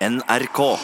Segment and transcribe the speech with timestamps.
[0.00, 0.78] NRK.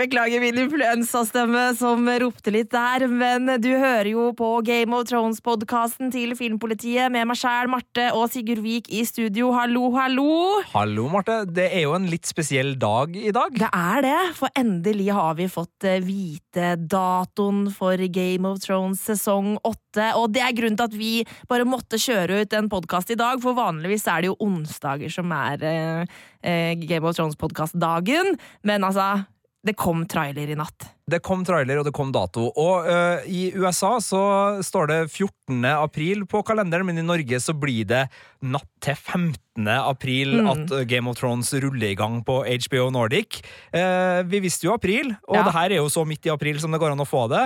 [0.00, 6.12] Beklager min influensastemme som ropte litt der, men du hører jo på Game of Thrones-podkasten
[6.14, 9.50] til Filmpolitiet med meg sjæl, Marte og Sigurd Vik i studio.
[9.52, 10.28] Hallo, hallo!
[10.72, 11.42] Hallo, Marte.
[11.52, 13.58] Det er jo en litt spesiell dag i dag.
[13.60, 19.02] Det er det, for endelig har vi fått eh, vite datoen for Game of Thrones
[19.10, 20.06] sesong åtte.
[20.16, 21.10] Og det er grunnen til at vi
[21.50, 25.36] bare måtte kjøre ut en podkast i dag, for vanligvis er det jo onsdager som
[25.36, 28.38] er eh, eh, Game of Thrones-podkast-dagen.
[28.64, 29.26] Men altså,
[29.66, 30.88] det kom trailer i natt.
[31.10, 32.48] Det kom trailer, og det kom dato.
[32.54, 34.22] Og uh, i USA så
[34.64, 35.64] står det 14.
[35.74, 38.06] april på kalenderen, men i Norge så blir det
[38.40, 39.66] natt til 15.
[39.68, 40.46] april Mm.
[40.48, 43.40] at Game of Thrones ruller i gang på HBO Nordic.
[43.74, 45.42] Uh, vi visste jo april, og Ja.
[45.44, 47.42] det her er jo så midt i april som det går an å få det.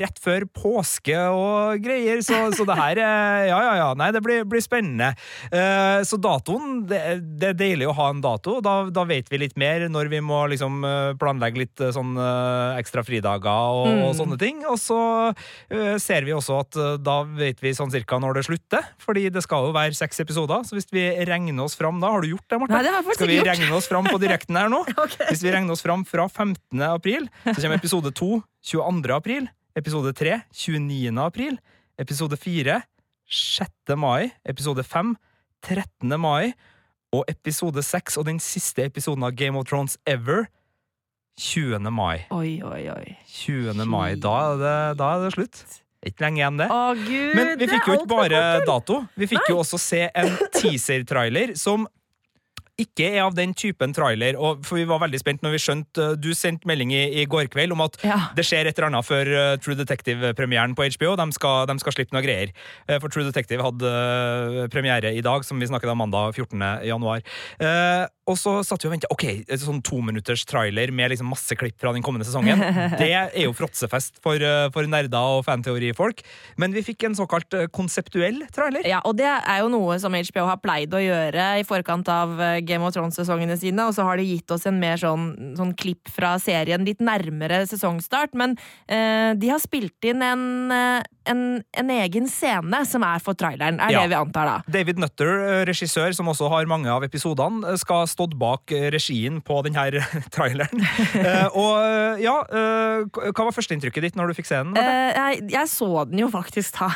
[0.00, 3.88] Rett før påske og greier, så, så det her eh, Ja, ja, ja.
[3.98, 5.10] Nei, det blir, blir spennende.
[5.52, 7.02] Uh, så datoen det,
[7.40, 8.60] det er deilig å ha en dato.
[8.64, 10.80] Da, da vet vi litt mer når vi må liksom
[11.20, 12.16] planlegge litt sånn
[12.78, 14.02] ekstra fridager og, Mm.
[14.06, 14.60] og sånne ting.
[14.68, 14.98] Og så
[15.32, 19.26] uh, ser vi også at uh, da vet vi sånn cirka når det slutter, fordi
[19.32, 20.62] det skal jo være seks episoder.
[20.68, 22.76] Så hvis vi regner oss fram da Har du gjort det, Marte?
[22.76, 23.50] Nei, det har jeg skal vi gjort.
[23.54, 24.82] regne oss fram på direkten her nå?
[25.04, 25.26] okay.
[25.32, 26.82] Hvis vi regner oss fram fra 15.
[26.92, 28.30] april, så kommer episode 2
[28.68, 29.14] 22.
[29.16, 31.18] april, episode 3 29.
[31.24, 31.58] april,
[31.98, 32.80] episode 4
[33.28, 33.96] 6.
[33.96, 35.16] mai, episode 5
[35.66, 36.14] 13.
[36.20, 36.52] mai,
[37.12, 40.46] og episode 6 og den siste episoden av Game of Thrones ever
[41.38, 41.90] 20.
[41.94, 42.24] mai.
[42.34, 43.16] Oi, oi, oi.
[43.38, 43.84] 20.
[43.86, 44.14] mai.
[44.18, 45.60] Da er det, da er det slutt.
[46.06, 46.66] Ikke lenge igjen, det.
[46.70, 47.34] Å, gud!
[47.38, 49.00] Men vi fikk jo ikke bare dato.
[49.18, 51.86] Vi fikk jo også se en teaser-trailer som
[52.78, 54.36] ikke er av den typen trailer.
[54.38, 57.48] Og for vi var veldig spent når vi skjønte Du sendte melding i, i går
[57.50, 58.20] kveld om at Ja.
[58.38, 61.16] det skjer et eller annet før eh, True Detective-premieren på HBO.
[61.18, 62.52] De skal, de skal slippe noe greier.
[62.86, 66.62] Eh, for True Detective hadde eh, premiere i dag, som vi snakket om mandag 14.
[66.86, 67.26] januar.
[68.28, 69.10] Og så satt vi og ventet.
[69.14, 72.60] Ok, et sånn tominutters trailer med liksom masse klipp fra den kommende sesongen.
[73.00, 76.20] Det er jo fråtsefest for, eh, for nerder og fanteorifolk.
[76.60, 78.84] Men vi fikk en såkalt eh, konseptuell trailer.
[78.88, 82.34] Ja, og det er jo noe som HBO har pleid å gjøre i forkant av
[82.40, 85.72] eh, Game of Thrones-sesongene sine, og så har de gitt oss en mer sånn, sånn
[85.78, 88.56] klipp fra serien litt nærmere sesongstart, men
[88.88, 91.42] eh, de har spilt inn en, en,
[91.80, 94.04] en egen scene som er for traileren, er Ja.
[94.04, 94.56] det vi antar da.
[94.68, 99.40] David Nutter, regissør, som også har mange av episodene, skal ha stått bak eh, regien
[99.44, 100.02] på denne
[100.34, 100.84] traileren.
[101.14, 104.78] Eh, og eh, ja, hva var førsteinntrykket ditt når du fikk se den?
[104.78, 106.92] Jeg, jeg så den jo faktisk da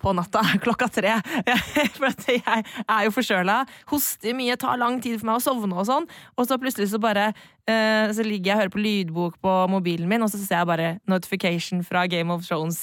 [0.00, 1.18] på natta klokka tre.
[1.98, 3.58] For jeg er jo forkjøla.
[3.90, 6.06] Hoster mye, tar lang tid for meg å sovne og sånn.
[6.38, 7.32] Og så plutselig så bare
[7.70, 10.88] Så ligger jeg og hører på lydbok på mobilen min, og så ser jeg bare
[11.06, 12.80] notification fra Game of Thrones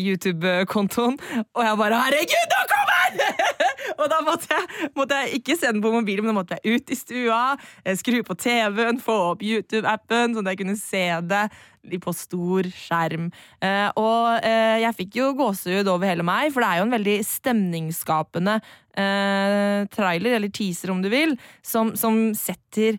[0.00, 3.71] YouTube-kontoen, og jeg bare Herregud, nå kommer den!
[3.98, 6.78] Og da måtte jeg, måtte jeg ikke se den på mobilen, men da måtte jeg
[6.78, 7.40] ut i stua,
[7.84, 11.44] eh, skru på TV-en, få opp YouTube-appen, sånn at jeg kunne se det
[12.02, 13.30] på stor skjerm.
[13.62, 16.96] Eh, og eh, jeg fikk jo gåsehud over hele meg, for det er jo en
[16.98, 18.60] veldig stemningsskapende
[18.92, 21.30] trailer, eller teaser om du vil,
[21.64, 22.98] som, som setter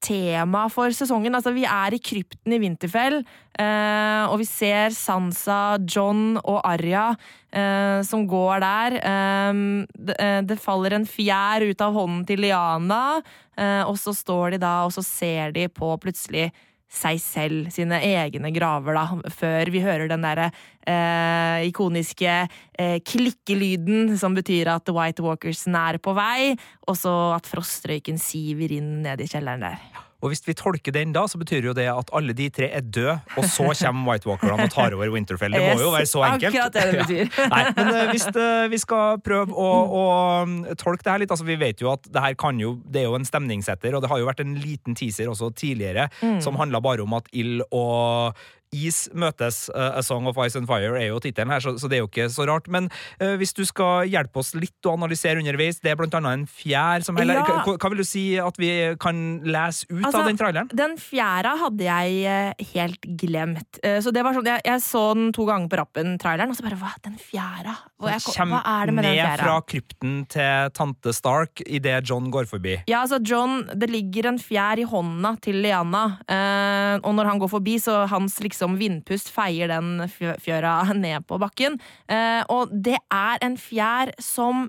[0.00, 1.34] tema for sesongen.
[1.36, 3.20] Altså, vi er i krypten i Winterfell,
[3.60, 7.10] eh, og vi ser Sansa, John og Arya
[7.52, 8.98] eh, som går der.
[9.00, 9.60] Eh,
[9.94, 13.20] det, eh, det faller en fjær ut av hånden til Liana,
[13.56, 16.50] eh, og så står de da, og så ser de på plutselig
[16.90, 20.50] seg selv, sine egne graver, da, før vi hører den derre
[20.82, 26.52] eh, ikoniske eh, klikkelyden som betyr at White Walkersen er på vei,
[26.90, 30.09] og så at frostrøyken siver inn ned i kjelleren der.
[30.20, 32.82] Og hvis vi tolker den da, så betyr jo det at alle de tre er
[32.84, 35.52] døde, og så kommer White Walkerne og tar over Winterfell.
[35.56, 36.54] Det må jo være så enkelt.
[36.54, 37.06] Akkurat det det Ja.
[37.06, 37.32] betyr.
[37.54, 39.70] Nei, men eh, hvis eh, vi skal prøve å,
[40.00, 40.04] å
[40.44, 43.00] um, tolke det her litt altså Vi vet jo at det her kan jo Det
[43.02, 46.40] er jo en stemningssetter, og det har jo vært en liten teaser også tidligere Mm.
[46.42, 48.36] som handla bare om at ild og
[48.70, 49.64] Is møtes.
[49.74, 52.04] eh, A Song of Ice and Fire er jo tittelen her, så, så det er
[52.04, 52.68] jo ikke så rart.
[52.70, 52.86] Men
[53.18, 56.44] uh, hvis du skal hjelpe oss litt å analysere underveis, det er blant annet en
[56.46, 57.64] fjær som heller Ja.
[57.66, 58.70] hva, hva vil du si at vi
[59.02, 60.70] kan lese ut Altså, av den traileren?
[60.70, 63.80] Den fjæra hadde jeg eh, helt glemt.
[64.04, 66.66] Så det var sånn, jeg, jeg så den to ganger på rappen, traileren, og så
[66.68, 66.92] bare Hva?
[67.02, 67.74] Den fjæra?
[67.98, 68.14] Hva,
[68.60, 69.34] er det med den fjæra?
[69.34, 72.76] ned fra krypten til tante Stark idet John går forbi.
[72.90, 77.42] Ja, altså John, Det ligger en fjær i hånda til Liana, uh, og når han
[77.42, 81.78] går forbi, så hans liksom vindpust feier den fjøra ned på bakken.
[82.10, 84.68] Eh, og det er en fjær som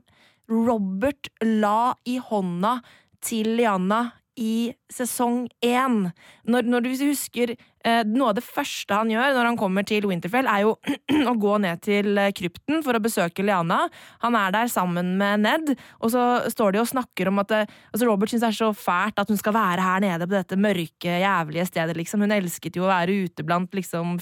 [0.51, 2.79] Robert la i hånda
[3.23, 6.07] til Liana i sesong én.
[6.48, 10.07] Når, når du husker eh, Noe av det første han gjør når han kommer til
[10.10, 10.75] Winterfell, er jo
[11.31, 13.83] å gå ned til eh, krypten for å besøke Liana.
[14.24, 17.62] Han er der sammen med Ned, og så står de og snakker om at det,
[17.92, 20.60] altså Robert syns det er så fælt at hun skal være her nede på dette
[20.60, 22.24] mørke, jævlige stedet, liksom.
[22.25, 24.16] Hun elsket jo å være ute blant liksom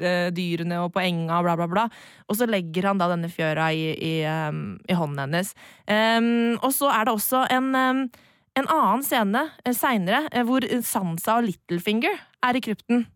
[0.00, 1.88] eh, dyrene og på enga og bla, bla, bla.
[2.30, 5.52] Og så legger han da denne fjøra i, i, um, i hånden hennes.
[5.88, 8.06] Um, og så er det også en um,
[8.56, 12.16] en annen scene eh, seinere hvor Sansa og Littlefinger
[12.46, 13.06] er i krypten.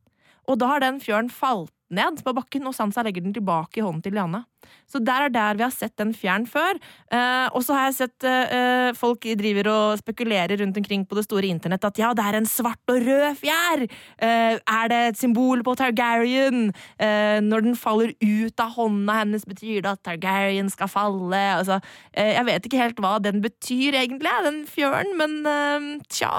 [0.48, 3.84] Og da har den fjøren falt ned på bakken, og Sansa legger den tilbake i
[3.84, 4.44] hånden til Liana.
[4.90, 6.78] Så der er der vi har sett den fjern før.
[7.10, 11.24] Eh, og så har jeg sett eh, folk driver og spekulerer rundt omkring på det
[11.26, 13.86] store internett at ja, det er en svart og rød fjær!
[14.18, 16.68] Eh, er det et symbol på Targaryen?
[16.98, 21.44] Eh, når den faller ut av hånda hennes, betyr det at Targaryen skal falle?
[21.60, 21.80] Altså,
[22.12, 26.34] eh, jeg vet ikke helt hva den betyr, egentlig, den fjøren, men eh, tja.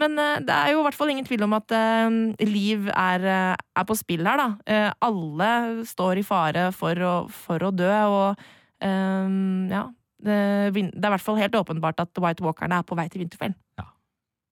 [0.00, 3.24] Men uh, det er jo i hvert fall ingen tvil om at uh, liv er,
[3.24, 4.78] uh, er, på spill her, da.
[5.04, 5.50] alle
[5.88, 8.46] står i fare for å, for å dø, og
[8.86, 9.86] ja.
[10.16, 10.34] Det,
[10.72, 13.54] det, er i hvert fall helt åpenbart at White Walkerne er på vei til Vinterfell.
[13.78, 13.86] Ja.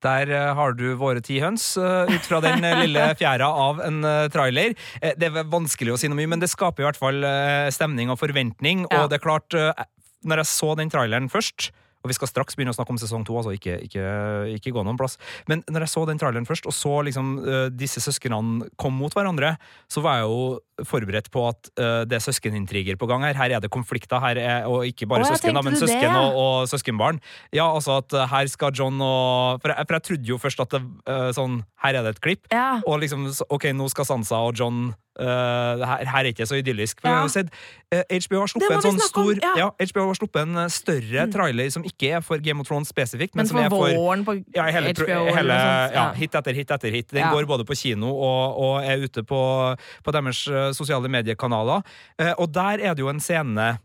[0.04, 4.00] Der har du våre ti høns, ut fra den lille fjæra av en
[4.32, 4.76] trailer.
[5.00, 7.24] Det er vanskelig å si noe mye, men det skaper i hvert fall
[7.72, 8.84] stemning og forventning.
[8.88, 9.04] Ja.
[9.04, 9.56] Og det er klart,
[10.24, 11.72] når jeg så den traileren først
[12.04, 14.04] og vi skal straks begynne å snakke om sesong to, altså ikke, ikke,
[14.58, 15.16] ikke, gå noen plass.
[15.48, 19.14] Men når jeg så den traileren først, og så liksom uh, disse søsknene kom mot
[19.16, 19.54] hverandre,
[19.88, 23.38] så var jeg jo forberedt på at uh, det er søskenintriger på gang her.
[23.38, 26.36] Her er det konflikter, her er, og ikke bare søsken, da, men søsken det, og,
[26.42, 27.22] og, søskenbarn.
[27.56, 30.60] Ja, altså at uh, her skal John og For jeg, for jeg trodde jo først
[30.60, 30.82] at det
[31.36, 32.82] sånn Her er det et klipp, ja.
[32.84, 36.98] og liksom OK, nå skal Sansa og John Uh, her, her, er ikke så idyllisk.
[37.00, 37.22] For ja.
[37.30, 37.52] sett,
[37.94, 39.52] uh, HBO har sluppet en sånn stor ja.
[39.60, 41.34] Ja, HBO har sluppet en større mm.
[41.36, 44.26] trailer som ikke er for Game of Thrones spesifikt, men, men som er for våren
[44.26, 45.20] på ja, hele, HBO.
[45.36, 45.60] Hele,
[45.94, 47.14] ja, hit etter hit etter hit.
[47.14, 49.40] Den går både på kino og, og er ute på,
[50.02, 51.86] på deres uh, sosiale mediekanaler.
[52.34, 53.76] og der er det jo en scene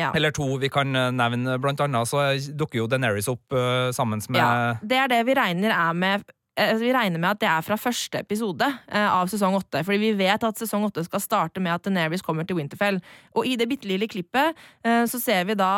[0.00, 1.58] Eller to vi kan nevne.
[1.60, 2.24] Blant annet så
[2.56, 3.52] dukker jo Deneris opp
[3.92, 7.40] sammen med Ja, Det er det vi regner er med Eh, vi regner med at
[7.40, 9.82] det er fra første episode eh, av sesong åtte.
[9.86, 13.00] Fordi vi vet at sesong åtte skal starte med at Deneris kommer til Winterfell.
[13.34, 15.72] Og i det bitte lille klippet eh, så ser vi da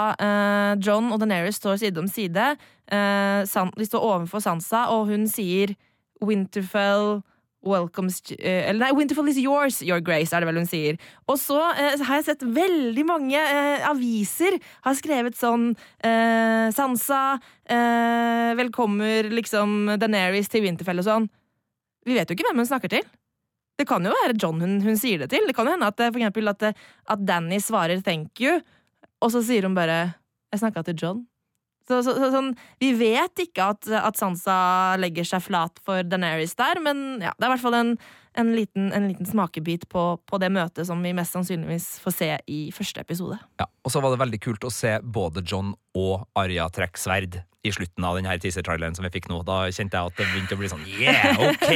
[0.82, 2.54] John og Deneris står side om side.
[2.92, 5.74] De står overfor Sansa, og hun sier
[6.22, 7.22] Winterfell
[7.62, 10.98] Eller nei, Winterfell is yours, your grace, er det vel hun sier.
[11.30, 15.72] Og så eh, har jeg sett veldig mange eh, aviser har skrevet sånn
[16.72, 17.22] Sansa
[18.58, 21.28] velkommer liksom Daenerys til Winterfell og sånn.
[22.06, 23.06] Vi vet jo ikke hvem hun snakker til.
[23.78, 25.46] Det kan jo være John hun, hun sier det til.
[25.48, 26.66] Det kan jo hende at, for eksempel, at,
[27.14, 28.60] at Danny svarer 'thank you',
[29.22, 30.14] og så sier hun bare
[30.52, 31.22] 'jeg snakka til John'.
[31.88, 32.52] Så, så, så, sånn,
[32.82, 34.56] vi vet ikke at, at, Sansa
[35.02, 37.94] legger seg flat for Daenerys der, men ja, det er i hvert fall en,
[38.38, 42.31] en, liten, en liten, smakebit på, på, det møtet som vi mest sannsynligvis får se
[42.46, 43.38] i første episode.
[43.61, 47.43] Ja, Og så var det veldig kult å se både John og Arya trekke sverd
[47.62, 49.40] i slutten av denne teaser-traileren som vi fikk nå.
[49.46, 51.68] Da kjente jeg at det begynte å bli sånn Yeah, ok!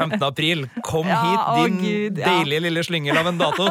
[0.00, 0.16] 15.
[0.24, 2.32] april, kom ja, hit, din Gud, ja.
[2.32, 3.68] deilige lille slyngel av en dato!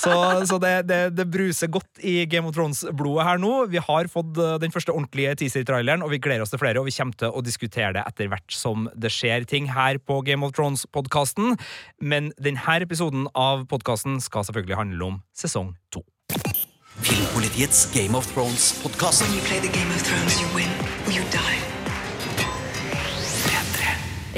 [0.00, 0.12] Så,
[0.48, 3.52] så det, det, det, bruser godt i Game of Thrones-blodet her nå.
[3.72, 6.80] Vi har fått eh, den første ordentlige teaser-traileren, og vi gleder oss til flere.
[6.80, 10.22] Og vi kommer til å diskutere det etter hvert som det skjer ting her på
[10.24, 11.58] Game of Thrones-podkasten.
[12.00, 16.00] Men denne episoden av podkasten skal selvfølgelig handle om sesong to.
[17.02, 19.24] Filmpolitiets Game of Thrones-podkast.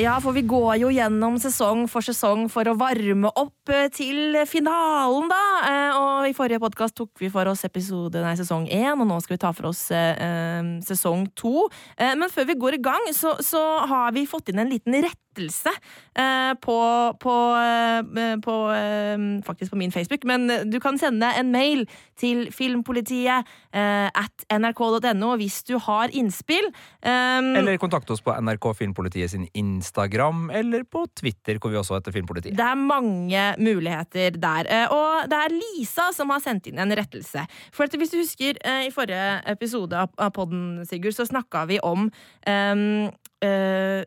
[0.01, 4.39] Ja, for vi går jo gjennom sesong for sesong for å varme opp eh, til
[4.49, 5.41] finalen, da.
[5.69, 9.19] Eh, og i forrige podkast tok vi for oss episode, nei, sesong én, og nå
[9.21, 11.67] skal vi ta for oss eh, eh sesong to.
[11.99, 14.97] Eh, men før vi går i gang, så, så har vi fått inn en liten
[15.05, 15.71] rett lettelse
[16.15, 16.79] eh, på,
[17.21, 21.87] på, eh, på eh, Faktisk på min Facebook, men du kan sende en mail
[22.17, 26.69] til filmpolitiet at nrk.no hvis du har innspill.
[27.03, 32.13] eller kontakt oss på NRK Filmpolitiet sin Instagram, eller på Twitter, hvor vi også heter
[32.13, 32.57] Filmpolitiet.
[32.57, 34.71] Det er mange muligheter der.
[34.93, 37.47] Og det er Lisa som har sendt inn en rettelse.
[37.73, 43.11] For hvis du husker, i forrige episode av podden, Sigurd, så snakka vi om um,
[43.43, 44.03] uh,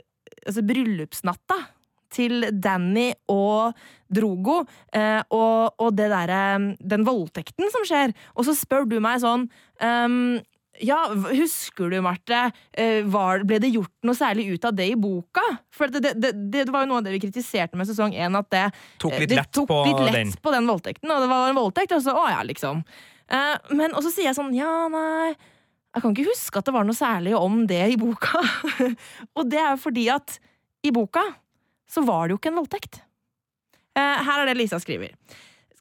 [0.46, 1.60] altså, bryllupsnatta
[2.16, 3.75] til Danny og
[4.14, 4.62] Drogo,
[4.94, 6.42] eh, og, og det derre
[6.80, 8.14] Den voldtekten som skjer.
[8.36, 9.50] Og så spør du meg sånn
[9.82, 10.38] um,
[10.84, 10.98] ja,
[11.32, 12.50] husker du, Marte,
[13.08, 15.44] var, ble det gjort noe særlig ut av det i boka?
[15.72, 18.36] For det, det, det, det var jo noe av det vi kritiserte med sesong én,
[18.36, 18.66] at det
[19.00, 20.34] tok litt lett, tok på, litt lett den.
[20.36, 21.14] på den voldtekten.
[21.16, 22.84] Og det var en voldtekt, og så å ja, liksom.
[23.32, 25.32] Uh, men og så sier jeg sånn, ja, nei
[25.96, 28.42] Jeg kan ikke huske at det var noe særlig om det i boka.
[29.38, 30.38] og det er jo fordi at
[30.84, 31.24] i boka
[31.88, 33.00] så var det jo ikke en voldtekt.
[33.96, 35.16] Eh, her er det Lisa skriver.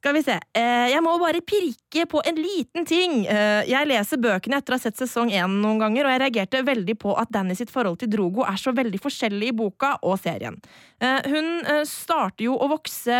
[0.05, 0.35] Skal vi se.
[0.53, 3.23] Eh, jeg må bare pirke på en liten ting.
[3.25, 6.61] Eh, jeg leser bøkene etter å ha sett sesong én noen ganger, og jeg reagerte
[6.67, 10.19] veldig på at Danny sitt forhold til Drogo er så veldig forskjellig i boka og
[10.21, 10.59] serien.
[11.01, 11.49] Eh, hun
[11.89, 13.17] starter jo å vokse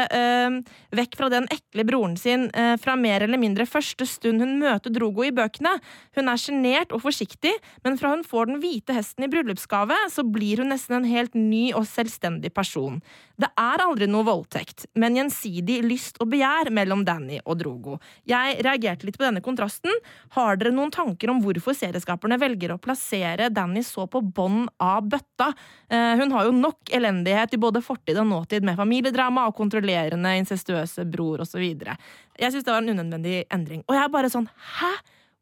[0.96, 2.46] vekk fra den ekle broren sin
[2.80, 5.74] fra mer eller mindre første stund hun møter Drogo i bøkene.
[6.15, 10.24] Hun er sjenert og forsiktig, men fra hun får den hvite hesten i bryllupsgave, så
[10.24, 13.01] blir hun nesten en helt ny og selvstendig person.
[13.42, 17.98] Det er aldri noe voldtekt, men gjensidig lyst og begjær mellom Danny og Drogo.
[18.27, 19.94] Jeg reagerte litt på denne kontrasten.
[20.36, 25.08] Har dere noen tanker om hvorfor serieskaperne velger å plassere Danny så på bånn av
[25.10, 25.51] bøtta?
[25.89, 30.38] Eh, hun har jo nok elendighet i både fortid og nåtid med familiedrama og kontrollerende,
[30.41, 31.65] incestuøse bror osv.
[31.65, 33.86] Jeg syns det var en unødvendig endring.
[33.88, 34.96] Og jeg er bare sånn hæ?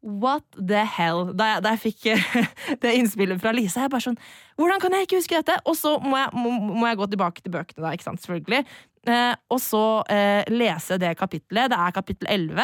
[0.04, 1.30] What the hell?
[1.32, 2.02] Da jeg, da jeg fikk
[2.82, 4.18] det innspillet fra Lisa, jeg bare sånn
[4.60, 5.56] Hvordan kan jeg ikke huske dette?
[5.64, 8.60] Og så må jeg, må, må jeg gå tilbake til bøkene, da, ikke sant, selvfølgelig.
[9.04, 11.70] Eh, og så eh, lese det kapittelet.
[11.72, 12.62] Det er kapittel 11.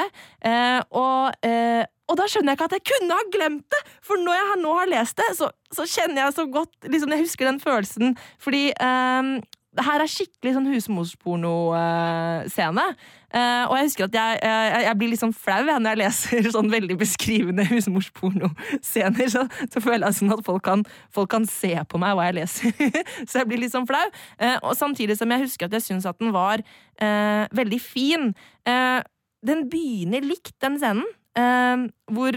[0.51, 3.83] Eh, og, eh, og, da skjønner jeg ikke at jeg kunne ha glemt det!
[4.07, 7.27] For når jeg nå har lest det, så, så kjenner jeg så godt liksom, Jeg
[7.27, 8.07] husker den følelsen.
[8.43, 9.23] Fordi eh,
[9.71, 12.87] det her er skikkelig sånn husmorsporno-scene.
[13.31, 16.49] Uh, og jeg husker at jeg, uh, jeg blir litt sånn flau når jeg leser
[16.57, 19.31] sånn veldig beskrivende husmorsporno-scener.
[19.31, 20.83] Så, så, føler jeg sånn at folk kan,
[21.15, 22.75] folk kan, se på meg hva jeg leser.
[23.29, 24.03] så jeg blir litt sånn flau.
[24.41, 26.63] Uh, og samtidig som jeg husker at jeg syns at den var
[27.01, 28.27] veldig fin.
[28.67, 32.37] den begynner likt, den scenen, hvor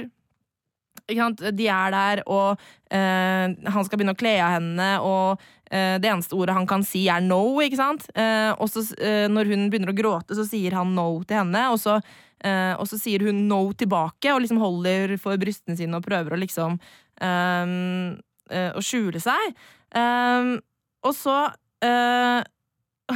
[1.10, 2.62] de er der, og
[2.94, 7.24] han skal begynne å kle av henne, og det eneste ordet han kan si, er
[7.26, 8.06] no, ikke sant?
[8.14, 11.64] Eh, og så eh, når hun begynner å gråte, så sier han no til henne,
[11.74, 12.00] og så,
[12.44, 16.40] og så sier hun no tilbake, og liksom holder for brystene sine og prøver å
[16.42, 18.18] liksom um,
[18.52, 19.54] Å skjule seg.
[19.96, 20.58] Um,
[21.08, 21.38] og så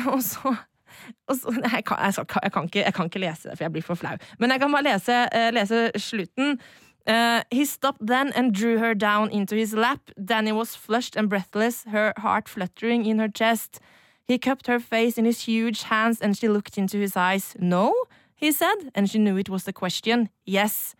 [0.07, 0.55] Og så
[1.27, 3.99] så, jeg, kan, jeg, kan ikke, jeg, kan, ikke, lese det, for jeg blir for
[3.99, 4.15] flau.
[4.39, 5.17] Men jeg kan bare lese,
[5.55, 6.55] lese slutten.
[7.07, 10.11] Uh, he stopped then and drew her down into his lap.
[10.23, 13.79] Danny was flushed and breathless, her heart fluttering in her chest.
[14.25, 17.55] He cupped her face in his huge hands and she looked into his eyes.
[17.59, 17.93] No,
[18.35, 20.29] he said, and she knew it was the question.
[20.45, 20.95] Yes.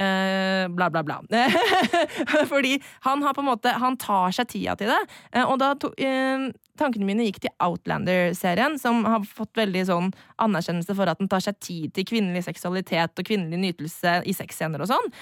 [0.00, 1.20] Uh, bla, bla, bla.
[2.48, 5.00] Fordi han har på en måte Han tar seg tida til det.
[5.34, 6.46] Uh, og da to, uh,
[6.80, 10.08] tankene mine gikk til Outlander-serien, som har fått veldig sånn
[10.40, 14.80] anerkjennelse for at den tar seg tid til kvinnelig seksualitet og kvinnelig nytelse i sexscener
[14.80, 15.12] og sånn.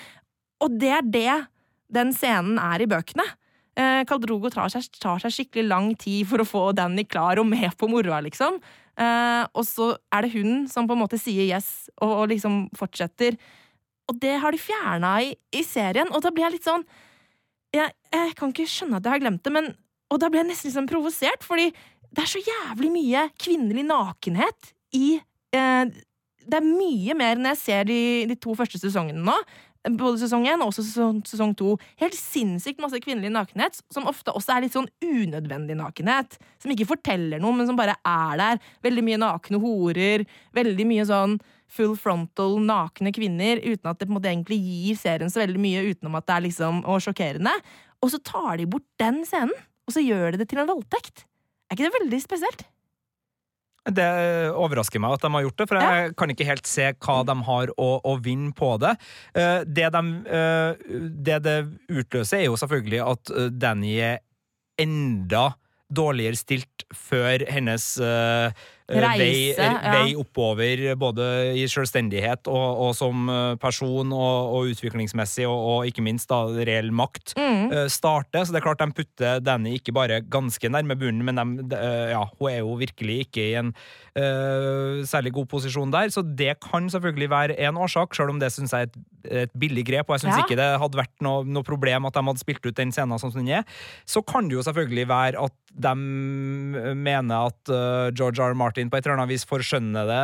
[0.65, 1.35] Og det er det
[1.95, 3.25] den scenen er i bøkene.
[3.79, 7.47] Eh, Kaldrogo tar seg, tar seg, skikkelig lang tid for å få Danny klar og
[7.49, 8.59] med på moroa, liksom.
[8.99, 12.65] Eh, og så er det hun som på en måte sier yes, og, og liksom
[12.77, 13.39] fortsetter.
[14.11, 16.87] Og det har de fjerna i, i, serien, og da blir jeg litt sånn
[17.77, 19.75] jeg, jeg, kan ikke skjønne at jeg har glemt det, men
[20.09, 21.67] Og da blir jeg nesten liksom provosert, fordi
[22.09, 25.19] det er så jævlig mye kvinnelig nakenhet i
[25.53, 25.85] eh,
[26.41, 28.01] Det er mye mer når jeg ser de,
[28.31, 29.37] de to første sesongene nå
[29.97, 31.77] både sesong én og sesong, sesong to.
[32.01, 36.37] Helt sinnssykt masse kvinnelig nakenhet, som ofte også er litt sånn unødvendig nakenhet.
[36.61, 38.63] Som ikke forteller noe, men som bare er der.
[38.85, 40.27] Veldig mye nakne horer.
[40.57, 44.97] Veldig mye sånn full frontal nakne kvinner, uten at det på en måte egentlig gir
[45.01, 47.53] serien så veldig mye utenom at det er liksom og sjokkerende.
[48.05, 49.55] Og så tar de bort den scenen,
[49.89, 51.27] og så gjør de det til en voldtekt.
[51.69, 52.65] Er ikke det veldig spesielt?
[53.95, 54.09] Det
[54.53, 57.37] overrasker meg at de har gjort det, for jeg kan ikke helt se hva de
[57.49, 58.95] har å, å vinne på det.
[59.39, 60.03] Eh, det, de,
[60.39, 64.21] eh, det det utløser, er jo selvfølgelig at eh, Danny er
[64.79, 65.51] enda
[65.89, 68.53] dårligere stilt før hennes uh,
[68.89, 69.93] Reise, vei, ja.
[69.93, 71.25] vei, oppover, både
[71.61, 73.29] i selvstendighet og, og som
[73.61, 77.67] person og, og utviklingsmessig, og, og, ikke minst da reell makt, mm.
[77.75, 78.47] uh, starter.
[78.47, 82.09] Så det er klart de putter Danny ikke bare ganske nærme bunnen, men de, uh,
[82.15, 83.75] ja, hun er jo virkelig ikke i en
[85.07, 86.09] særlig god posisjon der.
[86.11, 88.97] Så det kan selvfølgelig være en årsak, selv om det syns jeg er et,
[89.45, 90.43] et, billig grep, og jeg syns ja.
[90.43, 93.31] ikke det hadde vært noe, noe, problem at de hadde spilt ut den scenen sånn
[93.35, 93.79] som den er.
[94.09, 95.95] Så kan det jo selvfølgelig være at de
[96.99, 98.55] mener at uh, George R.
[98.59, 100.23] Martin på et eller annet vis forskjønner det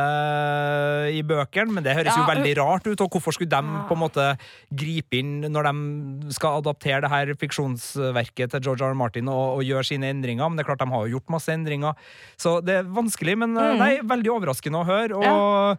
[1.19, 3.03] i bøkene, men det høres ja, jo veldig rart ut.
[3.03, 4.27] Og hvorfor skulle de på en måte
[4.71, 8.95] gripe inn når de skal adaptere det her fiksjonsverket til George R.
[8.95, 8.99] R.
[8.99, 10.47] Martin og, og gjøre sine endringer?
[10.47, 11.95] Men det er klart de har jo gjort masse endringer,
[12.37, 13.37] så det er vanskelig.
[13.41, 13.79] Men mm.
[13.81, 15.19] nei, veldig overraskende å høre.
[15.19, 15.75] Og ja.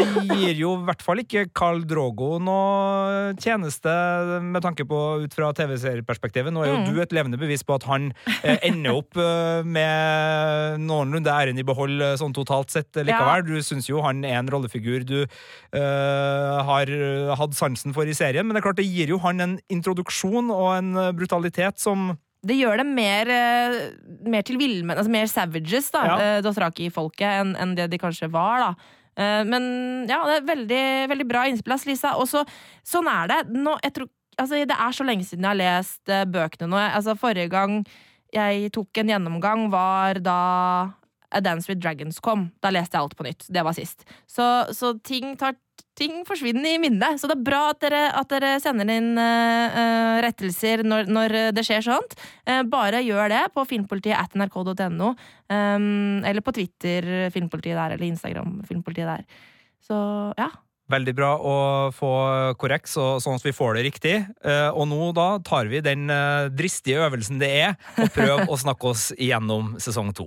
[0.00, 3.94] det gir jo i hvert fall ikke Carl Drogo noe tjeneste
[4.42, 6.52] med tanke på ut fra TV-serieperspektivet.
[6.52, 6.94] Nå er jo Mm.
[6.94, 8.10] du et levende bevis på at han
[8.42, 13.10] eh, ender opp eh, med noenlunde æren i behold eh, sånn totalt sett likevel.
[13.10, 13.46] likevel.
[13.48, 18.16] Du syns jo han er en rollefigur du uh, har eh, hatt sansen for i
[18.16, 21.80] serien, men det er klart det gir jo han en introduksjon og en eh, brutalitet
[21.80, 22.12] som
[22.46, 23.74] Det gjør det mer, eh,
[24.24, 26.16] mer til villmenn, altså mer savages, da, Ja.
[26.20, 26.40] ja.
[26.46, 28.70] Dothraki-folket, enn en det de kanskje var, da.
[29.20, 32.14] Eh, Men ja, det er veldig, veldig bra innspill, Lisa.
[32.16, 32.44] Og så,
[32.86, 33.40] sånn er det.
[33.52, 34.08] Nå, tror,
[34.38, 36.80] altså, det er så lenge siden jeg har lest eh, bøkene nå.
[36.90, 37.82] Altså, forrige gang
[38.32, 40.40] jeg tok en gjennomgang, var da
[41.30, 42.48] A Dance with Dragons kom.
[42.62, 43.46] Da leste jeg alt på nytt.
[43.52, 44.02] Det var sist.
[44.30, 44.44] Så,
[44.74, 45.54] så ting, tar,
[45.98, 47.20] ting forsvinner i minnet.
[47.20, 51.66] Så det er bra at dere, at dere sender inn eh, rettelser når, når det
[51.66, 52.16] skjer sånt.
[52.48, 55.12] Uh, bare gjør det på filmpolitiet at nrk.no.
[55.50, 59.46] Um, eller på Twitter Filmpolitiet der, eller Instagram Filmpolitiet der.
[59.86, 60.00] Så
[60.38, 60.50] ja.
[60.90, 61.56] Veldig bra å
[61.94, 62.10] få
[62.58, 64.14] korrekt, og sånn at vi får det riktig.
[64.74, 66.10] Og nå da tar vi den
[66.50, 70.26] dristige øvelsen det er å prøve å snakke oss igjennom sesong to.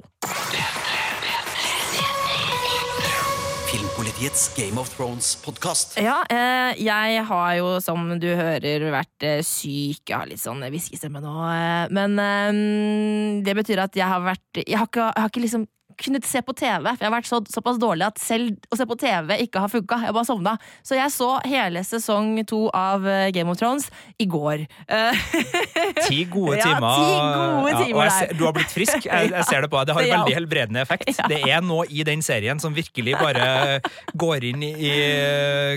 [4.13, 5.97] Filmpolitiets Game of Thrones-podkast.
[5.97, 10.03] Ja, eh, jeg har jo, som du hører, vært eh, syk.
[10.05, 11.33] Jeg har litt sånn hviskestemme nå.
[11.49, 15.45] Eh, men eh, det betyr at jeg har vært Jeg har ikke, jeg har ikke
[15.47, 15.65] liksom
[15.99, 18.85] kunnet se på TV, for jeg har vært så, såpass dårlig at selv å se
[18.89, 19.99] på TV ikke har funka.
[20.07, 20.55] Jeg bare sovna.
[20.85, 23.89] Så jeg så hele sesong to av eh, Game of Thrones
[24.21, 24.65] i går.
[24.87, 25.23] Eh,
[26.07, 26.97] Ti gode Ja, timer.
[26.97, 29.05] ti gode timer jeg ser, du har blitt frisk.
[29.13, 29.87] Jeg, jeg ser det på deg.
[29.89, 31.09] Det har en veldig helbredende effekt.
[31.29, 33.79] Det er noe i den serien som virkelig bare
[34.17, 34.93] går inn i, i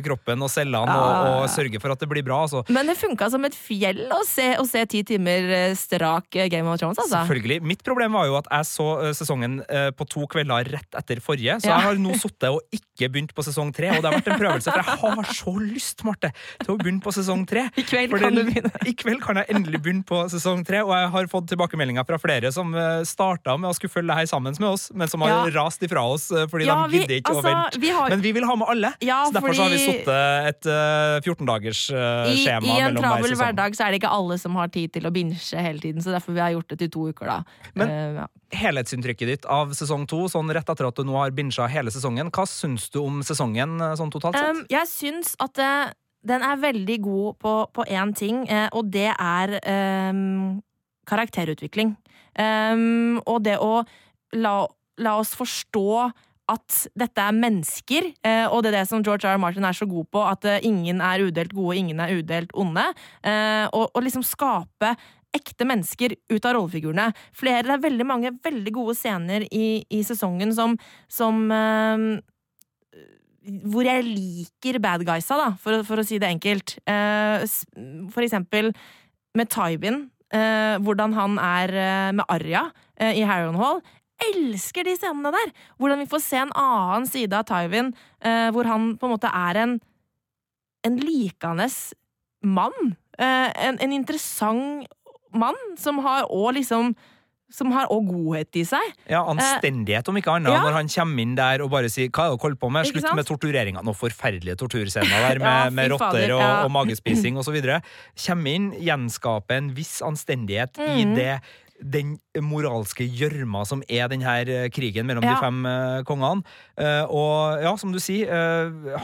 [0.07, 2.43] kroppen og cellene og, og sørger for at det blir bra.
[2.47, 2.63] Altså.
[2.73, 6.49] men det funka som et fjell å se, å se ti timer eh, strak eh,
[6.53, 7.21] Game of Thrones, altså.
[7.23, 7.61] Selvfølgelig.
[7.67, 11.21] Mitt problem var jo at jeg så eh, sesongen eh, på to kvelder rett etter
[11.21, 11.77] forrige, så Ja.
[11.81, 13.91] jeg har nå sittet og ikke begynt på sesong tre.
[13.91, 16.33] Og det har vært en prøvelse, for jeg har så lyst, Marte,
[16.63, 17.67] til å begynne på sesong tre.
[17.77, 18.73] I kveld For kan det- du begynne.
[18.87, 22.19] I kveld kan jeg endelig begynne på sesong tre, og jeg har fått tilbakemeldinger fra
[22.19, 22.73] flere som
[23.05, 25.63] starta med å skulle følge det her sammen med oss, men som har Ja.
[25.63, 27.81] rast ifra oss eh, fordi Ja, de gidder ikke å altså, vente.
[27.81, 30.05] vi har- Men vi vil ha med alle, Ja, så derfor så har vi fordi-
[30.05, 34.39] sittet et uh, 14-dagers uh, skjema I en travel hverdag så er det ikke alle
[34.39, 36.89] som har tid til å binche hele tiden, så derfor vi har gjort det til
[36.91, 37.43] to uker, da.
[37.75, 38.27] Men- uh.
[38.53, 42.29] Helhetsinntrykket ditt av sesong to, sånn rett etter at du nå har binsja hele sesongen,
[42.35, 44.53] hva syns du om sesongen eh, sånn totalt sett?
[44.53, 45.95] Um, jeg syns at uh,
[46.27, 49.57] den er veldig god på, på én ting, uh, og det er
[50.13, 50.61] um,
[51.09, 51.97] karakterutvikling.
[52.37, 53.81] Um, og det å
[54.37, 54.57] la,
[55.01, 55.89] la oss forstå
[56.53, 58.05] at dette er mennesker,
[58.55, 59.35] og det er det som George R.
[59.35, 59.41] R.
[59.43, 62.85] Martin er så god på, at ingen er udelt gode, ingen er udelt onde.
[63.75, 64.93] Og, og liksom skape
[65.37, 67.11] ekte mennesker ut av rollefigurene.
[67.37, 70.77] Flere, det er veldig mange veldig gode scener i, i sesongen som,
[71.13, 72.07] som eh,
[73.71, 76.79] hvor jeg liker bad guysa, da, for, for å si det enkelt.
[76.89, 77.45] Eh,
[78.15, 78.73] for eksempel
[79.37, 82.67] med Tywin, eh, hvordan han er eh, med Arya
[82.99, 83.83] eh, i Hall.
[84.31, 85.53] Elsker de scenene der!
[85.77, 87.93] Hvordan vi får se en annen side av Tywin,
[88.25, 89.77] eh, hvor han på en måte er en,
[90.89, 91.69] en likende
[92.47, 92.97] mann.
[93.19, 94.89] Eh, en, en interessant
[95.39, 96.95] mann som har òg liksom
[97.49, 98.83] Som har òg godhet i seg.
[99.07, 100.65] Ja, Anstendighet, om ikke annet, ja.
[100.67, 102.89] når han kommer inn der og bare sier 'hva er det dere holder på med',
[102.91, 103.83] slutt med tortureringa.
[103.87, 106.65] Noen forferdelige torturscener der med, Ja, med rotter og, ja.
[106.65, 107.55] og magespising osv.
[108.27, 111.15] Kommer inn, gjenskaper en viss anstendighet i Mhm.
[111.15, 111.41] det
[111.79, 116.43] den moralske gjørma som er denne eh, krigen mellom de fem eh, kongene.
[116.77, 118.27] Eh, og ja, som du sier,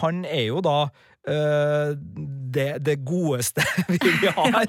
[0.01, 0.88] han er jo da
[1.29, 1.93] eh,
[2.53, 4.67] det, det godeste vi vi har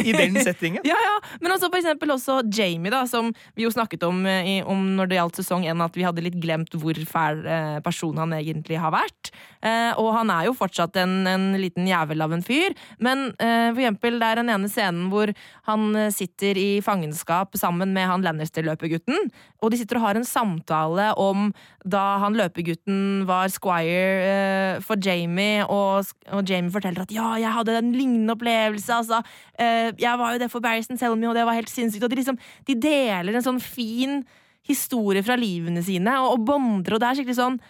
[0.00, 0.82] i den settingen.
[0.90, 4.48] Ja, ja, Men også for eksempel også Jamie, da, som vi jo snakket om, eh,
[4.48, 7.78] i, om når det gjaldt sesong én, at vi hadde litt glemt hvor fæl eh,
[7.84, 9.32] person han egentlig har vært.
[9.60, 13.68] Uh, og han er jo fortsatt en, en liten jævel av en fyr, men uh,
[13.74, 15.28] for eksempel det er den ene scenen hvor
[15.68, 19.28] han sitter i fangenskap sammen med han Lannister-løpegutten,
[19.60, 21.50] og de sitter og har en samtale om
[21.84, 27.54] da han løpegutten var squire eh, for Jamie, og, og Jamie forteller at ja, jeg
[27.56, 29.22] hadde en lignende opplevelse, altså.
[29.56, 32.04] Eh, jeg var jo det for Barristan Selmy, og det var helt sinnssykt.
[32.04, 34.20] Og de liksom, de deler en sånn fin
[34.68, 37.60] historie fra livene sine, og, og bonder, og det er skikkelig sånn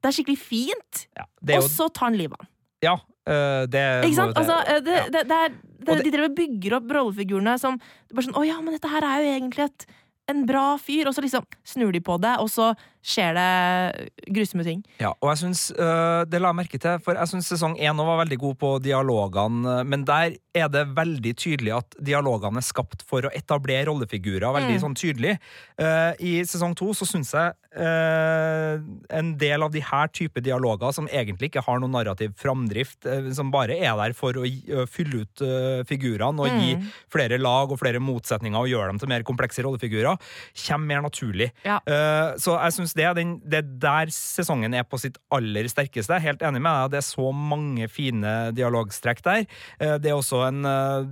[0.00, 1.04] Det er skikkelig fint.
[1.16, 2.48] Ja, det er Og så tar han livet av
[2.80, 2.96] ja,
[3.28, 4.32] øh, det Ikke sant?
[4.34, 5.06] jo Altså, eh, det, ja.
[5.12, 7.76] det, det er, de driver og bygger opp rollefigurene som
[8.12, 9.86] bare sånn Å ja, men dette her er jo egentlig et,
[10.30, 11.08] en bra fyr.
[11.10, 14.82] Og så liksom snur de på det, og så skjer det grusomme ting.
[15.00, 17.96] Ja, og jeg synes, øh, det la jeg merke til, for jeg syns sesong én
[17.96, 22.66] var veldig god på dialogene, øh, men der er det veldig tydelig at dialogene er
[22.66, 24.82] skapt for å etablere rollefigurer veldig Mm.
[24.84, 25.38] sånn tydelig.
[25.80, 28.80] Uh, I sesong to så syns jeg eh,
[29.12, 33.30] en del av de her type dialoger som egentlig ikke har noen narrativ framdrift, eh,
[33.36, 34.44] som bare er der for å
[34.90, 35.42] fylle ut
[35.88, 36.86] figurene og gi Mm.
[37.10, 40.18] flere lag og flere motsetninger og gjøre dem til mer komplekse rollefigurer,
[40.66, 41.50] kommer mer naturlig.
[41.64, 41.80] Ja.
[41.86, 43.08] Eh, så jeg syns det,
[43.48, 46.14] det er der sesongen er på sitt aller sterkeste.
[46.14, 49.46] Jeg er helt enig med deg, det er så mange fine dialogstrekk der.
[49.80, 50.62] Eh, det er også en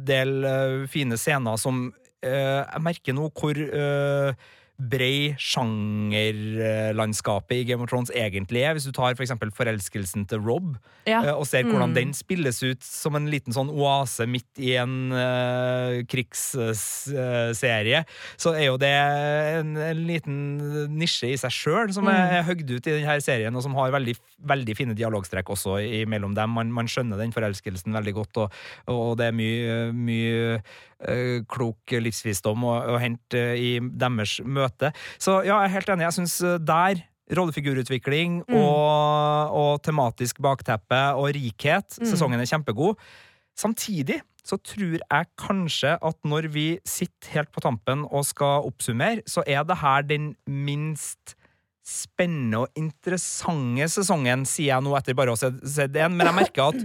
[0.05, 3.55] del fine scener som Jeg merker nå hvor
[4.79, 8.75] brei sjangerlandskapet i Game of Thrones egentlig er.
[8.77, 11.23] Hvis du tar for eksempel forelskelsen til Rob, Ja.
[11.25, 11.95] eh, og ser hvordan Mm.
[11.95, 18.05] den spilles ut som en liten sånn oase midt i en uh, krigsserie,
[18.37, 20.59] så er jo det en, en liten
[20.97, 22.47] nisje i seg sjøl som er, mm.
[22.49, 26.51] høgd ut i denne serien, og som har veldig, veldig fine dialogstrekk også imellom dem.
[26.55, 28.53] Man, man skjønner den forelskelsen veldig godt, og,
[28.87, 30.61] og det er mye, mye
[31.09, 34.68] uh, klok livsvisdom å, å hente i deres møte.
[35.19, 36.09] Så ja, jeg er helt enig.
[36.09, 37.05] Jeg syns der
[37.37, 41.99] rollefigurutvikling og, og tematisk bakteppe og rikhet.
[42.01, 42.97] Sesongen er kjempegod.
[43.59, 49.25] Samtidig så tror jeg kanskje at når vi sitter helt på tampen og skal oppsummere,
[49.29, 51.35] så er det her den minst
[51.89, 56.29] spennende og interessante sesongen, sier jeg nå etter bare å ha sett én, en, men
[56.29, 56.83] jeg merker at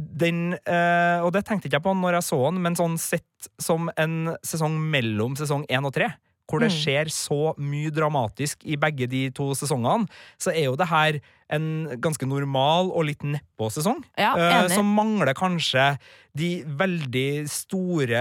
[0.00, 3.50] den eh, Og det tenkte ikke jeg på når jeg så den, men sånn sett
[3.60, 6.08] som en sesong mellom sesong én og tre,
[6.50, 6.78] hvor det Mm.
[6.82, 10.08] skjer så mye dramatisk i begge de to sesongene,
[10.38, 14.02] så er jo det her en ganske normal og litt nedpå sesong.
[14.18, 14.74] Ja, uh, enig.
[14.74, 15.98] som mangler kanskje
[16.36, 18.20] de veldig store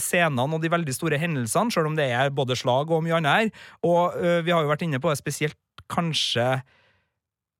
[0.00, 3.32] scenene og de veldig store hendelsene, selv om det er både slag og mye annet
[3.36, 3.50] her.
[3.84, 5.56] Og uh, vi har jo vært inne på det spesielt
[5.88, 6.62] kanskje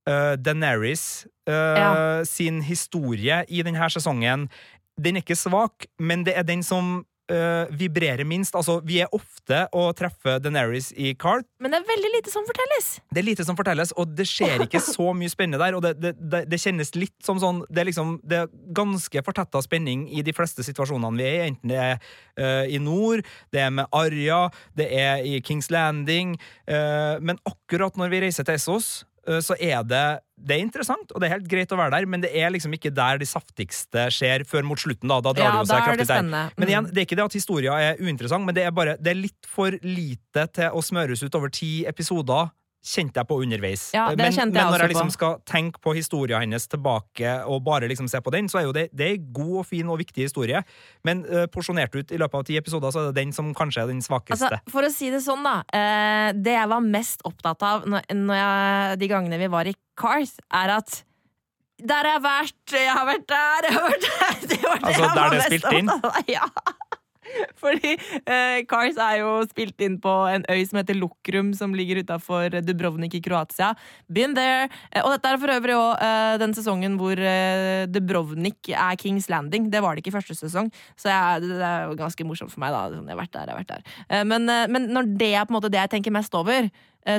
[0.08, 2.24] uh, Daenerys eh, Ja.
[2.24, 4.48] sin historie i denne sesongen.
[4.98, 8.54] Den er ikke svak, men det er den som eh, vibrerer minst.
[8.58, 11.46] Altså, vi er ofte å treffe Daenerys i Cart.
[11.62, 12.90] Men det er veldig lite som fortelles.
[13.10, 15.78] Det er lite som fortelles, og det skjer ikke så mye spennende der.
[15.78, 19.22] Og det, det, det, det kjennes litt som sånn Det er liksom Det er ganske
[19.26, 21.96] fortetta spenning i de fleste situasjonene vi er i, enten det er
[22.40, 23.22] uh, i nord,
[23.54, 24.46] det er med Arja,
[24.78, 26.36] det er i Kings Landing.
[26.70, 29.06] uh, men akkurat når vi reiser til Essos,
[29.42, 30.04] så er det
[30.36, 32.74] det er interessant, og det er helt greit å være der, men det er liksom
[32.76, 35.08] ikke der de saftigste skjer før mot slutten.
[35.08, 36.18] Da, da drar Ja, det jo seg kraftig der.
[36.20, 36.42] spennende.
[36.58, 36.70] Men Mm.
[36.72, 39.20] igjen, det er ikke det at historia er uinteressant, men det er bare Det er
[39.22, 42.50] litt for lite til å smøres ut over ti episoder.
[42.86, 43.88] Kjente jeg på underveis.
[43.96, 45.14] Ja, det men, kjente men når jeg liksom på.
[45.16, 48.74] skal tenke på historien hennes tilbake og bare liksom se på den, så er jo
[48.76, 50.62] det, det er god og fin og viktig historie.
[51.06, 53.82] Men uh, porsjonert ut i løpet av ti episoder, så er det den som kanskje
[53.82, 54.52] er den svakeste.
[54.52, 55.58] Altså, for å si det sånn, da.
[55.66, 59.74] Uh, det jeg var mest opptatt av når, når jeg, de gangene vi var i
[59.98, 61.02] Cars, er at
[61.76, 64.36] der har jeg vært, jeg har vært der, jeg har vært der.
[64.50, 65.90] Det var det Altså, jeg der det er spilt inn?
[66.36, 66.46] Ja.
[67.62, 72.02] Fordi eh, Cars er jo spilt inn på en øy som heter Lokrum, som ligger
[72.04, 73.72] utafor Dubrovnik i Kroatia.
[74.12, 74.68] Been there.
[74.92, 79.30] Eh, og dette er for øvrig òg eh, den sesongen hvor eh, Dubrovnik er Kings
[79.32, 79.70] Landing.
[79.72, 82.62] Det var det ikke i første sesong, så jeg, det, er jo ganske morsomt for
[82.64, 82.74] meg.
[82.74, 83.96] da Sånn, Jeg har vært der, jeg har vært der.
[84.08, 86.70] Eh, men, eh, men når det er på en måte det jeg tenker mest over,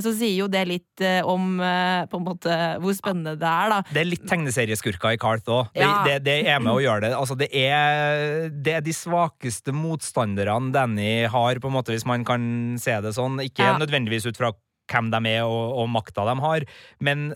[0.04, 3.70] så sier jo det litt eh, om eh, på en måte hvor spennende det er,
[3.72, 3.78] da.
[3.94, 5.70] Det er litt tegneserieskurker i Carth òg.
[5.74, 6.04] Det, Ja.
[6.08, 7.14] det, det er med å gjøre det.
[7.16, 12.26] Altså, det, er, det er de svakeste motstanderne Danny har, på en måte, hvis man
[12.28, 13.40] kan se det sånn.
[13.44, 13.78] Ikke Ja.
[13.80, 14.52] nødvendigvis ut fra
[14.92, 16.64] hvem de er og, og makta de har,
[17.04, 17.34] men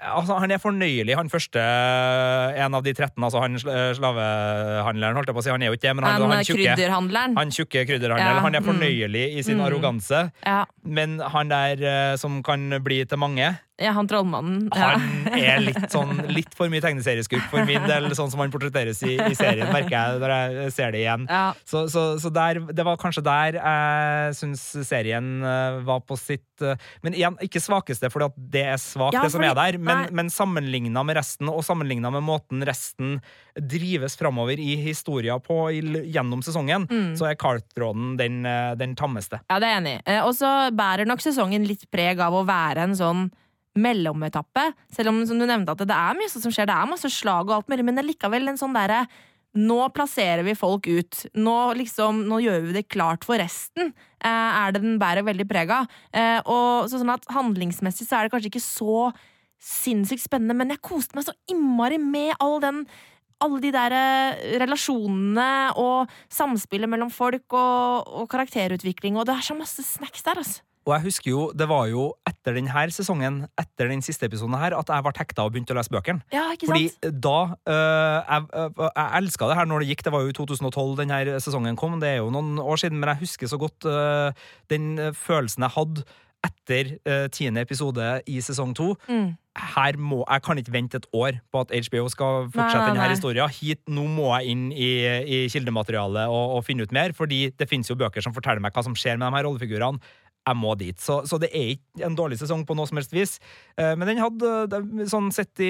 [0.00, 3.20] Altså, han er fornøyelig, han første en av de 13.
[3.26, 5.52] Altså han slavehandleren, holdt jeg på å si.
[5.52, 7.36] Han er jo ikke det, men han, Han, han, eh, tjukke, krydderhandleren.
[7.36, 8.38] han tjukke krydderhandleren.
[8.38, 8.70] Ja, Han er mm.
[8.70, 9.66] fornøyelig i sin Mm.
[9.66, 14.68] arroganse, Ja, men han der eh, som kan bli til mange ja, han trollmannen.
[14.76, 14.90] Ja.
[15.00, 19.00] han er litt sånn Litt for mye tegneserieskup for min del, sånn som han portretteres
[19.08, 21.24] i, i serien, merker jeg når jeg ser det igjen.
[21.30, 21.42] Ja.
[21.64, 26.64] Så, så, så der, det var kanskje der jeg syns serien eh, var på sitt
[26.64, 29.78] eh, Men igjen, ikke svakeste, for det er svakt, Ja, det som er der.
[29.80, 30.14] Men, nei.
[30.20, 33.16] men sammenligna med resten, og sammenligna med måten resten
[33.56, 35.80] drives framover i historia på i,
[36.12, 37.12] gjennom sesongen, Mm.
[37.18, 39.40] så er Cart-tråden den, eh, den tammeste.
[39.50, 40.18] Ja, det er jeg enig i.
[40.26, 43.30] Og så bærer nok sesongen litt preg av å være en sånn
[43.78, 44.70] mellometappe.
[44.92, 47.48] Selv om som du nevnte at det er mye som skjer, det er masse slag
[47.48, 49.04] og alt mulig, men det er likevel en sånn derre
[49.58, 51.24] nå plasserer vi folk ut.
[51.34, 53.90] Nå, liksom, nå gjør vi det klart for resten.
[54.22, 55.90] Eh, er det den bærer veldig preg av.
[56.14, 59.10] Eh, og så sånn at handlingsmessig så er det kanskje ikke så
[59.60, 62.84] sinnssykt spennende, men jeg koste meg så innmari med all den
[63.40, 69.46] alle de der eh, relasjonene og samspillet mellom folk og, og karakterutvikling, og det er
[69.46, 70.60] så masse snacks der, altså.
[70.88, 74.76] Og jeg husker jo, det var jo etter denne sesongen, etter den siste episoden her,
[74.78, 76.24] at jeg ble hekta og begynte å lese bøkene.
[76.32, 76.88] Ja, ikke Fordi
[77.26, 80.06] da øh, Jeg, øh, jeg elska det her når det gikk.
[80.06, 82.00] Det var jo i 2012 denne sesongen kom.
[82.00, 84.32] Det er jo noen år siden, men jeg husker så godt øh,
[84.72, 86.08] den følelsen jeg hadde
[86.40, 86.94] etter
[87.36, 88.94] tiende episode i sesong to.
[89.10, 89.34] Mm.
[89.74, 92.94] Her må, jeg kan ikke vente et år på at HBO skal fortsette Nei, nei,
[92.94, 93.52] denne historien.
[93.52, 97.68] Hit, nå må jeg inn i, i kildematerialet og, og finne ut mer, fordi det
[97.68, 100.00] finnes jo bøker som forteller meg hva som skjer med de her rollefigurene.
[100.48, 100.96] Jeg må dit.
[100.98, 103.34] Så, så det er ikke en dårlig sesong på noe som helst vis.
[103.76, 104.80] Eh, Men den hadde,
[105.12, 105.68] sånn sett i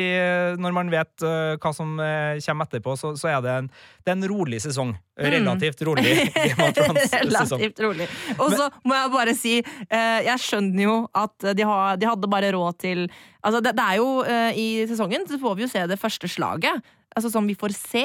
[0.62, 3.70] Når man vet eh, hva som eh, kommer etterpå, så, så er det en,
[4.06, 4.94] det er en rolig sesong.
[5.20, 6.14] Relativt rolig.
[6.60, 6.96] Mm.
[7.56, 8.06] Relativt rolig.
[8.38, 12.30] Og så må jeg bare si, eh, jeg skjønner jo at de, har, de hadde
[12.30, 13.04] bare råd til
[13.40, 16.28] Altså, det, det er jo eh, I sesongen så får vi jo se det første
[16.28, 16.82] slaget.
[17.16, 18.04] Altså Som vi får se,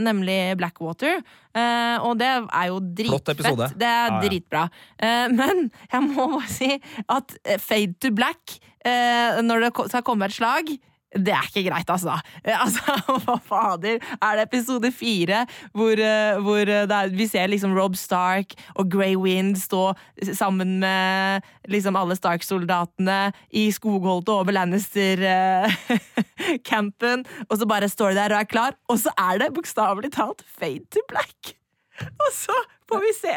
[0.00, 1.20] nemlig Blackwater.
[1.52, 3.42] Eh, og det er jo dritfett.
[3.76, 4.20] Det er ah, ja.
[4.24, 4.66] dritbra.
[4.96, 6.70] Eh, men jeg må bare si
[7.04, 10.78] at eh, fade to black, eh, når det skal komme et slag
[11.16, 12.18] det er ikke greit, altså.
[12.44, 12.92] Eh, altså
[13.24, 13.96] hva fader?
[14.20, 18.90] Er det episode fire hvor, eh, hvor eh, er, vi ser liksom Rob Stark og
[18.92, 19.94] Grey Wind stå
[20.36, 28.32] sammen med liksom alle Stark-soldatene i skogholtet over Lannister-campen, og så bare står de der
[28.34, 31.58] og er klar, og så er det bokstavelig talt fade to black.
[31.98, 32.54] Og så
[32.88, 33.34] får vi se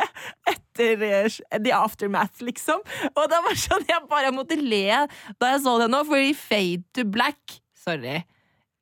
[0.52, 1.02] etter
[1.58, 2.84] The Aftermath, liksom.
[3.16, 5.08] Og det var sånn jeg bare måtte le
[5.42, 8.22] da jeg så det nå, fordi fade to black Sorry.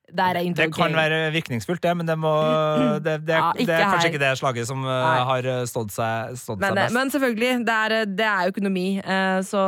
[0.09, 2.31] Det kan være virkningsfullt, det, men det, må,
[3.05, 4.07] det, det, Ja, det er kanskje her.
[4.09, 5.19] ikke det slaget som eh, Nei.
[5.29, 6.95] har stått seg, stått Men, seg eh, best.
[6.97, 9.61] men selvfølgelig, det er, det er økonomi, eh, så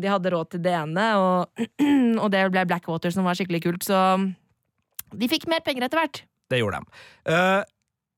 [0.00, 1.66] de hadde råd til det ene, og,
[2.22, 4.00] og det ble Blackwater som var skikkelig kult, så
[5.12, 6.22] de fikk mer penger etter hvert.
[6.48, 7.04] Det gjorde de.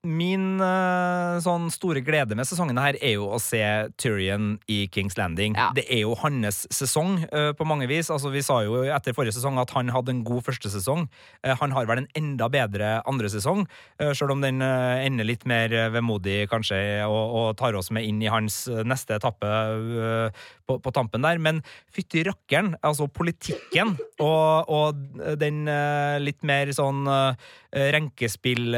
[0.04, 3.60] Min uh, sånn store glede med sesongen her er jo å se
[4.00, 5.56] Tyrion i Kings Landing.
[5.58, 5.70] Ja.
[5.76, 8.10] Det er jo hans sesong uh, på mange vis.
[8.12, 11.06] Altså, vi sa jo etter forrige sesong at han hadde en god første sesong.
[11.44, 13.66] Uh, han har vel en enda bedre andre sesong,
[14.00, 18.22] uh, sjøl om den ender litt mer vemodig, kanskje, og, og tar oss med inn
[18.22, 19.50] i hans neste etappe
[20.64, 21.40] på, på tampen der.
[21.42, 21.60] Men
[21.92, 25.64] fytti rakkeren, altså politikken og, og den
[26.22, 27.04] litt mer sånn
[27.74, 28.76] renkespill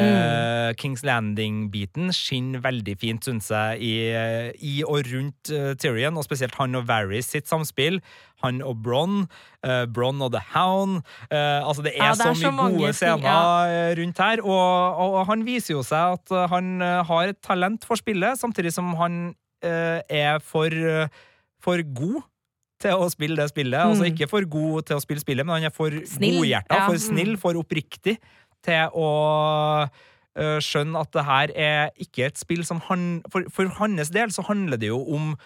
[0.81, 6.17] Kings Kings Landing-biten skinner veldig fint, syns jeg, i, eh, i og rundt eh, Tyrion,
[6.21, 8.01] og spesielt han og Varys sitt samspill.
[8.45, 9.23] Han og Bronn,
[9.65, 10.99] uh, Bronn og The Hound.
[11.33, 13.41] Uh, altså Det er, Ja, det er så mye så gode scener ja.
[13.73, 17.41] eh, rundt her, og, og han viser jo seg at eh, han eh, har et
[17.41, 19.17] talent for spillet, samtidig som han
[19.65, 21.09] uh, er for, eh,
[21.65, 22.21] for god
[22.85, 23.81] til å spille det spillet.
[23.81, 24.11] Altså Mm.
[24.13, 26.87] ikke for god til å spille spillet, men han er for Snill, godhjerta, ja.
[26.91, 27.41] for snill, Mm.
[27.41, 28.19] for oppriktig
[28.67, 29.09] til å
[30.61, 34.43] skjønne at det her er ikke et spill som han For, for hans del så
[34.45, 35.37] handler det jo om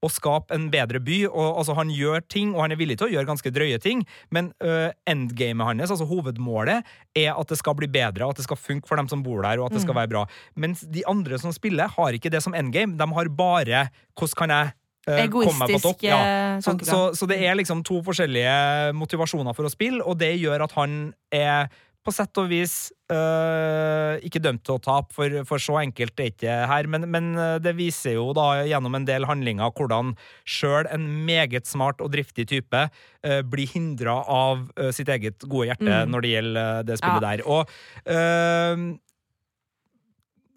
[0.00, 1.26] å skape en bedre by.
[1.28, 4.00] og altså Han gjør ting, og han er villig til å gjøre ganske drøye ting,
[4.32, 8.56] men uh, endgamet hans, altså hovedmålet, er at det skal bli bedre, at det skal
[8.56, 9.86] funke for dem som bor der, og at det Mm.
[9.86, 10.22] skal være bra.
[10.56, 12.96] Mens de andre som spiller, har ikke det som endgame.
[12.96, 14.72] De har bare 'hvordan kan jeg
[15.06, 15.24] topp'?
[15.28, 16.16] Egoistisk Ja.
[16.56, 20.40] eh, Så, så, så det er liksom to forskjellige motivasjoner for å spille, og det
[20.40, 21.68] gjør at han er
[22.00, 22.74] på sett og vis
[23.12, 26.86] øh, ikke dømt til å tape, for, for så enkelt er ikke her.
[26.88, 30.14] Men, men øh, det viser jo da gjennom en del handlinger hvordan
[30.48, 35.68] sjøl en meget smart og driftig type øh, blir hindra av øh, sitt eget gode
[35.68, 36.10] hjerte Mm.
[36.14, 37.44] når det gjelder det spillet der.
[37.44, 37.68] Og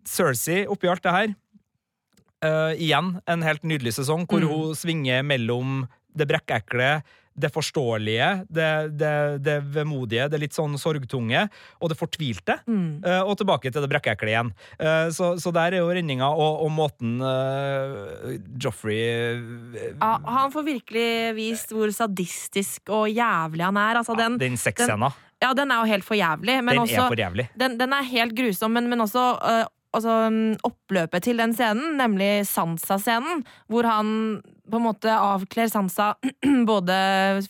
[0.08, 1.34] Cersei oppi alt det her
[2.44, 4.50] Eh, igjen en helt nydelig sesong, hvor Mm.
[4.52, 7.02] hun svinger mellom det brekkekle,
[7.34, 8.70] det forståelige, det,
[9.00, 11.48] det, det vemodige, det litt sånn sorgtunge,
[11.82, 12.60] og det fortvilte.
[12.70, 13.02] Mm.
[13.06, 14.54] Uh, og tilbake til det brekkekle igjen.
[14.78, 19.02] Uh, så, så der er jo redninga, og, og måten uh, Joffrey
[19.98, 24.02] Ja, han får virkelig vist hvor sadistisk og jævlig han er.
[24.04, 25.12] Altså, den, Den sexscena.
[25.42, 26.60] ja, den er jo helt for jævlig.
[26.62, 27.50] Men Den også, er for jævlig.
[27.60, 29.32] den, den er helt grusom, men, men også
[29.94, 34.14] altså, mm, oppløpet til den scenen, nemlig Sansa-scenen, hvor han
[34.64, 36.14] på en måte avkler Sansa
[36.72, 36.96] både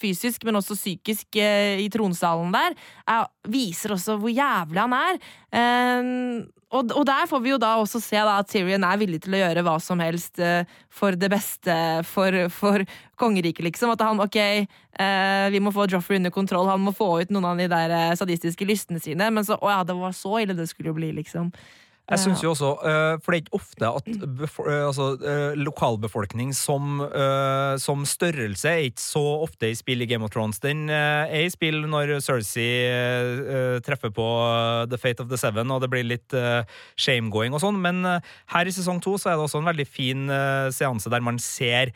[0.01, 2.75] fysisk, men også psykisk eh, i tronsalen der,
[3.09, 5.23] er, viser også hvor jævlig han er.
[5.53, 6.11] Eh,
[6.73, 9.35] og, og der får vi jo da også se da, at Tyrion er villig til
[9.37, 11.75] å gjøre hva som helst eh, for det beste
[12.09, 12.81] for, for
[13.21, 13.93] kongeriket, liksom.
[13.93, 17.51] At han, ok, eh, vi må få Joffrey under kontroll, han må få ut noen
[17.51, 20.65] av de der sadistiske lystene sine, men så, å ja, det var så ille det
[20.71, 21.53] skulle jo bli, liksom.
[22.11, 26.51] Jeg syns jo også, eh, for det er ikke ofte at eh, altså, eh, lokalbefolkning
[26.55, 26.99] som,
[27.79, 30.59] som størrelse er ikke så ofte i spill i Game of Thrones.
[30.63, 32.67] Den er i spill når Cersei
[33.85, 34.27] treffer på
[34.91, 36.67] The Fate of the Seven, og det blir litt uh,
[36.99, 40.27] shamegoing og sånn, men her i sesong to så er det også en veldig fin
[40.75, 41.93] seanse der man ser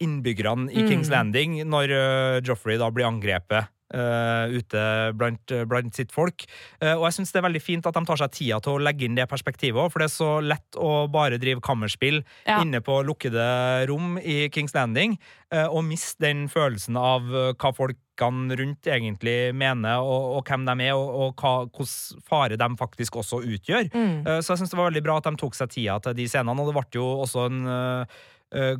[0.00, 0.88] innbyggerne i Mm.
[0.88, 1.92] Kings Landing når
[2.46, 3.68] Joffrey da blir angrepet.
[3.94, 4.82] Eh, ute
[5.18, 6.44] blant, blant sitt folk.
[6.82, 8.82] Uh, og jeg syns det er veldig fint at de tar seg tida til å
[8.82, 12.60] legge inn det perspektivet òg, for det er så lett å bare drive kammerspill Ja.
[12.62, 15.18] inne på lukkede rom i Kings Landing,
[15.54, 20.66] uh, og miste den følelsen av eh, hva folkene rundt egentlig mener, og, og hvem
[20.68, 21.86] de er, og, og hva,
[22.28, 23.88] fare de faktisk også utgjør.
[23.94, 24.26] Mm.
[24.26, 26.28] Eh, Så jeg syns det var veldig bra at de tok seg tida til de
[26.28, 28.06] scenene, og det ble jo også en eh, eh,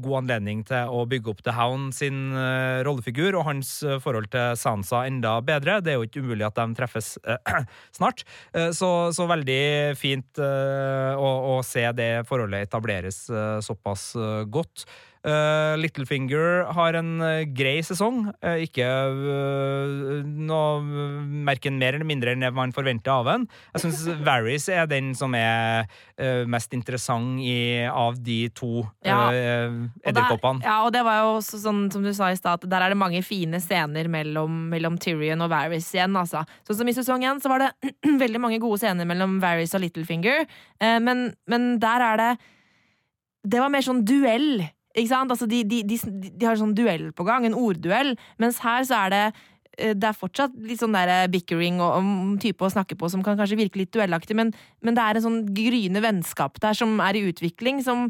[0.02, 4.30] god anledning til å bygge opp The Hound sin eh, rollefigur og hans eh, forhold
[4.32, 5.78] til Sansa enda bedre.
[5.84, 7.60] Det er jo ikke umulig at de treffes eh,
[7.98, 8.24] snart.
[8.54, 9.60] Eh, så, så veldig
[10.00, 14.86] fint eh, å, å se det forholdet etableres eh, såpass eh, godt.
[15.20, 18.22] Eh, Littlefinger har en uh, grei sesong.
[18.40, 20.80] Uh, ikke uh, noe
[21.44, 23.44] merken mer eller mindre enn man forventer av en.
[23.74, 25.88] Jeg syns Varys er den som er
[26.50, 29.30] mest interessant i, av de to Ja.
[29.32, 30.60] edderkoppene.
[30.64, 32.92] Ja, og det var jo også sånn som du sa i stad, at der er
[32.92, 36.42] det mange fine scener mellom, mellom Tyrion og Varys igjen, altså.
[36.68, 37.92] Sånn som i sesong én, så var det
[38.24, 40.44] veldig mange gode scener mellom Varys og Littlefinger,
[41.00, 42.30] men, men der er det
[43.48, 45.30] Det var mer sånn duell, ikke sant?
[45.30, 45.98] Altså, de, de, de,
[46.34, 49.22] de har sånn duell på gang, en ordduell, mens her så er det
[49.78, 53.22] eh, det er fortsatt litt sånn der bickering og, og type å snakke på som
[53.26, 56.98] kan kanskje virke litt duellaktig, men, men det er en sånn gryende vennskap der som
[57.04, 58.08] er i utvikling, som,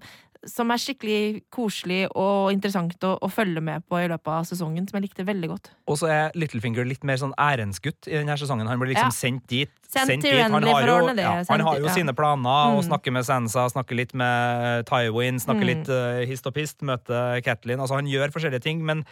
[0.48, 4.86] som er skikkelig koselig og interessant å, å følge med på i løpet av sesongen,
[4.88, 5.70] som jeg likte veldig godt.
[5.90, 8.66] Og så er Littlefinger litt mer sånn ærendsgutt i denne sesongen.
[8.70, 9.16] Han blir liksom Ja.
[9.18, 9.70] sendt dit.
[9.90, 10.40] Sendt til dit.
[10.40, 11.92] Han har jo, det, ja, sendt han har jo ja.
[11.94, 12.88] sine planer, og Mm.
[12.88, 15.72] snakker med Sansa, snakker litt med Tywin, snakker Mm.
[15.74, 17.78] litt uh, hist og pist, møter Catelyn.
[17.80, 19.04] Altså, han gjør forskjellige ting, men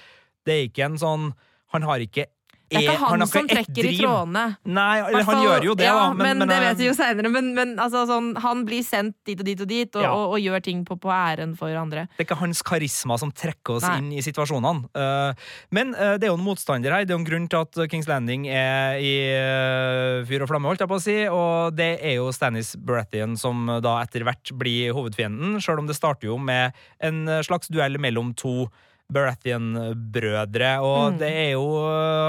[0.47, 1.33] det er ikke en sånn
[1.71, 2.25] Han har ikke
[2.69, 4.43] Det er ikke han, som trekker i trådene.
[4.69, 6.09] Nei, eller han gjør jo det, ja, da.
[6.19, 7.31] Men, det eh, vet vi jo seinere.
[7.33, 10.11] Men, men altså, sånn, han blir sendt dit og dit og dit, og, Ja.
[10.13, 12.05] og, og gjør ting på, på æren for andre.
[12.19, 13.95] Det er ikke hans karisma som trekker oss Nei.
[14.03, 14.91] inn i situasjonene.
[14.93, 17.07] Uh, men uh, det er jo en motstander her.
[17.09, 20.69] Det er jo en grunn til at Kings Landing er i uh, fyr og flamme,
[20.69, 21.17] holdt jeg på å si.
[21.33, 25.97] Og det er jo Stannis Baratheon som da etter hvert blir hovedfienden, sjøl om det
[25.97, 28.69] starter jo med en slags duell mellom to
[29.13, 30.73] Baratheon-brødre.
[30.85, 31.19] Og Mm.
[31.19, 31.65] det er jo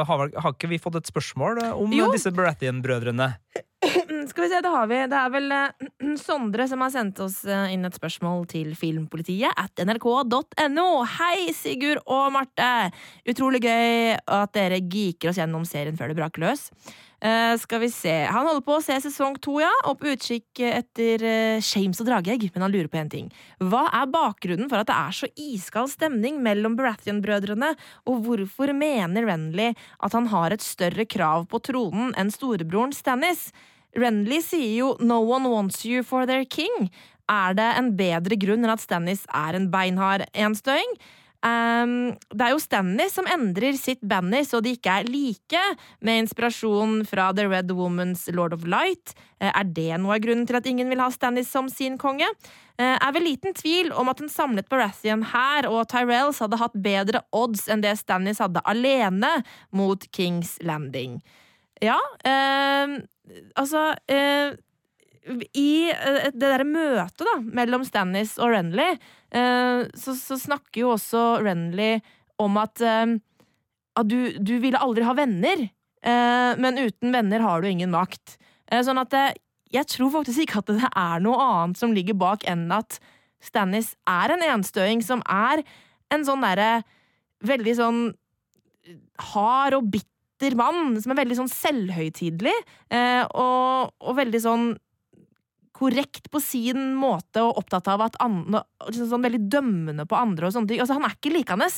[0.05, 2.11] har, har ikke vi fått et spørsmål om Jo.
[2.11, 3.35] disse Baratheon-brødrene?
[4.09, 4.97] Mm, Skal vi se, det har vi.
[5.07, 9.55] Det er vel eh, Sondre som har sendt oss eh, inn et spørsmål til filmpolitiet
[9.55, 10.87] at nrk.no.
[11.17, 12.89] Hei, Sigurd og Marte!
[13.29, 16.67] Utrolig gøy at dere geeker oss gjennom serien før det braker løs.
[17.19, 18.13] Uh, skal vi se.
[18.31, 22.07] Han holder på å se sesong to, ja, og på utkikk etter uh, Shames og
[22.07, 23.25] drageegg, men han lurer på en ting.
[23.59, 27.73] Hva er bakgrunnen for at det er så iskald stemning mellom Baratheon-brødrene,
[28.07, 33.49] og hvorfor mener Renly at han har et større krav på tronen enn storebroren Stannis?
[33.97, 36.89] Renly sier jo 'no one wants you for their king'.
[37.29, 40.97] Er det en bedre grunn enn at Stannis er en beinhard enstøing?
[41.39, 45.61] Um, det er jo Stannis som endrer sitt banner så de ikke er like,
[46.03, 49.13] med inspirasjon fra The Red Woman's Lord of Light.
[49.39, 52.27] Eh, er det noe av grunnen til at ingen vil ha Stannis som sin konge?
[52.75, 56.75] Eh, er vel liten tvil om at en samlet Baratheon her og Tyrells hadde hatt
[56.75, 59.37] bedre odds enn det Stannis hadde alene
[59.71, 61.21] mot Kings Landing.
[61.79, 62.99] Ja, eh,
[63.59, 64.55] altså eh,
[65.57, 68.91] I eh, det derre møtet da, mellom Stannis og Renly,
[69.31, 71.97] eh, så, så snakker jo også Renly
[72.39, 73.17] om at, eh,
[73.99, 75.67] at du, du ville aldri ha venner,
[75.99, 78.37] men uten venner har du ingen makt.
[78.71, 79.11] Sånn at
[79.67, 83.01] jeg tror faktisk ikke at det er noe annet som ligger bak enn at
[83.43, 85.59] Stannis er en enstøing som er
[86.15, 86.85] en sånn derre
[87.43, 87.99] veldig sånn
[89.33, 90.18] hard og bitter
[90.59, 92.55] mann, som er veldig sånn selvhøytidelig,
[92.89, 94.69] eh, og, og veldig sånn
[95.79, 100.49] korrekt på sin måte og opptatt av at andre, liksom sånn veldig dømmende på andre
[100.49, 100.81] og sånne ting.
[100.83, 101.69] Altså, han er ikke likende.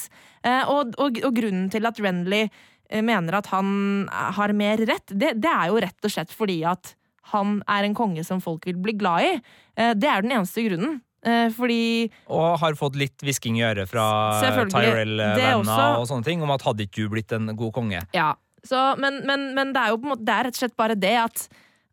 [0.41, 5.13] Eh, og, og, og grunnen til at Renly eh, mener at han har mer rett,
[5.13, 6.95] det, det er jo rett og slett fordi at
[7.32, 9.32] han er en konge som folk vil bli glad i.
[9.78, 11.00] Eh, det er den eneste grunnen.
[11.21, 14.06] Eh, fordi Og har fått litt hvisking i øret fra
[14.41, 18.02] Tyrell-venner og sånne ting, om at hadde ikke du blitt en god konge?
[18.17, 18.32] Ja.
[18.67, 20.78] Så, men, men, men det er jo på en måte Det er rett og slett
[20.78, 21.45] bare det at,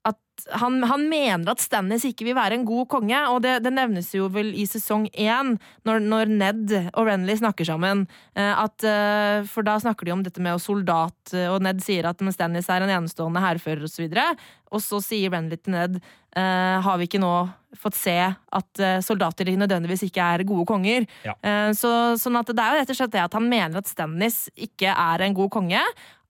[0.09, 3.73] at han, han mener at Stannis ikke vil være en god konge, og det, det
[3.75, 5.57] nevnes jo vel i sesong én,
[5.89, 8.05] når, når Ned og Renly snakker sammen.
[8.39, 12.09] eh, At, eh, for da snakker de om dette med soldat, eh, og Ned sier
[12.09, 14.07] at Stannis er en enestående hærfører osv.
[14.07, 14.29] Og, så
[14.71, 16.01] og så sier Renly til Ned
[16.39, 17.33] har vi ikke nå
[17.81, 21.07] fått se at soldater nødvendigvis ikke er gode konger.
[21.25, 21.33] Ja.
[21.75, 24.37] Så, sånn at det er jo rett og slett det at han mener at Stannis
[24.55, 25.81] ikke er en god konge.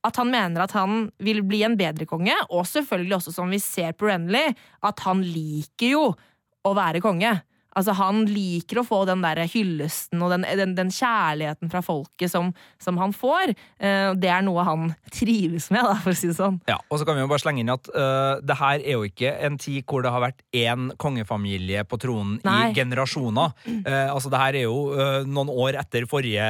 [0.07, 3.59] At han mener at han vil bli en bedre konge, og selvfølgelig også som vi
[3.63, 4.45] ser på Renly,
[4.87, 6.05] at han liker jo
[6.67, 7.33] å være konge.
[7.77, 12.31] Altså, han liker å få den der hyllesten og den, den, den kjærligheten fra folket
[12.33, 12.49] som,
[12.83, 13.53] som han får.
[13.79, 16.57] Uh, det er noe han trives med, da, for å si det sånn.
[16.67, 19.05] Ja, og så kan vi jo bare slenge inn at uh, det her er jo
[19.07, 22.71] ikke en tid hvor det har vært én kongefamilie på tronen Nei.
[22.73, 23.55] i generasjoner.
[23.69, 24.79] Uh, altså det her er jo
[25.29, 26.49] noen år etter forrige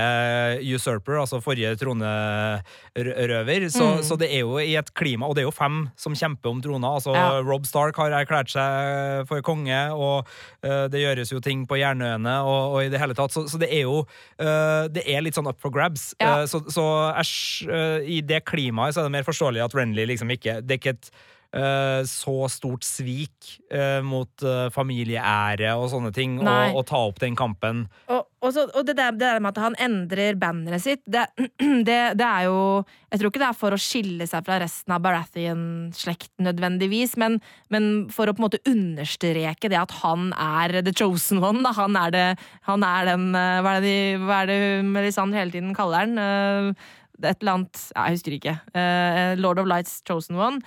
[0.65, 3.69] usurper, altså forrige tronerøver.
[3.73, 4.03] Så, Mm.
[4.05, 6.61] så det er jo i et klima, og det er jo fem som kjemper om
[6.63, 6.95] trona.
[6.99, 7.41] Altså Ja.
[7.43, 10.27] Rob Stark har erklært seg for konge, og
[10.63, 13.35] det gjøres jo ting på Jernøene og, og i det hele tatt.
[13.35, 14.05] Så, så det er jo
[14.39, 16.13] Det er litt sånn up for grabs.
[16.21, 16.47] Ja.
[16.47, 16.85] så så
[17.17, 17.67] æsj,
[18.05, 20.95] i det klimaet så er det mer forståelig at Renly liksom ikke Det er ikke
[20.97, 21.11] et
[21.57, 27.39] eh, så stort svik eh, mot eh, familieære og sånne ting, å ta opp den
[27.39, 27.87] kampen.
[28.09, 31.25] Og, og, så, og det, der, det der med at han endrer banneret sitt, det,
[31.89, 34.95] det, det er jo Jeg tror ikke det er for å skille seg fra resten
[34.95, 37.41] av Baratheon-slekten nødvendigvis, men,
[37.73, 41.65] men for å på en måte understreke det at han er the chosen one.
[41.67, 41.73] Da.
[41.81, 42.27] Han, er det,
[42.69, 44.61] han er den eh, Hva er det, de, hva er det
[44.93, 46.23] Melisandre hele tiden kaller den?
[46.23, 48.57] Eh, et eller annet Jeg husker ikke.
[48.79, 50.63] Eh, Lord of Lights chosen one.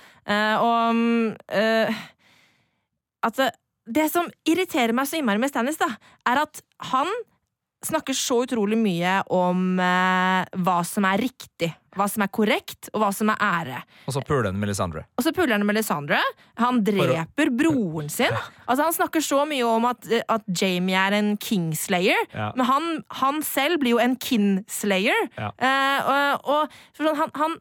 [3.22, 3.50] Og det,
[3.86, 5.88] det som irriterer meg så innmari med Stannis, da,
[6.28, 6.60] er at
[6.92, 7.08] han
[7.86, 13.02] snakker så utrolig mye om eh, hva som er riktig, hva som er korrekt, og
[13.02, 13.80] hva som er ære.
[14.08, 15.02] Og så puler han Melisandre.
[15.18, 16.20] Og så puler han Melisandre.
[16.62, 18.32] Han dreper broren sin.
[18.66, 22.52] Altså Han snakker så mye om at, at Jamie er en kingslayer, Ja.
[22.56, 22.88] men han,
[23.22, 25.28] han selv blir jo en kinslayer.
[25.36, 25.50] Ja.
[25.58, 27.58] Eh, og, og sånn, han, han,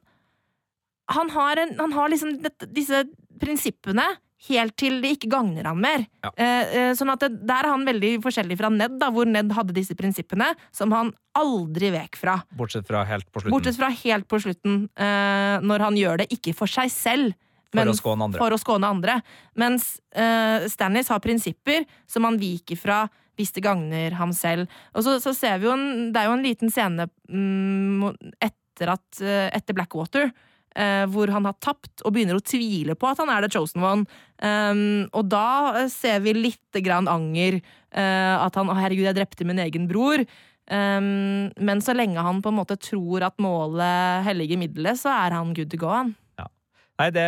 [1.17, 2.38] han, har en, han har liksom
[2.72, 3.03] disse
[3.41, 4.05] prinsippene
[4.49, 6.05] helt til det ikke gagner han mer.
[6.23, 6.31] Ja.
[6.33, 9.51] Eh, eh, sånn at det, Der er han veldig forskjellig fra Ned, da, hvor Ned
[9.53, 12.39] hadde disse prinsippene som han aldri vek fra.
[12.57, 13.53] Bortsett fra helt på slutten.
[13.53, 17.37] Bortsett fra helt på slutten, eh, når han gjør det ikke for seg selv.
[17.71, 18.41] For å skåne andre.
[18.41, 19.13] For å skåne andre.
[19.55, 23.05] Mens uh, Stannis har prinsipper som han viker fra
[23.39, 24.67] hvis det gagner ham selv.
[24.91, 28.91] Og så, så ser vi jo en, Det er jo en liten scene mm, etter,
[28.91, 29.21] at,
[29.55, 30.33] etter Blackwater.
[30.76, 33.84] Eh, hvor han har tapt og begynner å tvile på at han er the chosen
[33.86, 34.05] one.
[34.41, 37.61] Um, og da eh, ser vi lite grann anger.
[37.91, 40.26] eh, at han 'Å, herregud, jeg drepte min egen bror'.
[40.72, 45.36] Um, men så lenge han på en måte tror at målet helliger middelet, så er
[45.36, 45.89] han good to go.
[45.91, 46.15] Han.
[47.01, 47.25] Nei, det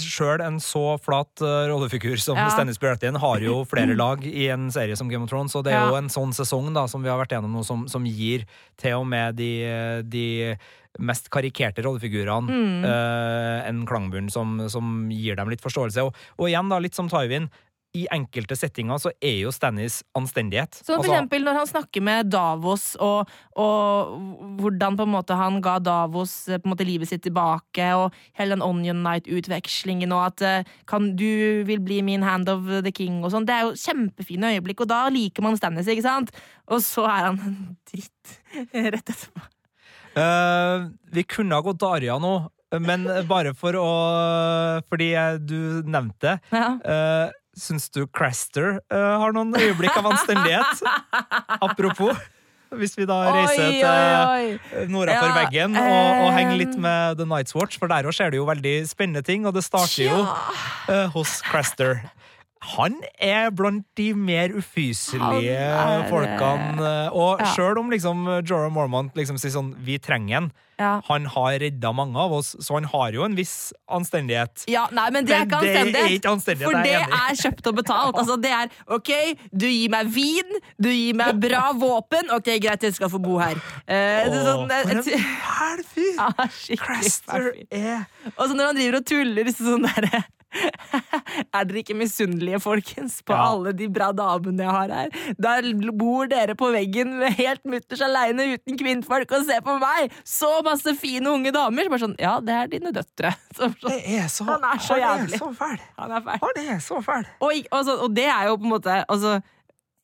[0.00, 2.48] Sjøl en så flat uh, rollefigur som Ja.
[2.54, 5.74] Stannis Baratheon har jo flere lag i en serie som Game of Thrones, og det
[5.76, 8.46] er jo en sånn sesong da, som vi har vært gjennom nå, som, som gir
[8.80, 9.50] til og med de,
[10.08, 10.24] de
[11.00, 12.84] mest karikerte rollefigurene Mm.
[12.84, 16.04] uh, en klangbunn som, som gir dem litt forståelse.
[16.08, 17.50] Og, og igjen, da, litt som Tywin,
[17.92, 20.78] i enkelte settinger så er jo Stannis anstendighet.
[20.78, 23.28] Så for Altså, eksempel når han snakker med Davos, og,
[23.60, 24.14] og
[24.60, 28.16] hvordan på en måte han ga Davos eh, på en måte livet sitt tilbake, og
[28.38, 32.94] hele den Onion Night-utvekslingen, og at eh, kan, du vil bli min hand of the
[32.94, 33.48] king, og sånn.
[33.48, 36.32] Det er jo kjempefine øyeblikk, og da liker man Stannis, ikke sant?
[36.72, 37.42] Og så er han
[37.92, 38.38] dritt
[38.72, 39.48] rett etterpå.
[40.12, 42.32] Uh, vi kunne ha gått Daria nå,
[42.84, 43.88] men bare for å
[44.88, 45.08] Fordi
[45.44, 46.56] du nevnte det.
[46.56, 46.68] Ja.
[46.80, 50.84] Uh, Syns du Craster uh, har noen øyeblikk av anstendighet?
[51.66, 52.16] Apropos.
[52.72, 54.46] Hvis vi da reiser Oi, til oi,
[54.80, 54.84] oi.
[54.88, 58.08] Nora for Ja, veggen og, og eh, henger litt med The Night's Watch, for der
[58.08, 62.00] òg skjer det jo veldig spennende ting, og det starter jo uh, hos Craster.
[62.62, 66.78] Han er blant de mer ufyselige er, folkene.
[66.78, 67.46] eh, Og ja.
[67.56, 71.00] sjøl om liksom Jorah Mormont liksom sier sånn 'vi trenger han', Ja.
[71.08, 74.64] han har redda mange av oss, så han har jo en viss anstendighet.
[74.68, 76.10] Ja, nei, men det er ikke det er anstendighet.
[76.18, 78.14] ikke anstendighet, For det er er kjøpt og betalt.
[78.16, 79.10] Altså, det er OK,
[79.52, 82.30] du gir meg vin, du gir meg bra våpen.
[82.32, 83.54] OK, greit, jeg skal få bo her.
[83.86, 85.04] Eh, det er sånn, Åh, for en eh,
[85.42, 86.14] fæl fyr!
[86.18, 88.06] ja, Craster er
[88.38, 90.24] Og så når han driver og tuller sånn derre
[91.56, 93.44] Er dere ikke misunnelige, folkens, på Ja.
[93.52, 95.14] alle de bra damene jeg har her?
[95.40, 100.12] Der bor dere på veggen helt mutters aleine uten kvinnfolk og ser på meg!
[100.28, 101.88] Så masse fine unge damer!
[101.92, 103.32] Bare sånn, ja, det er dine døtre.
[103.56, 105.38] Så, så, Det er så, Han er så jævlig.
[105.40, 105.80] så fæl.
[105.98, 106.38] han er fæl.
[106.44, 107.26] Han er så fæl.
[107.40, 109.40] Og, og, altså, og det er jo på en måte altså,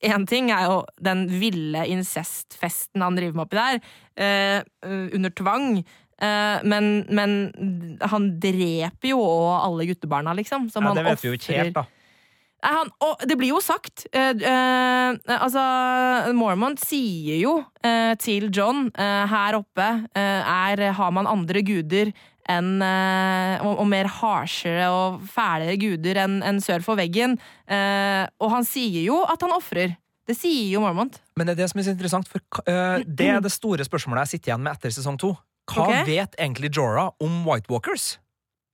[0.05, 3.79] En ting er jo den ville incestfesten han driver med oppi der,
[4.15, 4.61] eh,
[5.17, 5.81] under tvang.
[6.19, 7.37] Eh, men, men
[8.11, 10.67] han dreper jo òg alle guttebarna, liksom.
[10.71, 11.85] Som Ja, han det vet vi jo ikke helt, da.
[12.59, 14.03] Han, og det blir jo sagt.
[14.11, 15.61] uh, uh, altså,
[16.35, 22.11] Mormont sier jo uh, til John her oppe er, Har man andre guder
[22.49, 27.37] enn og, og mer harsere og fælere guder enn en sør for veggen?
[27.69, 29.93] Og han sier jo at han ofrer.
[30.25, 31.19] Det sier jo Mormont.
[31.37, 32.41] Men det er det som er så interessant, for
[33.05, 35.35] det er det store spørsmålet jeg sitter igjen med etter sesong to.
[35.69, 36.07] Hva okay.
[36.07, 38.17] vet egentlig Jorah om White Walkers?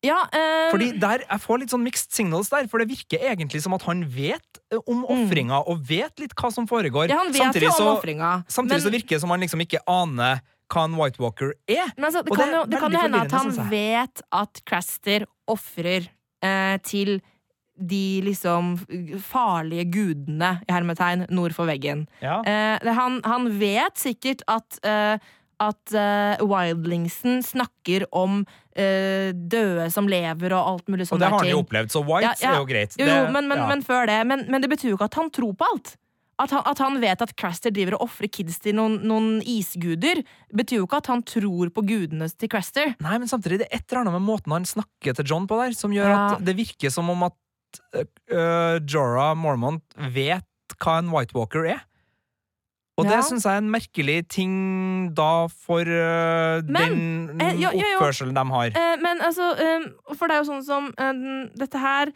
[0.05, 3.63] Ja, eh, Fordi der, Jeg får litt sånn mixed signals der, for det virker egentlig
[3.63, 7.09] som at han vet eh, om ofringa og vet litt hva som foregår.
[7.09, 7.13] Mm.
[7.13, 8.33] ja, han vet samtidig om så, ofringa.
[8.47, 11.93] samtidig så virker det som han liksom ikke aner hva en White Walker er.
[11.95, 15.25] Men altså, det, kan det jo, det kan jo hende at han vet at Craster
[15.51, 16.09] ofrer
[16.45, 17.19] eh, til
[17.75, 18.75] de liksom
[19.19, 22.05] farlige gudene i hermetegn nord for veggen.
[22.23, 22.39] Ja.
[22.47, 25.19] Eh, han, han vet sikkert at eh,
[25.63, 31.37] at uh, Wildlingsen snakker om uh, døde som lever og alt mulig Og det har
[31.39, 32.55] han jo opplevd, så Whites Ja, ja.
[32.55, 32.95] er jo greit.
[32.99, 33.67] Jo, Det- jo, men, men, ja.
[33.71, 34.19] men før det.
[34.27, 35.95] Men, men det betyr jo ikke at han tror på alt.
[36.37, 40.19] At han, at han vet at Craster driver og ofrer kids til noen, noen isguder,
[40.51, 42.91] betyr jo ikke at han tror på gudene til Craster.
[42.99, 45.61] Nei, men samtidig det er et eller annet med måten han snakker til John på
[45.61, 47.37] der, som gjør at det virker som om at
[47.95, 50.43] uh, Jorah Mormont vet
[50.81, 51.85] hva en White Walker er.
[52.97, 53.21] Og det Ja.
[53.27, 54.53] syns jeg er en merkelig ting
[55.13, 57.97] da for uh, Men, den eh, jo, jo, jo.
[57.99, 58.67] oppførselen de har.
[58.71, 62.13] Eh, men altså, um, for det er jo sånn som eh, Dette her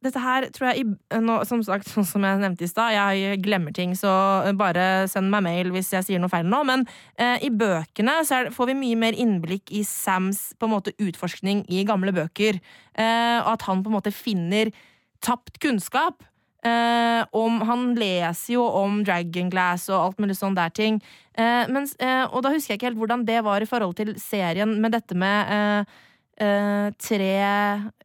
[0.00, 0.86] dette her tror jeg,
[1.20, 4.08] nå, som sagt, sånn som jeg nevnte i stad, jeg glemmer ting, så
[4.56, 6.62] bare send meg mail hvis jeg sier noe feil nå.
[6.64, 6.86] Men
[7.20, 10.94] eh, i bøkene så det- får vi mye mer innblikk i Sams på en måte
[10.96, 12.62] utforskning i gamle bøker.
[12.96, 14.72] Eh, og at han på en måte finner
[15.20, 16.22] tapt kunnskap.
[16.60, 20.98] Eh, om, han leser jo om Dragonglass og alt mulig sånn der ting.
[21.32, 24.12] Eh, mens, eh, og da husker jeg ikke helt hvordan det var i forhold til
[24.20, 26.00] serien med dette med eh,
[26.44, 27.30] eh, tre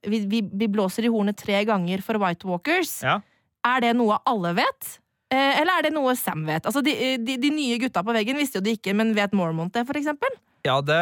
[0.08, 3.02] vi, vi, vi blåser i hornet tre ganger for White Walkers.
[3.04, 3.20] Ja.
[3.66, 4.96] Er det noe alle vet?
[5.34, 6.64] Eh, eller er det noe Sam vet?
[6.64, 9.74] Altså, de, de, de nye gutta på veggen visste jo det ikke, men vet Mormont
[9.76, 10.32] det, for eksempel?
[10.66, 10.98] Ja, det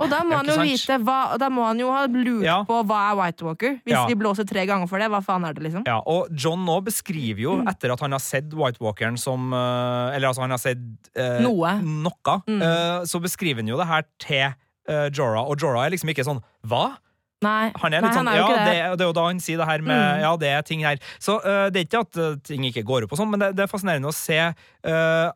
[0.00, 2.56] Og da må han jo vite hva, Da må han jo ha lurt Ja.
[2.64, 3.76] på hva er White Walker.
[3.84, 4.06] Hvis Ja.
[4.08, 5.84] de blåser tre ganger for det, hva faen er det, liksom?
[5.86, 10.16] Ja, og John nå beskriver jo, etter at han har sett White Walkeren som eh,
[10.16, 10.78] Eller altså, han har sett
[11.14, 11.76] eh, Noe.
[11.82, 12.62] noe, Mm.
[12.62, 14.54] eh, så beskriver han jo det her til
[14.88, 16.96] eh, Jorah, og Jorah er liksom ikke sånn Hva?
[17.44, 19.40] Nei, Han er Nei, litt sånn, er ja, ikke det, det er jo da han
[19.40, 20.20] sier det her med Mm.
[20.22, 20.96] Ja, det er ting her.
[21.20, 23.64] Så uh, det er ikke at ting ikke går opp og sånn, men det, det
[23.64, 25.30] er fascinerende å se uh,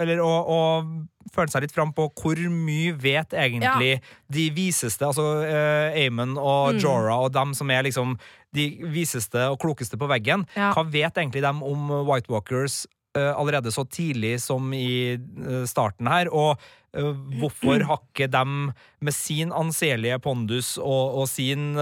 [0.00, 4.00] Eller å føle seg litt fram på hvor mye vet egentlig
[4.32, 6.78] de viseste, altså uh, Amon og Mm.
[6.82, 8.16] Jorah og dem som er liksom
[8.56, 10.44] de viseste og klokeste på veggen.
[10.56, 10.72] Ja.
[10.74, 12.84] Hva vet egentlig dem om White Walkers
[13.16, 16.30] uh, allerede så tidlig som i uh, starten her?
[16.30, 16.58] Og
[16.98, 21.74] uh, hvorfor har ikke dem med sin anselige pondus og, og sin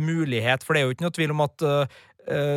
[0.00, 1.64] mulighet For det er jo ikke noe tvil om at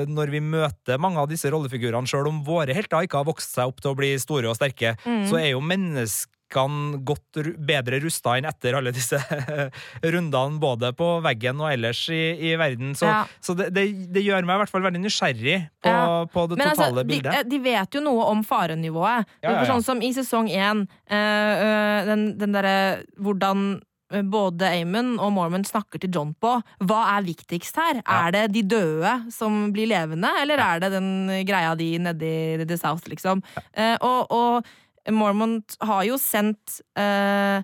[0.07, 3.67] når vi møter mange av disse rollefigurene, sjøl om våre helter ikke har vokst seg
[3.71, 5.25] opp til å bli store og sterke, Mm.
[5.29, 9.17] så er jo menneskene godt bedre rusta enn etter alle disse
[10.13, 12.93] rundene, både på veggen og ellers i, i verden.
[12.95, 13.23] Så, Ja.
[13.41, 16.25] så det, det, det gjør meg i hvert fall veldig nysgjerrig på, Ja.
[16.31, 17.33] på det Men totale altså, de, bildet.
[17.49, 19.25] De, de vet jo noe om farenivået.
[19.43, 19.57] Ja.
[19.65, 22.77] Sånn som i sesong én, øh, eh, den, den derre
[23.19, 23.83] hvordan eh,
[24.23, 26.55] både Amon og Mormon snakker til John på.
[26.87, 28.01] Hva er viktigst her?
[28.01, 28.19] Ja.
[28.25, 31.11] Er det de døde som blir levende, eller er det den
[31.47, 33.43] greia di nedi The South, liksom?
[33.73, 37.61] Eh, og, og Mormont har jo sendt eh,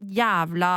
[0.00, 0.74] jævla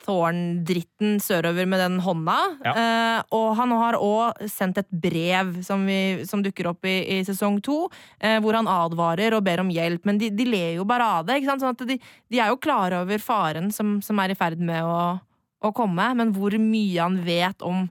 [0.00, 2.36] Thorn-dritten sørover med den hånda.
[2.64, 2.72] Ja.
[2.72, 7.20] Eh, og han har òg sendt et brev som, vi, som dukker opp i, i
[7.26, 7.82] sesong to,
[8.20, 10.04] eh, hvor han advarer og ber om hjelp.
[10.08, 11.40] Men de, de ler jo bare av det.
[11.46, 11.98] Sånn at de,
[12.30, 15.18] de er jo klare over faren som, som er i ferd med å,
[15.60, 17.86] å komme, men hvor mye han vet om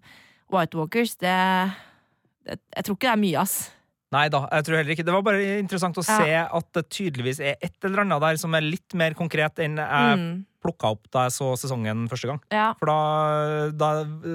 [0.49, 1.35] White Walkers, det,
[2.47, 3.57] det Jeg tror ikke det er mye, ass.
[4.09, 5.03] Nei da, jeg tror heller ikke.
[5.05, 6.15] Det var bare interessant å Ja.
[6.17, 9.77] se at det tydeligvis er et eller annet der som er litt mer konkret enn
[9.77, 10.31] jeg Mm.
[10.63, 12.41] Plukka opp da jeg så sesongen første gang.
[12.51, 12.73] Ja.
[12.79, 12.97] For da,
[13.71, 13.89] da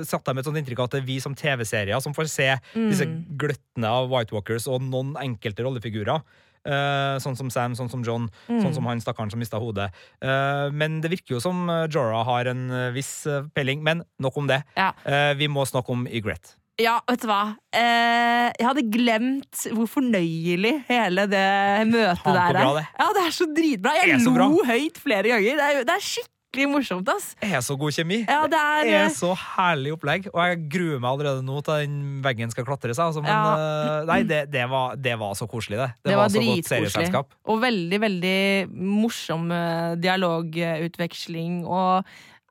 [0.09, 2.31] satte jeg med et sånt inntrykk av at det er vi som TV-serier som får
[2.33, 3.19] se disse Mm.
[3.37, 6.23] gløttene av White Walkers og noen enkelte rollefigurer.
[6.65, 8.63] Uh, sånn som Sam, sånn som John, Mm.
[8.65, 9.91] sånn som han stakkaren som mista hodet.
[10.25, 13.83] Uh, men det virker jo som Jorah har en eh, viss peiling.
[13.85, 14.63] Men nok om det.
[14.75, 14.93] Ja.
[15.05, 16.55] Uh, vi må snakke om Ygret.
[16.83, 17.43] Ja, vet du hva?
[17.71, 21.47] Eh, jeg hadde glemt hvor fornøyelig hele det
[21.93, 22.57] møtet der er.
[22.59, 22.87] bra det.
[22.99, 23.93] Ja, det er så dritbra.
[24.03, 24.71] Jeg så lo bra.
[24.73, 25.61] høyt flere ganger.
[25.61, 27.29] Det er, det er skikkelig morsomt, ass.
[27.39, 28.19] Det er så god kjemi.
[28.27, 31.63] Ja, det er, Det er eh, så herlig opplegg, og jeg gruer meg allerede nå
[31.67, 31.97] til den
[32.27, 33.07] veggen skal klatre seg.
[33.07, 33.55] Altså, men Ja.
[33.55, 35.89] eh, nei, det, det, var, det var så koselig, det.
[36.11, 37.35] Det, var, var så godt serieselskap.
[37.55, 38.37] Og veldig, veldig
[38.83, 42.03] morsom eh, dialogutveksling og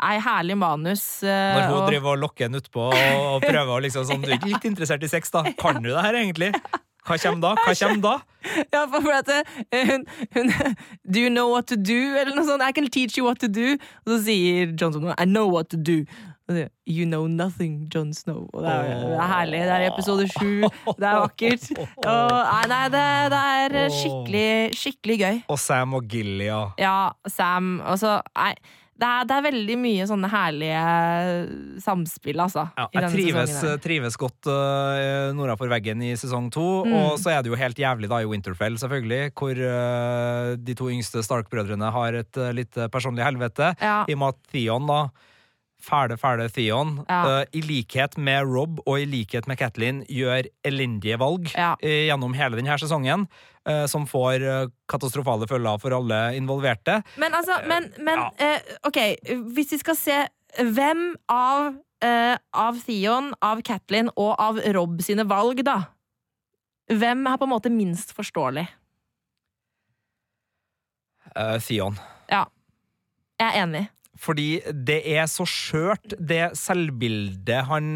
[0.01, 1.23] ei herlig manus.
[1.23, 4.21] eh, Når hun og- driver og lokker den utpå og, og prøver å liksom sånn
[4.23, 5.43] Du er ikke litt interessert i sex, da?
[5.59, 6.53] Kan du det her, egentlig?
[7.03, 7.55] Hva kommer da?
[7.59, 8.15] Hva kommer da?
[8.73, 10.51] Ja, for, at eh, hun, hun
[11.03, 12.15] Do you know what to do?
[12.17, 12.61] Eller noe sånt.
[12.63, 13.73] I can teach you what to do.
[14.05, 16.05] Og så sier Jon Snow I know what to do.
[16.47, 18.49] Og sier, you know nothing, Jon Snow.
[18.53, 19.59] Og det er, det er herlig.
[19.63, 20.63] Det er i episode sju.
[20.99, 21.67] Det er vakkert.
[22.03, 22.37] Og,
[22.71, 24.47] nei, det, det er skikkelig,
[24.79, 25.41] skikkelig gøy.
[25.55, 26.61] Og Sam og Gilly ja.
[26.79, 26.95] Ja,
[27.31, 28.53] Sam Altså, nei.
[29.03, 30.83] Det er, det er veldig mye sånne herlige
[31.83, 32.65] samspill, altså.
[32.79, 36.67] Ja, jeg trives, trives godt uh, nordafor veggen i sesong to.
[36.87, 36.95] Mm.
[37.01, 40.89] Og så er det jo helt jævlig da i Winterfell, selvfølgelig, hvor uh, de to
[40.93, 43.73] yngste Stark-brødrene har et uh, litt personlig helvete.
[43.83, 44.01] Ja.
[44.07, 45.01] I og med at Theon, da
[45.83, 47.41] Fæle, fæle Theon, Ja.
[47.41, 51.73] uh, i likhet med Rob og i likhet med Kathleen, gjør elendige valg Ja.
[51.73, 53.27] uh, gjennom hele denne sesongen,
[53.63, 54.43] Uh, som får
[54.91, 56.97] katastrofale følger for alle involverte.
[57.15, 58.57] Men altså, men, men ja.
[58.83, 58.97] OK,
[59.55, 60.17] hvis vi skal se
[60.59, 61.69] hvem av,
[62.53, 65.77] av Theon, av Kathleen og av Rob sine valg, da
[66.91, 68.65] Hvem er på en måte minst forståelig?
[71.63, 71.95] Theon.
[72.29, 72.43] Ja.
[73.39, 73.85] Jeg er enig.
[74.23, 77.87] Fordi det er så skjørt, det selvbildet han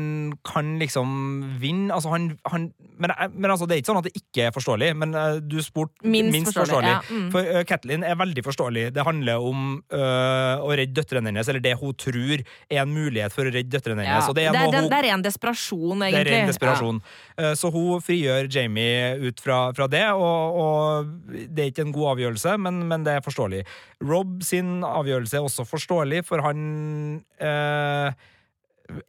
[0.47, 1.13] kan liksom
[1.61, 1.93] vinne.
[1.95, 2.65] Altså, han, han
[2.97, 5.57] men, men altså, det er ikke sånn at det ikke er forståelig, men uh, du
[5.63, 7.27] spurte Minst forståelig, ja, mm.
[7.33, 8.85] For uh, Catelyn er veldig forståelig.
[8.95, 13.35] Det handler om uh, å redde døtrene hennes, eller det hun tror er en mulighet
[13.35, 14.17] for å redde døtrene Ja.
[14.17, 14.29] hennes.
[14.31, 17.01] og Det, det er, er, det, hun- det er ren desperasjon, det er ren desperasjon.
[17.37, 21.95] Eh, Så hun frigjør Jamie ut fra, fra det, og, og det er ikke en
[21.95, 23.63] god avgjørelse, men, men det er forståelig.
[24.07, 28.11] Rob sin avgjørelse er også forståelig, for han eh,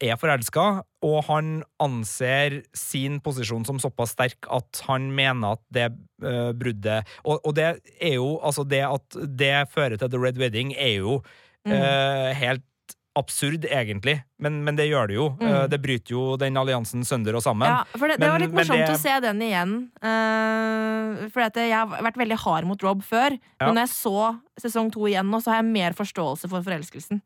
[0.02, 0.66] er forelska,
[1.06, 1.50] og han
[1.80, 5.88] anser sin posisjon som såpass sterk at han mener at det
[6.26, 7.68] eh, bruddet og, og det
[8.00, 11.20] er jo Altså, det at det fører til The Red Wedding, er jo
[11.66, 11.72] Mm.
[11.74, 12.62] eh, helt
[13.18, 15.28] absurd, egentlig, men, men det gjør det jo.
[15.40, 15.46] Mm.
[15.48, 17.68] Eh, det bryter jo den alliansen sønder og sammen.
[17.68, 19.72] Ja, for det, det Men- var litt morsomt det- å se den igjen.
[20.00, 23.34] Uh, for at jeg har vært veldig hard mot Rob før.
[23.34, 23.66] Ja.
[23.66, 27.20] Men når jeg så sesong to igjen nå, så har jeg mer forståelse for forelskelsen.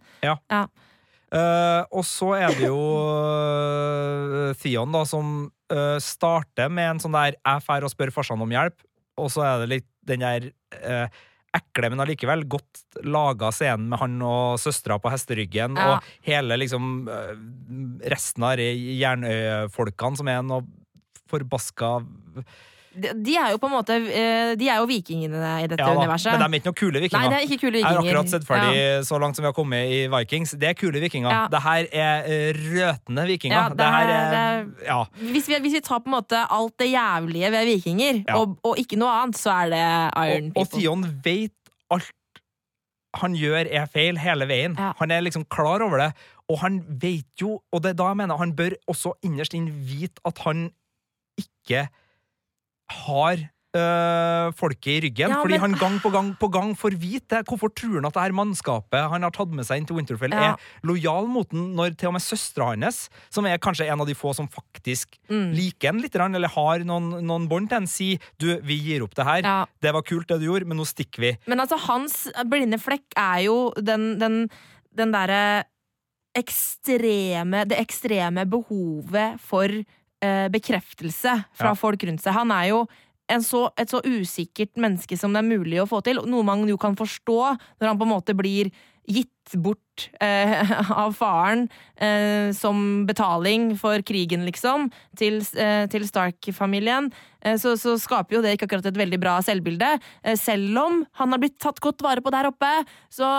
[1.33, 7.17] Eh, og så er det jo uh, Theon, da, som eh, starter med en sånn
[7.17, 8.85] der 'jeg drar og spør farsan om hjelp',
[9.17, 10.51] og så er det litt den der
[10.83, 11.09] eh,
[11.55, 15.97] ekle, men allikevel godt laga scenen med han og søstera på hesteryggen, Ja.
[15.99, 17.35] og hele liksom eh,
[18.09, 20.65] resten av de jernøyefolkene som er noe
[21.33, 21.99] forbaska
[22.95, 26.33] De, er jo på en måte eh, De er jo vikingene i dette Ja universet.
[26.35, 27.23] men de er ikke noen kule vikinger.
[27.23, 27.33] Nei, vikinger.
[27.33, 28.19] det er ikke kule Jeg har vikinger.
[28.19, 30.51] akkurat sett ferdig så langt som vi har kommet i Vikings.
[30.61, 31.31] Det er kule vikinger.
[31.33, 31.43] Ja.
[31.53, 33.57] Det her er eh, røtende vikinger.
[33.57, 34.99] Ja, det det her er Ja.
[35.33, 38.37] Hvis vi, hvis vi tar på en måte alt det jævlige ved vikinger, Ja.
[38.43, 39.85] og, og ikke noe annet, så er det
[40.29, 40.81] Iron Og, og People.
[40.81, 41.53] Theon vet
[41.91, 42.13] alt
[43.21, 44.77] han gjør er feil hele veien.
[44.79, 44.93] Ja.
[44.99, 46.13] Han er liksom klar over det,
[46.49, 49.67] og han vet jo Og det er da jeg mener han bør også innerst inn
[49.85, 50.71] vite at han
[51.39, 51.87] ikke
[53.07, 56.93] har øh, folket i ryggen, Ja, fordi men- han gang på gang på gang får
[57.01, 57.47] vite det.
[57.49, 60.31] Hvorfor tror han at det her mannskapet han har tatt med seg inn til Winterfell,
[60.37, 60.51] Ja.
[60.53, 64.07] er lojal mot den når til og med søstera hans, som er kanskje en av
[64.07, 65.55] de få som faktisk Mm.
[65.57, 69.15] liker en litt, eller har noen, noen bånd til en, sier du, vi gir opp
[69.15, 69.41] det her.
[69.43, 69.65] Ja.
[69.81, 71.39] Det var kult det du gjorde, men nå stikker vi.
[71.47, 74.51] Men altså, hans blinde flekk er jo den, den,
[74.95, 75.65] den derre
[76.35, 79.85] ekstreme Det ekstreme behovet for eh,
[80.55, 81.79] bekreftelse fra Ja.
[81.79, 82.37] folk rundt seg.
[82.37, 82.85] Han er jo
[83.33, 86.21] en så, et så usikkert menneske som det er mulig å få til.
[86.29, 87.39] Noe man jo kan forstå
[87.81, 88.71] når han på en måte blir
[89.09, 90.71] gitt bort eh,
[91.03, 91.65] av faren
[91.99, 97.09] eh, som betaling for krigen, liksom, til, eh, til Stark-familien,
[97.43, 99.97] eh, så, så skaper jo det ikke akkurat et veldig bra selvbilde.
[100.23, 102.71] Eh, selv om han har blitt tatt godt vare på der oppe,
[103.11, 103.33] så,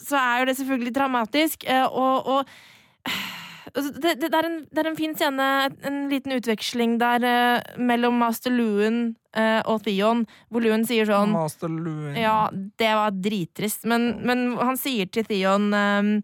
[0.00, 1.68] så er jo det selvfølgelig dramatisk.
[1.68, 3.10] Eh, og, og
[3.74, 5.48] det, det, det, er en, det er en fin scene,
[5.86, 9.00] en liten utveksling der eh, mellom Master Luen
[9.36, 12.16] eh, og Theon, hvor Luen sier sånn Master Luen.
[12.18, 16.14] ja, det var drittrist, men, men han sier til Theon um,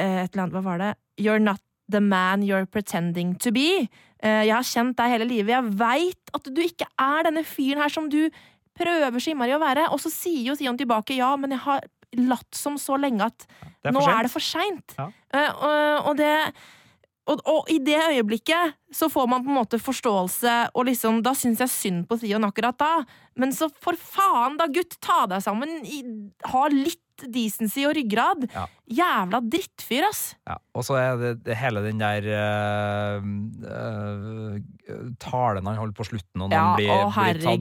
[0.00, 0.92] eh, et eller annet, hva var det?
[1.22, 1.62] You're not
[1.92, 3.86] the man you're pretending to be.
[4.24, 7.82] Eh, jeg har kjent deg hele livet, jeg veit at du ikke er denne fyren
[7.84, 8.24] her som du
[8.76, 9.88] prøver så innmari å være.
[9.94, 13.46] Og så sier jo Theon tilbake, ja, men jeg har latt som så lenge at
[13.84, 14.96] er nå er det for seint.
[14.98, 15.08] Ja.
[15.38, 16.32] Og, og det
[17.26, 21.32] og, og i det øyeblikket så får man på en måte forståelse, og liksom, da
[21.34, 22.92] syns jeg synd på Theon akkurat da.
[23.36, 24.94] Men så for faen, da, gutt!
[25.02, 25.80] Ta deg sammen!
[25.84, 26.02] I,
[26.52, 28.46] ha litt decency og ryggrad!
[28.54, 28.66] Ja.
[28.86, 30.22] Jævla drittfyr, ass!
[30.46, 33.26] Ja, og så er det, det hele den der uh,
[33.66, 34.56] uh,
[35.22, 37.10] talen han holder på slutten, og når Ja, han blir, å,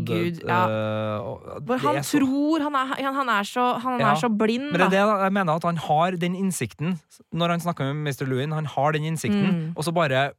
[0.06, 4.16] blir tatt uh, og For han så- tror han er, han, er, så, han er
[4.22, 6.98] så blind, Men det er det jeg mener, at han har den innsikten
[7.34, 8.28] når han snakker med Mr.
[8.30, 8.54] Lewin.
[8.56, 9.74] Han har den innsikten, Mm.
[9.78, 10.32] og så bare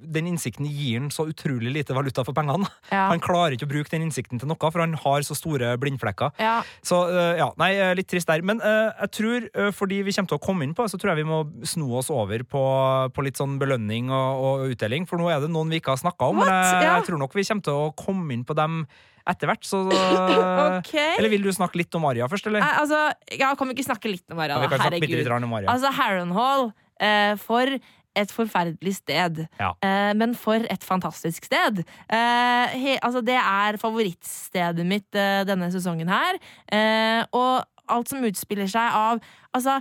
[0.00, 2.68] den innsikten gir han så utrolig lite valuta for pengene.
[2.90, 3.06] Ja.
[3.10, 6.32] Han klarer ikke å bruke den innsikten til noe, for han har så store blindflekker.
[6.40, 6.60] Ja.
[6.86, 8.44] Så øh, ja, nei, øh, litt trist der.
[8.46, 11.00] Men uh, jeg tror, uh, fordi vi kommer til å komme inn på det, så
[11.00, 12.64] tror jeg vi må sno oss over på,
[13.14, 15.06] på litt sånn belønning og, og utdeling.
[15.10, 16.42] For nå er det noen vi ikke har snakka om.
[16.42, 16.96] Men jeg, Ja.
[16.96, 18.82] jeg tror nok vi kommer til å komme inn på dem
[19.28, 19.82] etter hvert, så
[20.80, 21.16] okay.
[21.18, 22.64] Eller vil du snakke litt om Aria først, eller?
[22.64, 23.02] Altså,
[23.36, 24.80] ja, kan vi ikke snakke litt om Aria, da?
[24.80, 25.28] Herregud.
[25.36, 25.68] om Aria.
[25.70, 27.76] Altså, Harrenhal, eh, for
[28.18, 29.44] et forferdelig sted.
[29.60, 29.70] Ja.
[29.84, 31.82] Eh, men for et fantastisk sted.
[32.10, 36.40] Eh, he, altså, det er favorittstedet mitt eh, denne sesongen her.
[36.72, 39.18] Eh, og alt som utspiller seg av
[39.50, 39.80] Altså,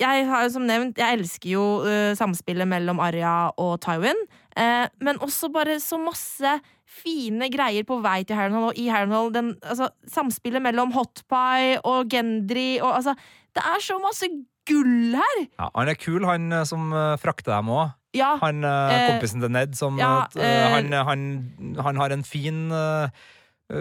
[0.00, 4.20] jeg har jo som nevnt, jeg elsker jo eh, samspillet mellom Arya og Tywin.
[4.56, 6.54] Eh, men også bare så masse
[6.90, 9.30] fine greier på vei til Harrenhal og i Harrenhal.
[9.34, 13.14] Den, altså, samspillet mellom Hotpie og Gendry og altså
[13.50, 14.28] Det er så masse
[14.70, 15.40] gull her!
[15.58, 17.96] Ja, han er kul, han eh, som eh, frakter dem òg.
[18.16, 21.20] Ja, Han eh, kompisen til Ned som ja, han, han,
[21.78, 22.64] han har en fin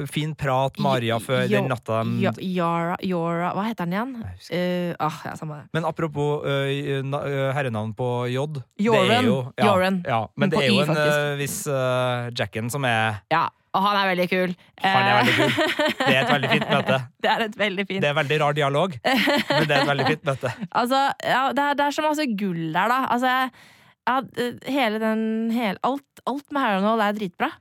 [0.05, 4.11] Fin prat med Aria før den natta Ja, Yara, Hva heter han igjen?
[4.21, 5.63] Uh, ah, ja, samme det.
[5.73, 9.25] Men apropos uh, herrenavn på J det er Joran.
[9.25, 9.65] jo- ja,
[10.05, 13.83] Ja, Men men det er jo en øh, viss uh, Jacken som er Ja, og
[13.85, 14.53] han er veldig kul.
[14.81, 15.51] Han er Eh, veldig kul.
[15.99, 16.99] Det er et veldig fint møte.
[17.21, 20.07] det er et veldig fint Det er veldig rar dialog, men det er et veldig
[20.07, 20.53] fint møte.
[20.81, 22.99] Altså, ja, det, er, det er så masse gull der, da.
[23.13, 23.33] Altså,
[24.09, 24.19] ja,
[24.73, 27.51] hele den hele, alt, alt med Harrenhal er dritbra.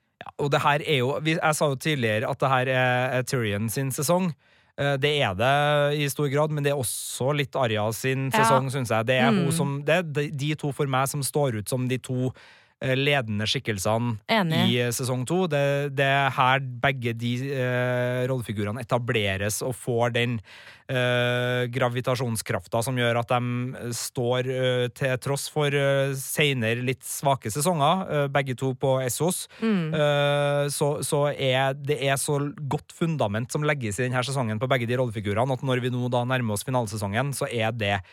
[0.42, 3.90] Og det her er jo Jeg sa jo tidligere at det her er Tyrion sin
[3.94, 4.32] sesong.
[4.78, 8.40] Eh, Det er det i stor grad, men det er også litt Arya sin Ja.
[8.44, 9.06] sesong, syns jeg.
[9.06, 9.52] Det er, Mm.
[9.52, 12.32] som, det er de- to for meg som står ut som de to eh,
[12.80, 14.64] ledende skikkelsene Enig.
[14.70, 15.46] i eh, sesong to.
[15.50, 22.98] Det, det er her begge de uh, rollefigurene etableres og får den uh, gravitasjonskrafta som
[22.98, 28.54] gjør at de står uh, til tross for uh, seinere litt svake sesonger, uh, begge
[28.58, 29.46] to på Essos.
[29.58, 29.94] Mm.
[29.94, 32.38] Eh, så, så er det er så
[32.70, 36.10] godt fundament som legges i denne sesongen på begge de rollefigurene, at når vi nå
[36.12, 38.08] da nærmer oss finalesesongen, så er det eh,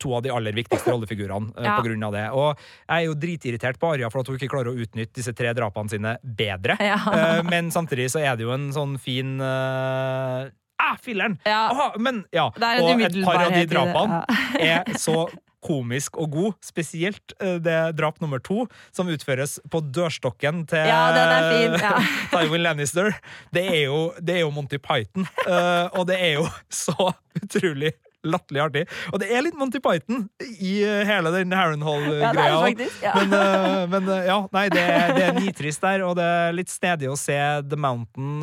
[0.00, 1.76] to av de aller viktigste rollefigurene eh, Ja.
[1.76, 2.26] på grunn av det.
[2.32, 5.34] Og jeg er jo dritirritert på Arja for at hun ikke klarer å utnytte disse
[5.36, 6.78] tre drapene sine bedre.
[6.80, 6.96] Ja.
[7.12, 11.38] Eh, men samtidig så er det jo en sånn fin uh, Ah, filleren!
[11.44, 11.70] Ja.
[11.72, 12.50] Aha, men ja.
[12.52, 14.20] Og et par av de drapene
[14.60, 15.24] er så
[15.66, 16.56] komisk og god.
[16.64, 21.94] Spesielt eh, det drap nummer to, som utføres på dørstokken til Ja, den ja.
[22.34, 23.14] Tywin Lannister.
[23.56, 26.46] Det er jo, det er jo Monty Python, eh, og det er jo
[26.84, 27.96] så utrolig
[28.26, 28.84] latterlig artig.
[29.12, 32.88] Og det er litt Monty Python i eh, hele den Ja, det Harrenhal-greia.
[33.02, 33.06] Ja.
[33.06, 33.14] Ja.
[33.20, 34.84] Men, eh, men eh, ja, nei, det,
[35.16, 38.40] det er nitrist der, og det er litt snedig å se The Mountain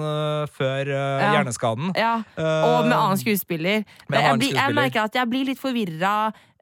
[0.54, 1.32] før Ja.
[1.38, 1.94] hjerneskaden.
[1.98, 3.84] Ja, og med annen skuespiller.
[4.08, 6.14] med jeg, annen blir, jeg merker at jeg blir litt forvirra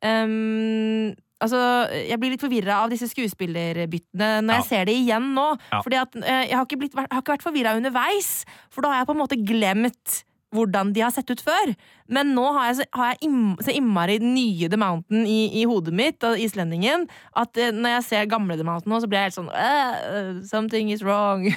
[0.04, 1.12] um,
[1.42, 1.58] Altså,
[2.06, 5.48] jeg blir litt forvirra av disse skuespillerbyttene når jeg ser det igjen nå.
[5.72, 5.80] Ja.
[5.82, 9.10] Fordi at jeg har ikke, blitt, har ikke vært forvirra underveis, for da har jeg
[9.10, 10.20] på en måte glemt
[10.52, 11.74] hvordan de har sett ut før.
[12.12, 15.96] Men nå har jeg, har jeg im, så innmari nye The Mountain i, i hodet
[15.96, 17.08] mitt, og islendingen,
[17.40, 20.42] at eh, når jeg ser gamle The Mountain nå, så blir jeg helt sånn «Øh,
[20.48, 21.48] Something is wrong.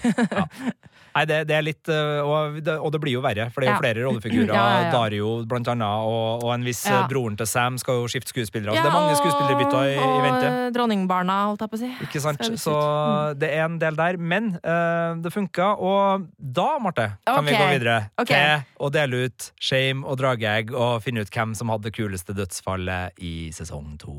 [1.15, 3.69] Nei, det, det er litt øh, og det, og det blir jo verre, for det
[3.69, 3.83] er jo Ja.
[3.85, 4.51] flere rollefigurer.
[4.51, 4.91] Ja, ja, ja.
[4.95, 7.05] Dario, blant annet, og, og en viss Ja.
[7.05, 8.75] øh, broren til Sam skal jo skifte skuespillere.
[8.75, 10.51] Ja, det er mange skuespillerbytter i, i Og vente.
[10.51, 11.93] Og dronningbarna, holdt jeg på å si.
[12.09, 12.43] Ikke sant?
[12.59, 13.39] Så slutte?
[13.45, 14.19] det er en del der.
[14.19, 18.59] Men uh, det funka, og da, Marte, kan vi gå videre okay.
[18.65, 22.35] til å dele ut shame og drageegg og finne ut hvem som hadde det kuleste
[22.35, 24.15] dødsfallet i sesong to.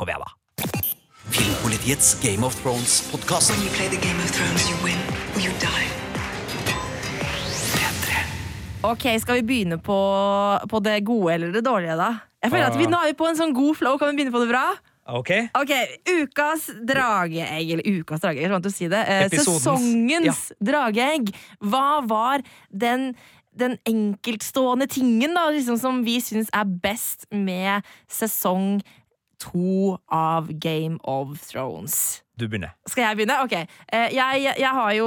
[0.00, 0.34] Kom igjen, da.
[1.30, 3.50] Filmpolitiets Game of Thrones-podkast.
[3.54, 4.98] When you play the Game of Thrones, you win
[5.36, 6.09] or you die.
[8.82, 9.96] Ok, Skal vi begynne på,
[10.70, 12.14] på det gode eller det dårlige, da?
[12.40, 12.92] Jeg føler at vi Ah.
[12.94, 13.98] Nå er vi på en sånn god flow.
[14.00, 14.62] Kan vi begynne på det bra?
[15.10, 15.30] Ok?
[15.58, 15.72] Ok,
[16.08, 19.00] Ukas drageegg, eller ukas drageegg, jeg vant å si det.
[19.08, 21.32] Eh, Episodens, Sesongens drageegg.
[21.60, 23.10] Hva var den,
[23.52, 28.78] den enkeltstående tingen da, liksom, som vi syns er best med sesong
[29.40, 32.22] to av Game of Thrones?
[32.40, 32.72] Du begynner.
[32.88, 33.36] Skal jeg begynne?
[33.44, 33.52] Ok.
[33.92, 35.06] Eh, Jeg, jeg har jo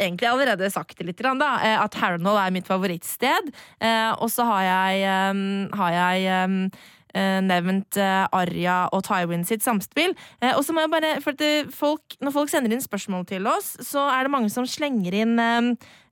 [0.00, 3.50] egentlig allerede sagt det litt, da, eh, at Harrenhall er mitt favorittsted.
[3.80, 6.70] Eh, Og så har jeg, em, har jeg
[7.16, 10.14] eh, nevnt Arja Arya og Tywin sitt samspill.
[10.40, 11.32] Eh, Og så må jeg bare, for
[11.72, 15.38] folk, Når folk sender inn spørsmål til oss, så er det mange som slenger inn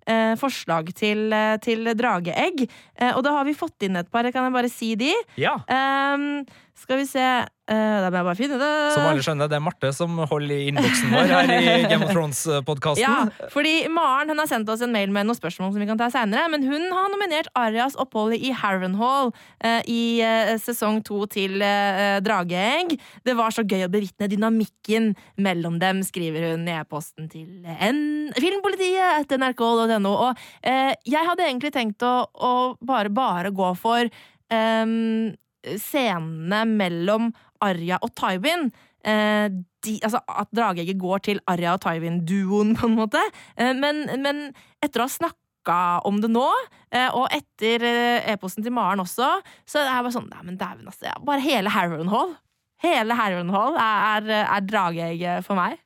[0.07, 2.67] eh, forslag til, eh, til drageegg.
[3.01, 4.29] Eh, Og da har vi fått inn et par.
[4.31, 5.15] Kan jeg bare si de?
[5.41, 5.57] Ja.
[5.69, 6.45] Em,
[6.79, 8.71] skal vi se uh, Da må jeg bare finne det.
[8.95, 11.61] Som alle skjønner, det er Marte som holder i innboksen vår her i
[11.91, 13.05] Game of Thrones-podkasten.
[13.05, 16.01] Ja, fordi Maren hun har sendt oss en mail med noen spørsmål som vi kan
[16.01, 21.25] ta senere, men hun har nominert Arias opphold i Harrenhall uh, i uh, sesong to
[21.33, 22.97] til uh, Drageegg.
[23.25, 28.05] Det var så gøy å bevitne dynamikken mellom dem, skriver hun i e-posten til N
[28.39, 30.13] filmpolitiet etter nrk.no.
[30.13, 32.53] Og eh, jeg hadde egentlig tenkt å, å
[32.85, 34.09] bare, bare gå for
[34.53, 35.35] em,
[35.81, 37.31] scenene mellom
[37.65, 38.71] Arya og Tywin.
[39.05, 39.49] eh,
[39.85, 43.21] de, altså, at drageegget går til Arya og Tywin-duoen, på en måte.
[43.57, 44.47] Eh, men, men
[44.85, 46.47] etter å ha snakka om det nå,
[46.93, 49.31] eh, og etter eh, e-posten til Maren også,
[49.69, 51.13] så er jeg bare sånn Nei, men dæven, altså.
[51.25, 52.37] Bare hele Harrenhal.
[52.85, 55.79] Hele Harrenhal er, er, er drageegget for meg.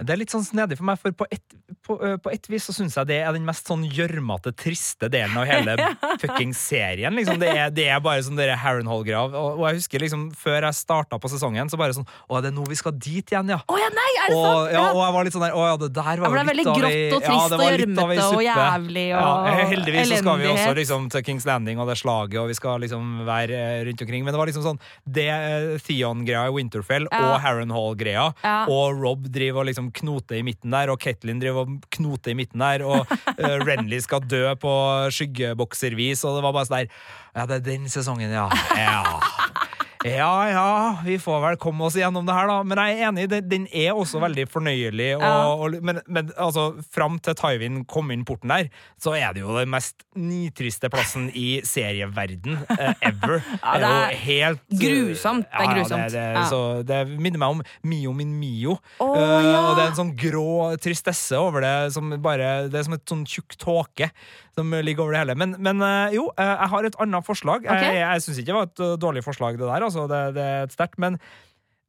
[0.00, 2.72] Det er litt sånn snedig for meg, for på ett på, på et vis så
[2.74, 5.74] syns jeg det er den mest sånn gjørmete, triste delen av hele
[6.22, 7.14] fuckings serien.
[7.16, 7.38] Liksom.
[7.40, 9.34] Det, er, det er bare sånn dere Harrenhall-grav.
[9.38, 12.46] Og, og jeg husker liksom før jeg starta på sesongen, så bare sånn Å, er
[12.48, 13.58] det nå vi skal dit igjen, ja?
[13.64, 14.72] Å ja, nei, er det Og, sant?
[14.74, 16.50] ja, og jeg var litt sånn der Å ja, det der Ja, var det jo
[16.54, 18.36] er litt av ei- grått og ja, det var litt av ei suppe.
[18.40, 20.78] og jævlig og ja, Heldigvis så skal vi også elendighet.
[20.80, 24.24] liksom til Kings Landing og det slaget, og vi skal liksom være eh, rundt omkring.
[24.26, 27.20] Men det var liksom sånn Det eh, Theon-greia i Winterfell Ja.
[27.32, 28.56] og Harrenhall-greia, Ja.
[28.70, 32.38] og Rob driver og liksom knoter i midten der, og Ketlin driver og knoter i
[32.38, 34.74] midten der, og uh, Renly skal dø på
[35.14, 36.94] skyggebokservis, og det var bare sånn der
[37.30, 38.48] Ja, det er den sesongen, ja.
[38.74, 39.20] Ja.
[40.06, 40.68] Ja, ja,
[41.04, 42.62] vi får vel komme oss gjennom det her, da.
[42.64, 45.10] Men jeg er enig, den, er også veldig fornøyelig.
[45.18, 45.32] Og, Ja.
[45.52, 48.70] og, men, men altså, fram til Tywin kom inn porten der,
[49.00, 53.40] så er det jo den mest nitriste plassen i serieverden uh, ever.
[53.60, 55.46] Ja, det jo er helt grusomt.
[55.50, 56.00] Det er grusomt.
[56.00, 58.78] ja, det, det, så det minner meg om Mio min Mio.
[58.98, 59.58] Oh, Eh, ja.
[59.68, 63.04] Og det er en sånn grå tristesse over det, som bare, det er som et
[63.10, 64.08] sånn tjukk tåke
[64.56, 65.36] som ligger over det hele.
[65.38, 67.64] Men, men uh, jo, eh, jeg har et annet forslag.
[67.66, 67.94] Okay.
[67.94, 69.86] Jeg, jeg syns ikke det var et eh, dårlig forslag, det der.
[69.90, 70.98] Altså, det, det er et sterkt.
[71.02, 71.18] Men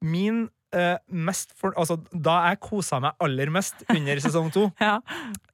[0.01, 0.43] min
[0.73, 4.97] eh, mest for, altså, Da jeg kosa meg aller mest under sesong to, Ja.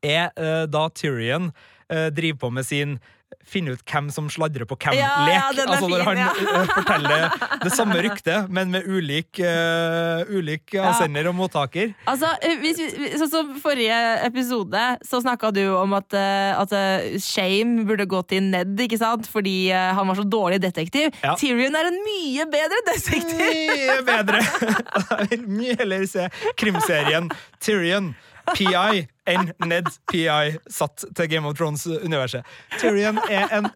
[0.04, 1.52] er eh, da Tyrion
[1.92, 2.98] eh, driver på med sin
[3.48, 5.00] finne ut hvem som sladrer på hvem-lek.
[5.00, 6.28] Ja, ja, altså når fin, han ja.
[6.32, 7.26] eh, forteller
[7.64, 11.94] det samme ryktet, men med ulik, uh, ulik avsender og mottaker.
[12.12, 13.98] Altså, eh, hvis vi, sånn som forrige
[14.28, 16.76] episode, så snakka du om at, at
[17.24, 19.28] Shame burde gå til Ned, ikke sant?
[19.32, 21.12] Fordi han var så dårlig detektiv.
[21.40, 23.44] Tyrion er en mye bedre detektiv!
[23.44, 24.44] Mye bedre!
[25.18, 26.28] Jeg vil mye heller se
[26.60, 27.32] krimserien
[27.64, 28.14] Tyrion
[28.54, 32.46] PI enn Ned PI satt til Game of Thrones-universet.
[32.80, 33.70] Tyrion er en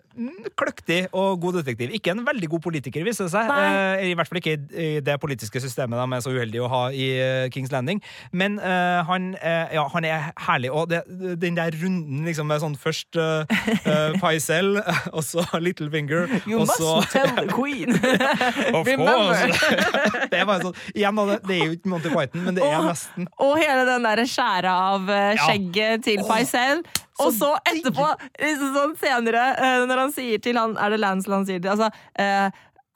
[0.59, 1.91] kløktig og god detektiv.
[1.95, 3.51] Ikke en veldig god politiker, viser det seg.
[3.51, 6.81] Eh, I hvert fall ikke i- det politiske systemet de er så uheldige å ha
[6.91, 8.01] i eh, Kings Landing.
[8.31, 10.71] Men eh, han, eh, ja, han er herlig.
[10.71, 11.03] Og det,
[11.41, 13.45] den der runden liksom med sånn først uh,
[14.21, 14.77] Paisel,
[15.15, 16.27] og så Littlefinger,
[16.57, 17.95] og så tell the queen!
[18.75, 19.47] Of course.
[20.31, 22.77] det er bare sånn Igjen, det, det er jo ikke Monty Python, men det er
[22.79, 25.40] og, nesten Og hele den der skjæra av eh.
[25.45, 26.83] Skjegget til Faisal.
[27.21, 28.07] Og så etterpå,
[28.41, 31.69] liksom sånn senere, eh, når han sier til han Er det Lancel han sier til?
[31.73, 32.47] Altså eh,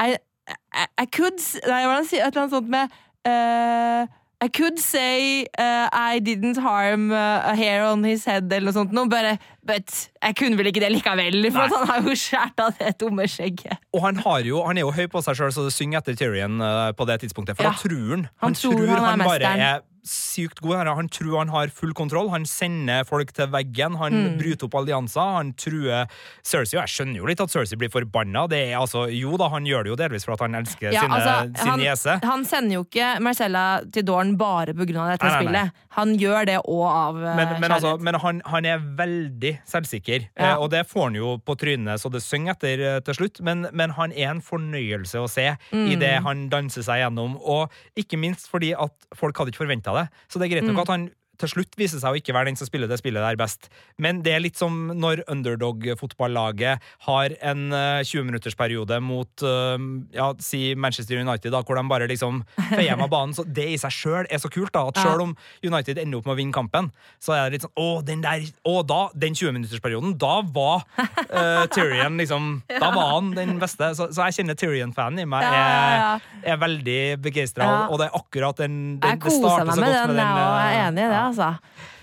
[0.01, 0.15] I,
[0.49, 2.23] I, I could Nei, hva er det han sier?
[2.25, 2.95] Et eller annet sånt med
[3.29, 4.07] uh,
[4.43, 8.91] I could say uh, I didn't harm a hair on his head, eller noe sånt.
[8.93, 9.89] Noe, bare, but
[10.21, 13.81] jeg kunne vel ikke det likevel, for han har jo skjært av det dumme skjegget.
[13.93, 16.15] Og han, har jo, han er jo høy på seg sjøl, så det synger etter
[16.21, 17.57] Tyrion uh, på det tidspunktet.
[17.57, 17.73] For Ja.
[17.73, 19.59] da tror han Han Han, tror tror han er bare mesteren.
[19.59, 20.75] er sykt god.
[20.77, 22.29] Han- Han tror han har full kontroll.
[22.29, 23.95] Han sender folk til veggen.
[23.97, 24.37] Han Mm.
[24.37, 25.31] bryter opp allianser.
[25.39, 26.05] Han truer
[26.45, 26.77] Cersei.
[26.77, 28.47] Og jeg skjønner jo litt at Cersei blir forbanna.
[28.47, 31.01] Det er, altså, jo da, han gjør det jo delvis for at han elsker Ja,
[31.01, 32.19] sine, altså, sin han, niese.
[32.23, 35.41] han sender jo ikke Marcella til Dorn bare av dette Nei, nei, nei.
[35.41, 35.71] spillet.
[35.97, 40.27] Han gjør det òg av eh, Men, men, altså, men han, han er veldig selvsikker,
[40.37, 40.51] Ja.
[40.53, 43.41] eh, og det får han jo på trynet så det synger etter eh, til slutt.
[43.41, 45.87] Men, men han er en fornøyelse å se Mm.
[45.91, 47.37] i det han danser seg gjennom.
[47.41, 50.09] Og ikke minst fordi at folk hadde ikke forventa det.
[50.29, 50.81] Så det er greit nok Mm.
[50.81, 51.09] at han
[51.41, 53.69] til slutt viser seg å ikke være den som spiller det spillet der best.
[54.01, 60.61] Men det er litt som når underdog-fotballaget har en eh, 20-minuttersperiode mot eh, ja, si
[60.79, 63.35] Manchester United, da, hvor de bare liksom feier hjem av banen.
[63.37, 64.85] Så det i seg sjøl er så kult, da.
[64.89, 66.91] At sjøl om United ender opp med å vinne kampen,
[67.23, 71.65] så er det litt sånn Å, den der Å, da, den 20-minuttersperioden, da var uh,
[71.73, 72.49] Tyrion liksom
[72.83, 73.91] Da var han den beste.
[73.97, 78.61] Så, så jeg kjenner Tyrion-fanen i meg er, er veldig begeistra, og det er akkurat
[78.61, 80.25] den, den Jeg koser meg så med den, jeg.
[80.25, 81.24] Er eh, enig i det.
[81.29, 81.49] Altså.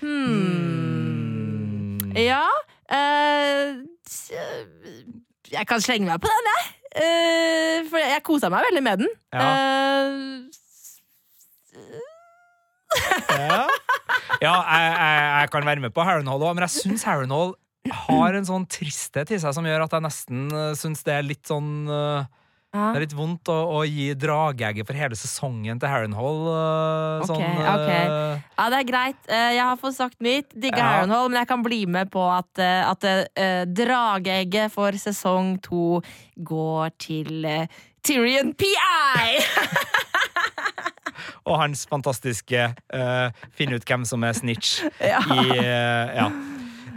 [0.01, 1.99] Hmm.
[2.13, 2.45] Ja
[2.93, 3.81] uh,
[5.49, 6.63] Jeg kan slenge meg på den, jeg.
[6.93, 9.15] Uh, for jeg kosa meg veldig med den.
[9.33, 9.47] Ja.
[9.49, 10.51] Uh,
[13.33, 13.65] Ja,
[14.43, 17.55] ja jeg, jeg, jeg kan være med på Harrenhall òg, men jeg syns Harrenhall
[18.05, 20.45] har en sånn tristhet i seg som gjør at jeg nesten
[20.77, 22.21] syns det er litt sånn uh,
[22.73, 22.87] ja.
[22.89, 26.39] Det er litt vondt å, å gi dragegget for hele sesongen til Harrenhall.
[26.49, 27.67] Uh, Ok, sånn, ok.
[27.69, 28.07] okay.
[28.57, 29.19] ja, det er greit.
[29.29, 30.49] Uh, jeg har fått sagt mitt.
[30.57, 30.89] Digger Ja.
[30.95, 36.01] Harrenhall, men jeg kan bli med på at, eh, at eh, drageegget for sesong to
[36.41, 37.69] går til eh,
[38.03, 39.37] Tyrion PI!
[41.47, 44.81] og hans fantastiske uh, finne ut hvem som er snitch
[45.37, 46.27] i uh, Ja.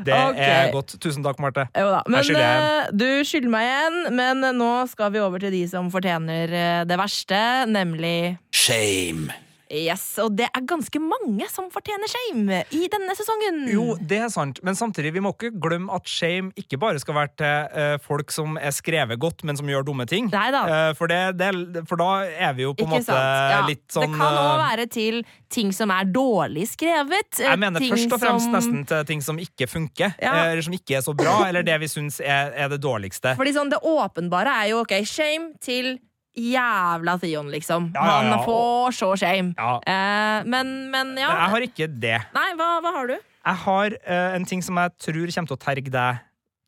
[0.07, 0.53] Det okay.
[0.67, 0.97] er godt.
[1.03, 1.67] Tusen takk, Marte.
[1.77, 3.99] Jo da, men skylder jeg eh, du skylder meg igjen.
[4.19, 7.41] Men nå skal vi over til de som fortjener eh, det verste,
[7.71, 9.46] nemlig Shame.
[9.73, 13.65] Yes, Og det er ganske mange som fortjener shame i denne sesongen.
[13.73, 17.17] Jo, det er sant, men samtidig, vi må ikke glemme at shame ikke bare skal
[17.19, 20.31] være til eh, folk som er skrevet godt, men som gjør dumme ting.
[20.31, 20.63] Nei da.
[20.71, 23.17] Eh, for, det, det, for da er vi jo på en måte?
[23.17, 23.61] Ja.
[23.67, 25.21] litt sånn det kan òg eh, være til
[25.53, 27.43] ting som er dårlig skrevet.
[27.43, 30.35] Jeg mener først og fremst som- nesten til ting som ikke funker, Ja.
[30.47, 33.35] eller som ikke er så bra, eller det vi syns er, er det dårligste.
[33.37, 35.99] Fordi sånn, Det åpenbare er jo ok, shame til
[36.37, 37.91] jævla Theon, liksom.
[37.95, 38.35] Ja, ja, ja.
[38.35, 39.55] Han får så shame.
[39.57, 41.31] Eh, men, men ja.
[41.33, 42.19] Jeg har ikke det.
[42.37, 43.17] Nei, hva, hva har du?
[43.17, 46.23] Jeg har eh, en ting som jeg tror kommer til å terge deg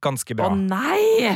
[0.05, 0.51] ganske bra.
[0.53, 1.35] Å nei!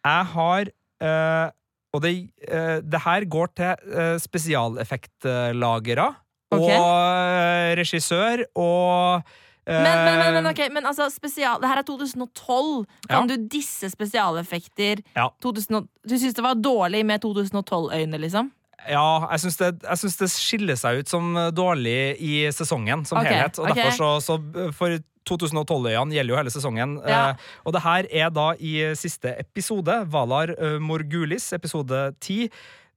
[0.00, 0.70] Jeg har
[1.04, 1.46] eh,
[1.94, 2.12] Og det,
[2.46, 6.08] eh, det her går til uh, spesialeffektlagere
[6.54, 6.76] okay.
[6.76, 11.82] og eh, regissør og eh, Men, men, men, men, ok, men altså, spesial, det her
[11.82, 12.86] er 2012.
[13.08, 13.36] Kan Ja.
[13.36, 15.28] du disse spesialeffekter Ja.
[15.42, 18.50] 2000, Du syns det var dårlig med 2012-øyne, liksom?
[18.88, 23.18] Ja, jeg syns det, jeg syns det skiller seg ut som dårlig i sesongen som
[23.18, 23.34] okay.
[23.34, 23.58] helhet.
[23.58, 23.84] Og okay.
[23.84, 24.96] derfor så, så For
[25.28, 26.96] 2012-øyene gjelder jo hele sesongen.
[27.06, 27.30] Ja.
[27.30, 32.48] Eh, og det her er da i siste episode, Valar eh, Morgulis, episode 10.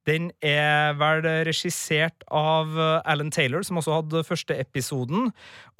[0.10, 5.32] Den er vel regissert av eh, Alan Taylor, som også hadde første episoden.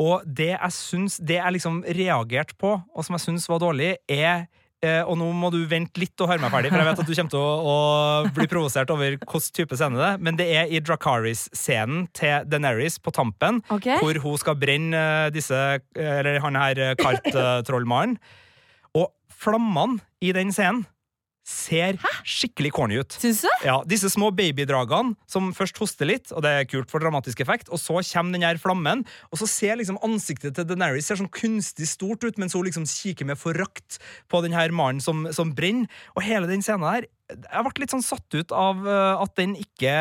[0.02, 3.96] Og det jeg syns Det jeg liksom reagerte på, og som jeg syns var dårlig,
[4.08, 4.46] er
[4.84, 7.10] eh, og nå må du vente litt og høre meg ferdig, for jeg vet at
[7.10, 10.24] du kommer til å, å bli provosert over hvilken type scene det er.
[10.24, 14.00] Men det er i Dracaris-scenen til Deneris på tampen, okay.
[14.00, 15.60] hvor hun skal brenne eh, disse
[16.00, 18.18] Eller han her Kart-trollmannen.
[18.96, 19.12] Og
[19.44, 20.86] flammene i den scenen
[21.44, 23.16] ser skikkelig corny ut.
[23.20, 23.50] Syns du?
[23.68, 27.72] Ja, Disse små babydragene som først hoster litt, og det er kult for dramatisk effekt,
[27.72, 31.32] og så kommer den her flammen, og så ser liksom ansiktet til Deneris ser sånn
[31.34, 34.00] kunstig stort ut, mens hun liksom kikker med forakt
[34.32, 35.92] på den her mannen som, som brenner.
[36.16, 39.56] Og hele den scenen her jeg ble litt sånn satt ut av eh, at den
[39.58, 39.96] ikke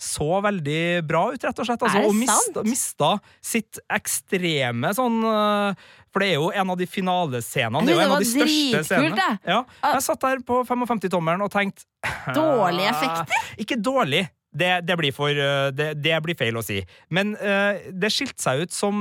[0.00, 1.84] så veldig bra ut, rett og slett.
[1.84, 3.10] Altså, og mista, mista
[3.44, 7.82] sitt ekstreme sånn eh, For det er jo en av de finalescenene.
[7.82, 9.28] Det er jo en av de det største scenene.
[9.42, 11.88] Ja, jeg satt der på 55-tommeren og tenkte
[12.38, 13.48] Dårlige effekter?
[13.58, 14.28] Ikke dårlig.
[14.54, 16.78] Det, det, blir for, uh, det, det blir feil å si.
[17.10, 19.00] Men uh, det skilte seg ut som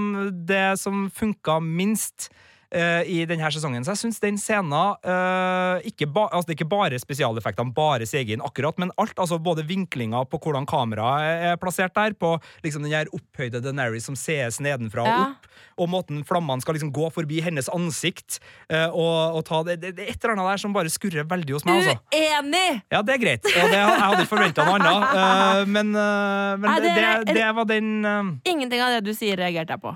[0.50, 2.32] det som funka minst
[2.76, 3.84] uh, i denne sesongen.
[3.86, 8.08] Så jeg syns den scenen uh, ikke ba, altså Det er ikke bare spesialeffektene, bare
[8.10, 9.16] CG-en akkurat, men alt.
[9.20, 14.08] altså Både vinklinga på hvordan kameraet er plassert der, på liksom den her opphøyde Deneris
[14.10, 15.22] som sees nedenfra og Ja.
[15.30, 15.48] opp,
[15.78, 18.40] og måten flammene skal liksom gå forbi hennes ansikt
[18.72, 21.28] uh, og, og ta det, det, det er et eller annet der som bare skurrer
[21.30, 21.82] veldig hos meg.
[21.82, 22.82] altså Uenig!
[22.94, 23.46] ja, det er greit.
[23.48, 25.68] Og det, jeg hadde ikke forventa noe annet.
[25.70, 27.90] men men Nei, det, det var den
[28.48, 29.94] Ingenting av det du sier, reagerte jeg på.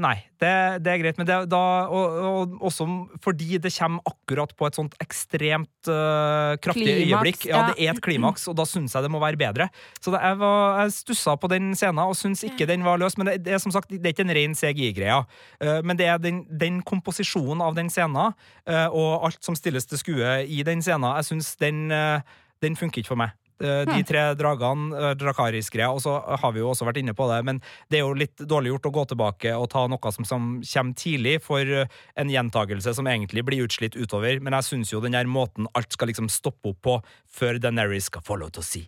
[0.00, 0.52] Nei, det,
[0.84, 1.18] det er greit.
[1.20, 2.86] Men da, og, og også
[3.24, 7.46] fordi det kommer akkurat på et sånt ekstremt uh, kraftig Klimaks, øyeblikk.
[7.50, 9.68] Ja, det er et klimaks, og da syns jeg det må være bedre.
[10.00, 13.18] Så det, jeg, var, jeg stussa på den scenen og syns ikke den var løs.
[13.20, 15.20] Men det, det er som sagt det er ikke en ren CGI-greie.
[15.62, 19.88] Uh, men det er den, den komposisjonen av den scenen, uh, og alt som stilles
[19.90, 22.20] til skue i den scenen, jeg syns den, eh,
[22.62, 23.34] den funker ikke for meg.
[23.62, 27.28] Eh, De tre dragene, eh, Drakaris-greia, og så har vi jo også vært inne på
[27.30, 30.26] det, men det er jo litt dårlig gjort å gå tilbake og ta noe som,
[30.26, 31.86] som kommer tidlig, for eh,
[32.18, 34.40] en gjentagelse som egentlig blir utslitt utover.
[34.42, 36.98] Men jeg syns jo den her måten alt skal liksom stoppe opp på
[37.30, 38.84] før Daenerys skal få lov til å si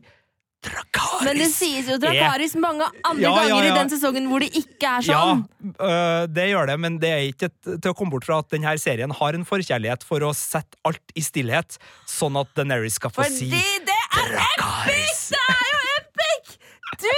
[0.67, 1.23] Drakaris!
[1.23, 3.71] Men det sies jo Drakaris mange andre Ja, ja, ganger ja.
[3.71, 5.45] i den sesongen hvor det ikke er sånn.
[5.79, 8.73] Ja, det gjør det, men det er ikke til å komme bort fra at denne
[8.83, 11.79] serien har en forkjærlighet for å sette alt i stillhet,
[12.11, 13.86] sånn at Daenerys skal få Fordi si
[14.23, 15.19] er epic!
[15.33, 16.45] Det er jo epic!
[17.03, 17.11] Du,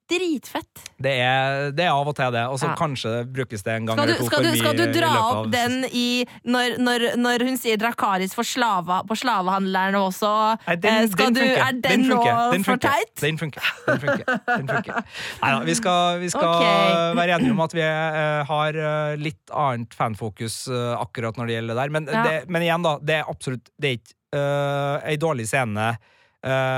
[0.09, 0.83] dritfett.
[1.03, 2.75] det er, det er av og til det, og så Ja.
[2.79, 5.37] kanskje brukes det en gang Skal du, eller to for mye skal du dra opp
[5.47, 10.31] av- den i Når, når, når hun sier Drakaris for slava, på slavehandleren også?
[10.67, 11.67] Nei, den, eh, skal den du, funker.
[11.67, 12.21] er den, nå.
[12.53, 13.13] Den for teit?
[13.21, 13.63] Den funker.
[13.87, 14.41] Den funker.
[14.47, 15.05] Den funker.
[15.43, 17.15] Neida, vi skal, vi skal okay.
[17.19, 21.75] være enige om at vi eh, har eh, litt annet fanfokus akkurat når det gjelder
[21.75, 21.91] det der.
[21.99, 22.23] Men, Ja.
[22.23, 22.97] det, men igjen, da.
[23.03, 25.97] Det er absolutt Det er ikke uh, ei dårlig scene,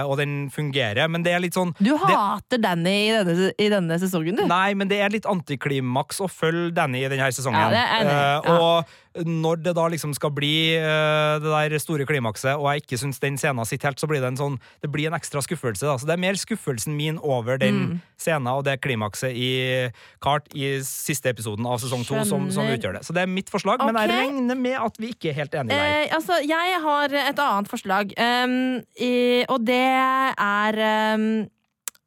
[0.09, 3.69] og den fungerer, men det er litt sånn Du det, hater Danny i denne, i
[3.73, 4.47] denne sesongen, du.
[4.49, 7.61] Nei, men det er litt antiklimaks å følge Danny i denne sesongen.
[7.61, 8.17] Ja, det er enig.
[8.17, 8.59] Eh, Ja.
[8.59, 8.85] og
[9.27, 13.19] når det da liksom skal bli uh, det der store klimakset, og jeg ikke syns
[13.23, 15.87] den scenen sitter helt, så blir det en sånn Det blir en ekstra skuffelse.
[15.87, 15.97] Da.
[15.99, 18.01] Så det er mer skuffelsen min over den Mm.
[18.19, 19.91] scenen og det klimakset i
[20.23, 23.05] Kart i siste episoden av sesong to som, som utgjør det.
[23.07, 25.79] Så det er mitt forslag, men jeg regner med at vi ikke er helt enige
[25.79, 26.07] der.
[26.07, 29.85] Uh, altså, jeg har et annet forslag, um, i, og det
[30.39, 30.75] er
[31.15, 31.47] um,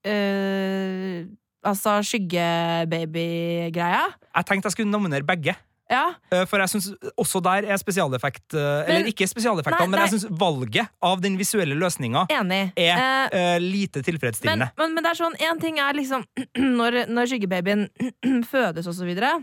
[0.07, 1.25] uh,
[1.61, 4.01] Altså skyggebaby-greia.
[4.33, 5.53] Jeg tenkte jeg skulle nominere begge.
[5.91, 6.05] Ja.
[6.31, 6.87] Eh, For jeg syns
[7.19, 11.75] også der er spesialeffekt Eller Eller ikke spesialeffektene, men jeg syns valget av den visuelle
[11.75, 14.71] løsninga er Eh, eh, lite tilfredsstillende.
[14.77, 16.23] men, men det er sånn, en ting er liksom
[16.79, 17.87] når, når skyggebabyen
[18.53, 19.33] fødes og så videre.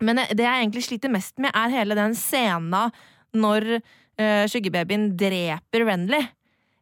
[0.00, 2.86] Men det jeg egentlig sliter mest med, er hele den scena
[3.34, 6.20] når uh, skyggebabyen dreper Renly.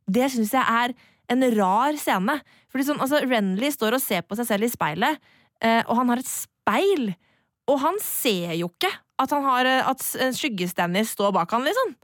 [0.06, 0.92] Det syns jeg er
[1.32, 2.36] en rar scene.
[2.70, 5.22] Fordi sånn, altså, Renly står og ser på seg selv i speilet,
[5.64, 7.08] uh, og han har et speil.
[7.70, 10.02] Og han ser jo ikke at, han har, eh, at
[10.36, 11.96] skyggestannis står bak han, liksom.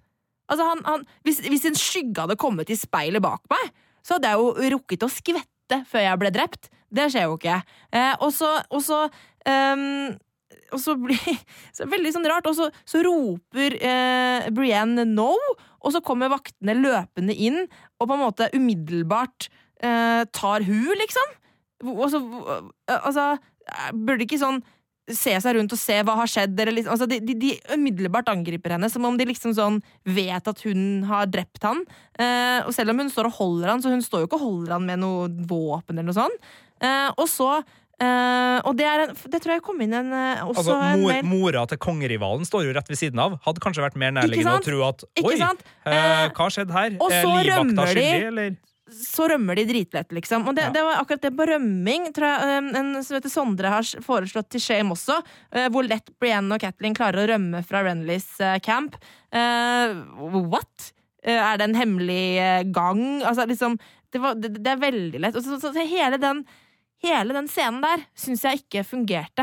[0.50, 3.70] Altså, han, han, hvis, hvis en skygge hadde kommet i speilet bak meg,
[4.02, 6.68] så hadde jeg jo rukket å skvette før jeg ble drept.
[6.92, 7.62] Det skjer jo ikke.
[7.94, 9.06] Eh, og så, og så
[9.48, 10.12] um
[10.72, 11.20] og så blir
[11.76, 12.48] så Veldig sånn rart.
[12.50, 15.36] Og så, så roper eh, Brienne 'no',
[15.82, 17.64] og så kommer vaktene løpende inn
[17.98, 19.48] og på en måte umiddelbart
[19.82, 21.32] eh, tar hun, liksom.
[21.90, 23.32] Og så, eh, altså,
[23.92, 24.62] burde ikke sånn
[25.10, 28.28] se seg rundt og se hva har skjedd, eller liksom, altså de, de, de umiddelbart
[28.30, 31.82] angriper henne, som om de liksom sånn vet at hun har drept han.
[32.18, 34.46] Eh, og selv om hun står og holder han, så hun står jo ikke og
[34.46, 36.50] holder han med noe våpen eller noe sånt.
[36.82, 37.48] Eh, og så
[38.02, 41.28] eh, Og det, en, det tror jeg kom inn en eh, også Altså, mor, en
[41.30, 43.36] Mora til kongerivalen står jo rett ved siden av.
[43.46, 46.96] Hadde kanskje vært mer nærliggende å tro at oi, eh, Eh, hva skjedde her?
[46.98, 47.94] og så rømmer de.
[47.94, 48.54] skyldig, eller?
[48.94, 50.46] Så rømmer de dritlett, liksom.
[50.48, 50.72] Og det, Ja.
[50.74, 54.50] det var akkurat det på rømming, tror jeg um, en som heter Sondre har foreslått
[54.52, 55.18] til Shame også,
[55.52, 58.96] eh, hvor lett Brienne og Kathleen klarer å rømme fra Renlys eh, camp.
[59.34, 60.02] Uh,
[60.48, 60.92] what?
[61.24, 63.22] Eh, er det en hemmelig gang?
[63.22, 63.78] Altså, liksom
[64.12, 65.36] Det, var, det, det er veldig lett.
[65.40, 66.44] Så, så, så hele den
[67.02, 69.42] Hele den scenen der syns jeg ikke fungerte.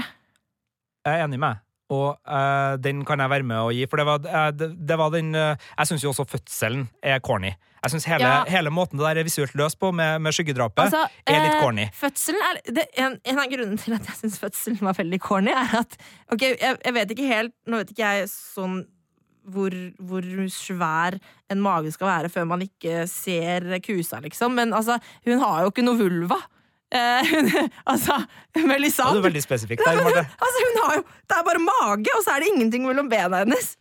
[1.04, 1.60] Jeg er enig med.
[1.92, 4.98] Og uh, den kan jeg være med å gi, for det var, uh, det, det
[5.02, 7.52] var den uh, Jeg syns jo også fødselen er corny.
[7.84, 8.44] Jeg syns hele, Ja.
[8.52, 11.90] hele måten det der er visuelt løst på, med, med skyggedrapet, Altså, er litt eh.
[11.96, 15.52] Fødselen er det, en, en av grunnene til at jeg syns fødselen var veldig corny,
[15.56, 15.98] er at
[16.32, 18.82] Ok, jeg, jeg vet ikke helt Nå vet ikke jeg sånn
[19.50, 19.74] hvor,
[20.06, 21.16] hvor svær
[21.50, 24.54] en mage skal være før man ikke ser kusa, liksom.
[24.54, 26.38] Men altså, hun har jo ikke noe vulva.
[26.94, 27.50] Eh, hun,
[27.92, 28.20] altså,
[28.60, 30.22] Melisande du er veldig spesifikt der, Marte.
[30.38, 33.42] altså, hun har jo, Det er bare mage, og så er det ingenting mellom bena
[33.42, 33.72] hennes.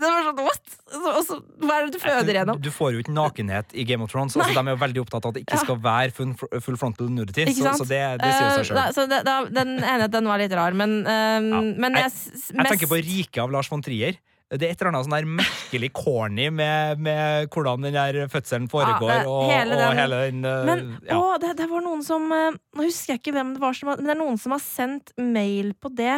[0.00, 0.76] Det var sånn, what?
[1.20, 2.58] Også, hva er det du føder gjennom?
[2.60, 4.34] Du, du får jo ikke nakenhet i Game of Thrones.
[4.38, 6.32] Altså, de er jo veldig opptatt av at det ikke skal være full,
[6.64, 7.44] full frontal nudity.
[7.58, 8.80] Så, så det, det sier seg sjøl.
[8.80, 11.60] da- så det, da, den ene den var litt rar, men, eh, Ja.
[11.60, 12.50] men Jeg- jeg, mest...
[12.56, 14.16] Jeg tenker på riket av Lars von Trier.
[14.50, 18.64] Det er et eller annet sånn der merkelig corny med, med hvordan den der fødselen
[18.72, 21.20] foregår, Ja, og, hele og den- hele den eh, Men ja.
[21.20, 23.92] å, det, det var noen som eh, Nå husker jeg ikke hvem det var som
[23.92, 26.16] Men det er noen som har sendt mail på det.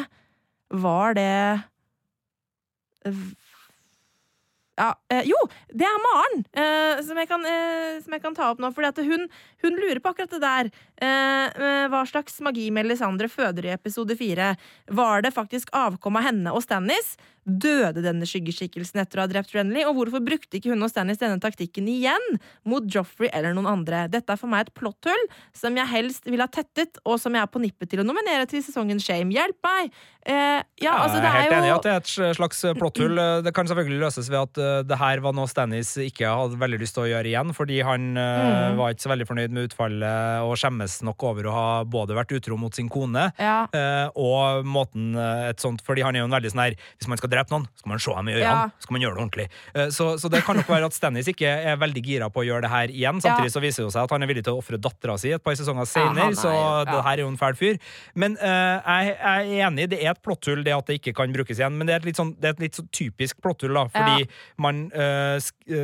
[0.73, 1.29] Var det
[4.81, 5.37] ja, eh, jo,
[5.69, 8.71] det er Maren, eh, som, jeg kan, eh, som jeg kan ta opp nå.
[8.73, 9.27] For hun,
[9.65, 10.71] hun lurer på akkurat det der.
[11.03, 14.53] Eh, eh, hva slags magi Melisandre føder i episode fire?
[14.87, 17.17] Var det faktisk avkom av henne og Stannis?
[17.43, 19.83] Døde denne skyggeskikkelsen etter å ha drept Renly?
[19.89, 22.23] Og hvorfor brukte ikke hun og Stannis denne taktikken igjen
[22.71, 24.05] mot Joffrey eller noen andre?
[24.13, 25.25] Dette er for meg et plotthull
[25.59, 28.47] som jeg helst vil ha tettet, og som jeg er på nippet til å nominere
[28.47, 29.35] til sesongen Shame.
[29.35, 29.91] Hjelp meg!
[30.23, 32.63] Eh, ja, altså, jeg det er helt er enig i at det er et slags
[32.79, 33.19] plotthull.
[33.43, 36.79] Det kan selvfølgelig løses ved at eh, det her var noe Stannis ikke hadde veldig
[36.85, 38.77] lyst til å gjøre igjen, fordi han Mm.
[38.79, 42.35] var ikke så veldig fornøyd med utfallet og skjemmes nok over å ha både vært
[42.37, 43.57] utro mot sin kone ja.
[43.73, 47.09] eh, og måten eh, et sånt Fordi han er jo en veldig sånn her Hvis
[47.11, 48.67] man skal drepe noen, skal man se dem i øynene.
[48.67, 48.83] Ja.
[48.83, 49.47] Skal man gjøre det ordentlig.
[49.75, 52.47] Eh, så, så det kan nok være at Stannis ikke er veldig gira på å
[52.47, 53.23] gjøre det her igjen.
[53.25, 55.43] Samtidig så viser det seg at han er villig til å ofre dattera si et
[55.45, 56.53] par sesonger senere, ja, er så
[56.89, 57.79] det her er jo en fæl fyr.
[58.19, 61.35] Men uh, jeg, jeg er enig, det er et plotthull, det at det ikke kan
[61.35, 61.77] brukes igjen.
[61.79, 63.87] Men det er et litt sånn, det er et litt sånn typisk plotthull, da.
[63.93, 64.27] Fordi
[64.63, 65.37] man uh,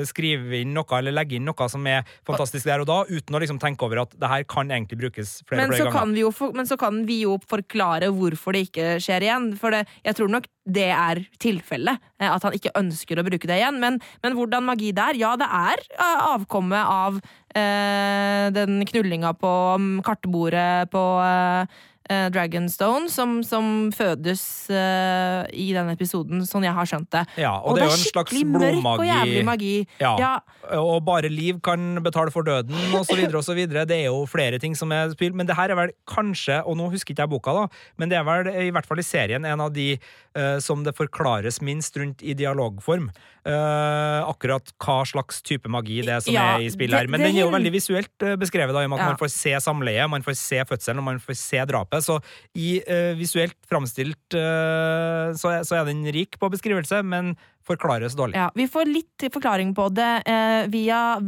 [0.09, 3.43] skriver inn noe, eller legger inn noe som er fantastisk der og da, uten å
[3.43, 5.99] liksom tenke over at det her kan egentlig brukes flere Men flere så, ganger.
[5.99, 9.49] kan vi jo men så kan vi jo forklare hvorfor det ikke skjer igjen.
[9.61, 11.99] For det, jeg tror nok det er tilfellet.
[12.21, 13.79] eh, At han ikke ønsker å bruke det igjen.
[13.81, 15.17] Men, men hvordan magi der?
[15.21, 17.21] Ja, det er eh, avkommet av
[17.57, 21.79] eh, den knullinga på mm, kartbordet på eh,
[22.09, 24.43] eh, Dragonstone som, som fødes
[24.73, 27.25] eh, i den episoden, sånn jeg har skjønt det.
[27.41, 29.75] Ja, og, det er jo en slags skikkelig mørk og jævlig magi.
[30.03, 30.15] Ja.
[30.19, 30.33] Ja,
[30.81, 33.85] Og bare liv kan betale for døden, og og så videre.
[33.89, 36.77] Det er jo flere ting som er spill, men det her er vel kanskje, og
[36.79, 37.67] nå husker ikke jeg boka, da,
[37.99, 40.97] men det er vel i hvert fall i serien en av de eh, som det
[40.99, 43.11] forklares minst rundt i dialogform.
[43.49, 47.07] Eh, akkurat hva slags type magi det er som Ja, er i spill her.
[47.09, 49.13] Men det den er jo veldig visuelt eh, beskrevet, da, i og med at Ja.
[49.15, 51.98] man får se samleie, man får se fødselen, og man får se drapet.
[51.99, 52.05] Drapet.
[52.05, 52.21] Så
[52.55, 57.37] i uh, visuelt framstilt uh, så, er, så er den rik på beskrivelse, men
[57.69, 58.37] forklares dårlig.
[58.39, 61.21] Ja, Vi får litt forklaring på det uh, via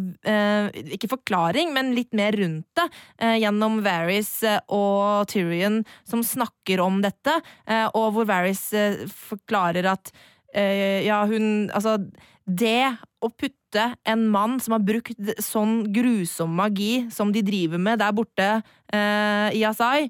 [0.90, 2.88] Ikke forklaring, men litt mer rundt det.
[3.40, 4.40] Gjennom Varys
[4.72, 7.34] og Tyrion som snakker om dette,
[7.92, 8.70] og hvor Varys
[9.12, 10.12] forklarer at
[10.50, 11.98] ja, hun Altså,
[12.50, 18.00] det å putte en mann som har brukt sånn grusom magi som de driver med
[18.00, 20.08] der borte eh, i Asai,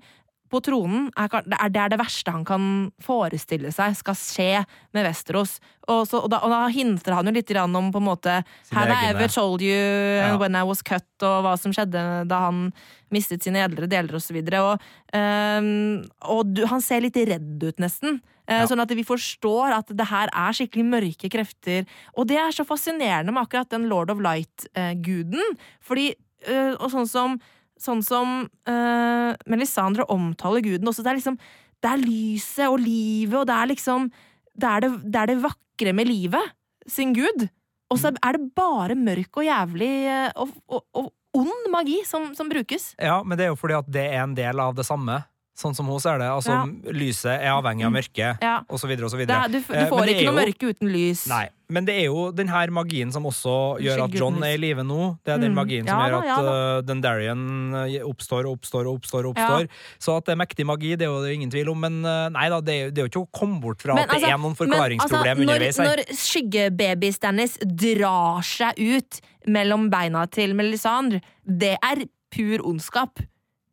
[0.51, 2.65] på tronen, er, det er det er det verste han kan
[3.05, 4.49] forestille seg skal skje
[4.97, 5.59] med Westeros.
[5.87, 8.35] Og, så, og, da, og da hinter han jo litt om på en måte
[8.75, 10.37] Had I ever told you Ja.
[10.39, 12.73] when I was cut, og hva som skjedde da han
[13.11, 14.61] mistet sine edlere deler, og så videre.
[14.63, 18.21] Og, um, og du, han ser litt redd ut, nesten.
[18.47, 18.67] Eh, Ja.
[18.67, 21.87] Sånn at vi forstår at det her er skikkelig mørke krefter.
[22.19, 25.55] Og det er så fascinerende med akkurat den Lord of Light-guden.
[25.81, 26.15] Fordi,
[26.47, 27.41] eh, og sånn som,
[27.81, 31.39] sånn som uh, Melisandre omtaler guden også, det er liksom
[31.81, 34.11] Det er lyset og livet, og det er liksom
[34.53, 36.53] Det er det, det, er det vakre med livet
[36.91, 37.47] sin gud.
[37.91, 42.31] Og så er det bare mørk og jævlig eh, og, og, og ond magi som,
[42.35, 42.95] som brukes.
[42.99, 45.21] Ja, men det er jo fordi at det er en del av det samme.
[45.61, 46.27] Sånn som hun ser det.
[46.33, 46.93] Altså, Ja.
[46.97, 48.63] lyset er avhengig av mørket, Ja.
[48.71, 48.91] osv.
[48.91, 51.27] er, du, du Eh, får men ikke er noe jo- mørke uten lys.
[51.29, 54.57] Nei, men det er jo den her magien som også gjør at John er i
[54.57, 55.19] live nå.
[55.25, 55.59] Det er den Mm.
[55.61, 59.29] magien som gjør at ja uh, Dendarian uh, oppstår og oppstår og oppstår.
[59.35, 59.69] oppstår.
[60.01, 62.01] Så at det er mektig magi, det er jo det er ingen tvil om, men
[62.33, 64.23] nei da, det er, det er jo ikke å komme bort fra Men at det
[64.23, 65.85] altså- er noen men forklaringsproblem altså, underveis her.
[65.85, 73.19] Når, når skyggebaby-Stannis drar seg ut mellom beina til Melisandre, det er pur ondskap.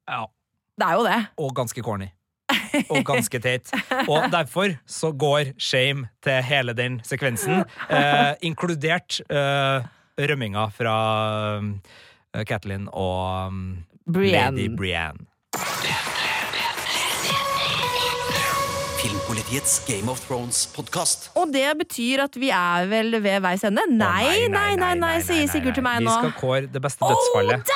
[0.08, 0.26] Ja,
[0.78, 1.20] Det er jo det.
[1.38, 2.08] og ganske corny.
[2.94, 3.72] Og ganske teit.
[4.08, 9.88] Og derfor så går shame til hele den sekvensen, eh, inkludert eh,
[10.18, 10.98] rømminga fra
[11.58, 13.64] eh, Catelyn og um,
[14.08, 14.78] Lady Brienne.
[14.78, 15.26] Brienne.
[18.98, 21.30] Filmpolitiets Game of Thrones-podkast.
[21.36, 23.84] Og det betyr at vi er vel ved veis ende?
[23.92, 26.12] Nei, nei, nei, nei, sier Sigurd til meg nå.
[26.12, 27.68] Vi skal kåre det beste dødsfallet.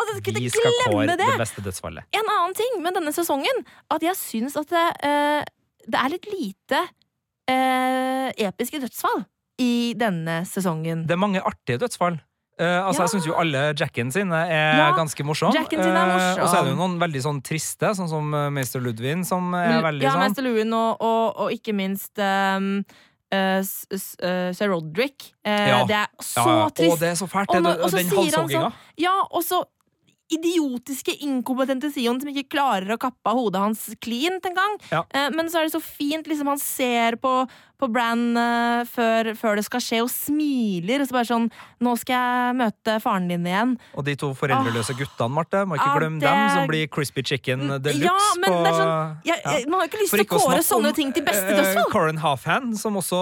[0.00, 1.38] Altså, jeg kunne Vi skal kåre glemme det det!
[1.42, 2.08] beste dødsfallet.
[2.16, 3.62] En annen ting med denne sesongen,
[3.92, 5.44] at jeg syns at det, uh,
[5.90, 6.80] det er litt lite
[7.50, 9.22] uh, episke dødsfall
[9.60, 11.04] i denne sesongen.
[11.06, 12.16] Det er mange artige dødsfall.
[12.60, 13.04] Uh, altså, Ja.
[13.06, 15.54] Jeg syns jo alle Jacken sine er Ja, ganske morsomme.
[15.56, 15.80] Morsom.
[15.80, 16.42] morsom.
[16.42, 18.80] og så er det jo noen veldig sånn triste, sånn som uh, Mr.
[18.84, 22.82] Ludvin, som er veldig ja, sånn Mester Ludvin og, og, og ikke minst um,
[23.32, 25.30] Sir Roderick.
[25.46, 25.84] Ja.
[25.86, 26.68] Det er så ja, ja.
[26.74, 26.92] trist.
[26.92, 28.62] Og det er så fælt, Og det, nå- og den halshogginga.
[28.68, 29.62] sånn Ja, og så
[30.34, 34.78] idiotiske, inkompetente Sion som ikke klarer å kappe av hodet hans klint engang.
[34.92, 35.04] Ja.
[35.10, 37.34] Eh, men så er det så fint, liksom, han ser på,
[37.80, 41.00] på Brann uh, før, før det skal skje, og smiler.
[41.02, 41.48] Og så bare sånn
[41.80, 43.70] Nå skal jeg møte faren din igjen.
[43.96, 45.62] Og de to foreldreløse guttene, Marte.
[45.64, 48.58] Må ikke Ah, glemme det- dem, som blir Crispy Chicken de luxe Ja, men på
[48.60, 51.24] det er sånn jeg, jeg, Man har ikke lyst til å kåre sånne ting til
[51.24, 51.64] beste dødsfall.
[51.64, 51.90] dødsfall.
[51.94, 53.20] Corin Halfhand, som også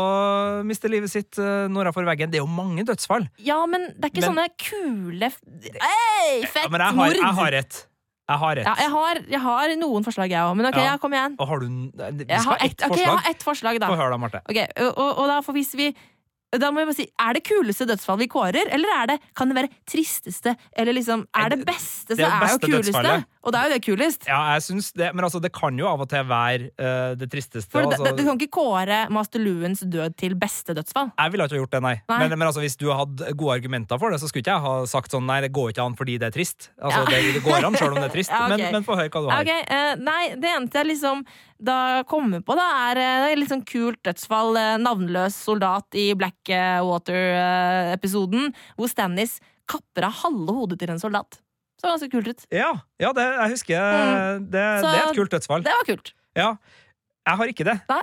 [0.67, 2.31] mister livet sitt uh, nordafor veggen.
[2.31, 3.29] Det er jo mange dødsfall.
[3.39, 6.95] Ja, men det er ikke Men- sånne kule Hei, Ei, fett Ja, men jeg har,
[6.97, 7.17] mord!
[7.17, 7.87] jeg har et.
[8.29, 8.57] Jeg har.
[8.61, 10.55] Ja, jeg har, jeg har noen forslag, jeg òg.
[10.59, 10.97] Men ok, Ja.
[11.01, 11.35] kom igjen.
[11.41, 13.89] Og har du Vi skal ha ett ett ok, jeg har ett forslag, da.
[13.89, 14.43] Få høre, da, Marte.
[14.51, 15.95] Okay, og, og, og da for hvis vi
[16.57, 19.49] da må vi bare si, Er det kuleste dødsfall vi kårer, eller er det, kan
[19.51, 20.55] det være tristeste?
[20.73, 22.93] Eller liksom, Er det beste, det er beste er jo kuleste.
[22.93, 23.25] dødsfallet.
[23.47, 24.21] Og det er jo det kulest.
[24.29, 27.29] Ja, jeg synes det, men altså, det kan jo av og til være uh, det
[27.33, 27.71] tristeste.
[27.71, 28.11] For altså.
[28.19, 31.09] Du kan ikke kåre Master Luens død til beste dødsfall.
[31.15, 31.97] Jeg ville ikke gjort det, nei.
[32.11, 32.19] Nei.
[32.25, 34.75] Men, men altså, hvis du hadde gode argumenter for det, så skulle ikke jeg ha
[34.91, 36.61] sagt sånn nei, det går ikke an fordi det er trist.
[36.81, 37.03] Altså, Ja.
[37.15, 38.59] det, det går an selv om det er trist, Ja, okay.
[38.59, 39.37] men, men få høre hva du har.
[39.47, 41.19] Okay, uh, nei, det eneste jeg liksom
[41.59, 42.63] da kommer på, da,
[42.93, 44.55] er er litt sånn kult dødsfall.
[44.79, 51.41] navnløs soldat i Blackwater-episoden, hvor Stannis kapper av halve hodet til en soldat.
[51.79, 52.45] Så ganske kult ut.
[52.51, 54.51] Ja, ja det, jeg husker Mm.
[54.51, 55.63] det, Så- det er et kult dødsfall.
[55.63, 56.13] Det var kult.
[56.37, 56.57] Ja.
[57.29, 57.81] Jeg har ikke det.
[57.89, 58.03] Nei.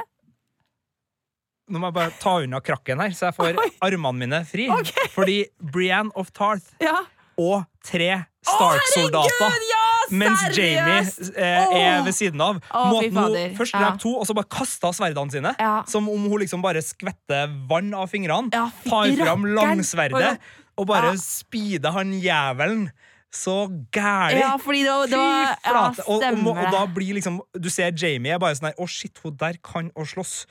[1.67, 3.69] Nå må jeg bare ta unna krakken her, så jeg får Oi.
[3.87, 4.67] armene mine fri.
[4.69, 5.07] Okay.
[5.15, 6.99] Fordi Brienne of Tarth Ja.
[7.41, 9.81] og tre Stark-soldater ja!
[10.13, 10.43] mens!
[10.53, 11.01] Jamie
[11.33, 12.59] eh, er ved siden av.
[12.69, 13.89] Å, fy Måten hun først først Ja.
[13.97, 15.55] to, og så bare kasta sverdene sine.
[15.89, 18.51] Som om hun liksom bare skvetter vann av fingrene.
[18.53, 20.37] Tar fram langsverdet
[20.77, 21.17] og bare Ja.
[21.17, 22.91] speeder han jævelen
[23.35, 23.55] så
[23.93, 24.39] gæli.
[24.39, 26.05] Ja, fordi det var, det var Fy Ja, flate!
[26.07, 29.19] og, og, og da blir liksom Du ser Jamie er bare sånn her Å, shit,
[29.23, 30.45] hun der kan å slåss.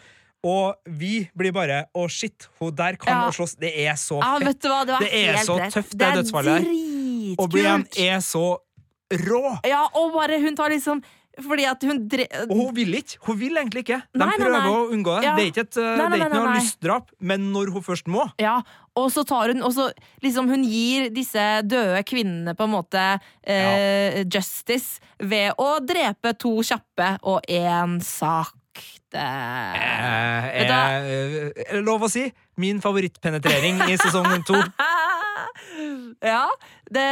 [0.45, 3.29] Og vi blir bare Å, shit, hun der kan Ja.
[3.31, 3.57] å slåss.
[3.59, 4.47] Det er så Ja, fett.
[4.51, 5.73] vet du hva, det var Det er så rett.
[5.75, 7.35] tøft, det det dødsfallet her.
[7.41, 8.45] Og Brian er så
[9.25, 9.43] rå!
[9.67, 11.01] Ja, og bare hun tar liksom
[11.43, 12.27] fordi at hun dre...
[12.47, 13.19] Og hun vil ikke.
[13.27, 14.01] Hun vil egentlig ikke.
[14.15, 14.71] De Nei, nei, prøver nei.
[14.71, 15.25] å unngå det.
[15.27, 15.35] Ja.
[15.35, 16.63] Det er ikke, et, Nei, nei, det er ikke noe nei, nei.
[16.63, 18.55] lystdrap, men når hun først må Ja,
[18.95, 19.89] og så tar hun og så
[20.23, 23.05] liksom Hun gir disse døde kvinnene på en måte
[23.43, 28.55] eh, justice ved å drepe to kjappe og én sakte.
[29.15, 32.27] eh, eh, er det lov å si
[32.59, 34.55] min favorittpenetrering i sesong to.
[36.23, 36.47] Ja,
[36.91, 37.05] det,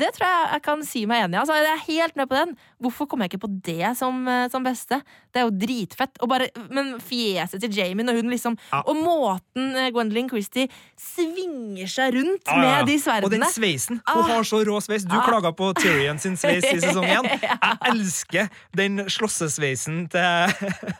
[0.00, 1.40] det tror jeg jeg kan si meg enig i.
[1.40, 2.56] Altså, jeg er helt med på den.
[2.82, 5.00] Hvorfor kom jeg ikke på det som, eh, som beste?
[5.32, 6.18] Det er jo dritfett.
[6.28, 8.82] Bare, men fjeset til Jamie når hun liksom Ja.
[8.86, 10.68] Og måten eh, Gwendolyn Christie
[10.98, 13.24] svinger seg rundt Ja, ja, med de sverdene.
[13.24, 14.00] Og den sveisen.
[14.08, 14.28] Hun Ah.
[14.36, 15.04] har så rå sveis.
[15.04, 15.24] Du Ah.
[15.26, 17.30] klaga på Tyrion sin sveis i sesong én.
[17.40, 20.94] Jeg elsker den slåssesveisen til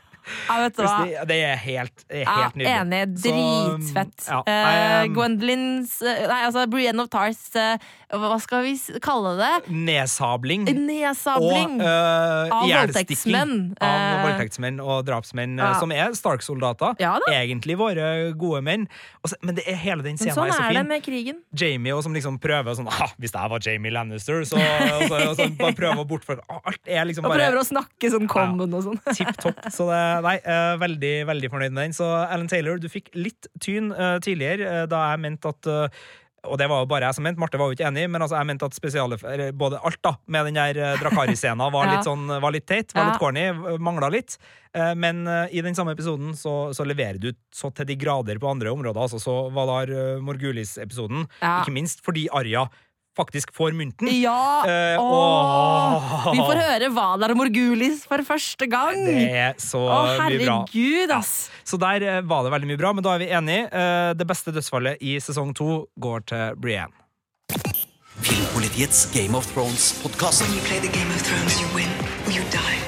[0.48, 0.96] Ja, vet du hva?
[1.26, 2.68] Det er helt, er Ja, nydelig.
[2.76, 3.00] enig.
[3.20, 4.26] Så, Dritfett.
[4.28, 7.76] ja, uh, jeg, um, Gwendolyn's eh, Nei, altså Brienne of Tars uh,
[8.10, 9.50] Hva skal vi kalle det?
[9.70, 10.64] Nedsabling.
[10.66, 11.76] Nedsabling.
[11.80, 13.54] Og uh, Av voldtektsmenn.
[13.80, 15.78] av Eh, voldtektsmenn og drapsmenn, eh, ja.
[15.80, 16.96] som er Stark-soldater.
[17.30, 18.86] Egentlig våre gode menn.
[19.24, 21.38] Også, men det er hele den scenen sånn er så er det med krigen.
[21.56, 25.20] Jamie og som liksom prøver sånn ah, Hvis jeg var Jamie Lannister, så, og så,
[25.30, 28.10] og så bare prøver å bortforklare ah, Alt er liksom bare Og prøver å snakke
[28.14, 29.00] sånn common og sånn.
[29.14, 29.60] tipp topp.
[29.72, 31.92] Så det, nei, eh, veldig, veldig fornøyd med den.
[31.96, 36.02] Så Alan Taylor, du fikk litt tyn eh, tidligere, eh, da jeg mente at eh,
[36.48, 38.38] og det var jo bare jeg som mente, Marte var jo ikke enig, men altså
[38.38, 39.18] jeg mente at spesiale,
[39.60, 41.98] både alt da, med den der eh, Drakari-scenen var, Ja.
[41.98, 43.10] litt sånn, var litt teit, var Ja.
[43.10, 43.42] litt corny,
[43.76, 44.38] mangla litt.
[44.72, 48.40] Eh, Men eh, i den samme episoden så, så leverer du så til de grader
[48.40, 49.02] på andre områder.
[49.04, 51.58] Altså, så var eh, Morgulis-episoden, Ja.
[51.60, 52.64] ikke minst fordi Arya
[53.16, 54.08] faktisk får mynten.
[54.20, 54.62] Ja!
[54.66, 55.96] Eh, åh.
[55.98, 56.28] åh.
[56.32, 58.96] Vi får høre Valar Morgulis for første gang!
[59.06, 60.58] Det er så Å, mye bra.
[60.64, 61.50] herregud, ass!
[61.66, 63.66] Så der eh, var det veldig mye bra, men da er vi enige.
[63.72, 66.94] Eh, Det beste dødsfallet i sesong to går til Brienne.
[68.20, 70.42] Filmpolitiets Game of Thrones-podkast.
[70.44, 71.88] When you play the Game of Thrones, you win
[72.26, 72.78] or you die.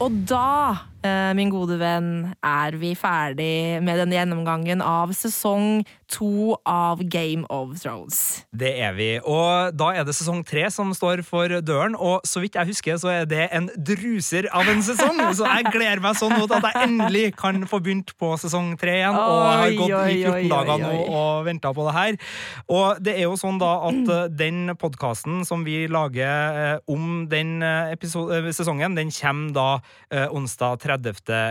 [0.00, 0.88] Og da,
[1.36, 7.78] min gode venn, er vi ferdig med denne gjennomgangen av sesong to av Game of
[7.80, 8.44] Thrones.
[8.50, 9.08] Det er vi.
[9.22, 12.98] Og da er det sesong tre som står for døren, og så vidt jeg husker,
[13.00, 15.22] så er det en druser av en sesong.
[15.36, 19.16] Så jeg gleder meg sånn at jeg endelig kan få begynt på sesong tre igjen.
[19.16, 22.20] Og jeg har Oi, gått i 14 dager nå og venta på det her.
[22.70, 27.24] Og det er jo sånn da at eh, den podkasten som vi lager eh, om
[27.30, 29.68] den eh, eh, sesongen, den kommer da
[30.10, 30.89] eh, onsdag 30.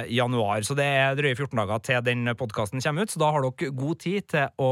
[0.09, 0.61] januar.
[0.63, 3.71] Så det er drøye 14 dager til den podkasten kommer ut, så da har dere
[3.71, 4.71] god tid til å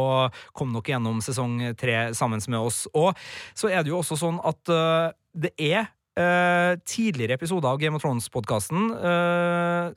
[0.53, 2.87] komme dere gjennom sesong tre sammen med oss.
[2.93, 3.13] Og
[3.55, 7.93] så er det jo også sånn at uh, det er Uh, tidligere episoder av Game
[7.93, 8.87] of Thrones-podkasten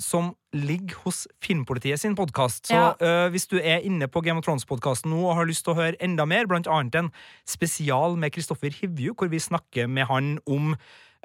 [0.04, 2.66] som ligger hos Filmpolitiet sin podkast.
[2.66, 2.92] Så Ja.
[3.00, 5.80] uh, hvis du er inne på Game of Thrones-podkasten nå og har lyst til å
[5.80, 7.12] høre enda mer, blant annet en
[7.46, 10.78] spesial med Kristoffer Hivju, hvor vi snakker med han om eh,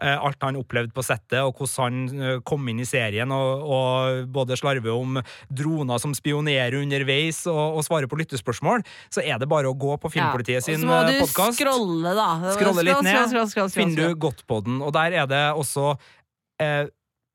[0.04, 4.26] alt han opplevde på settet, og hvordan han eh, kom inn i serien, og, og
[4.36, 9.48] både slarver om droner som spionerer underveis, og, og svarer på lyttespørsmål, så er det
[9.52, 12.30] bare å gå på Filmpolitiet sin Og så må du podcast, scrolle, da.
[12.58, 15.94] Scrolle litt ned, finner du Godtpodden, og der er det også
[16.62, 16.86] eh,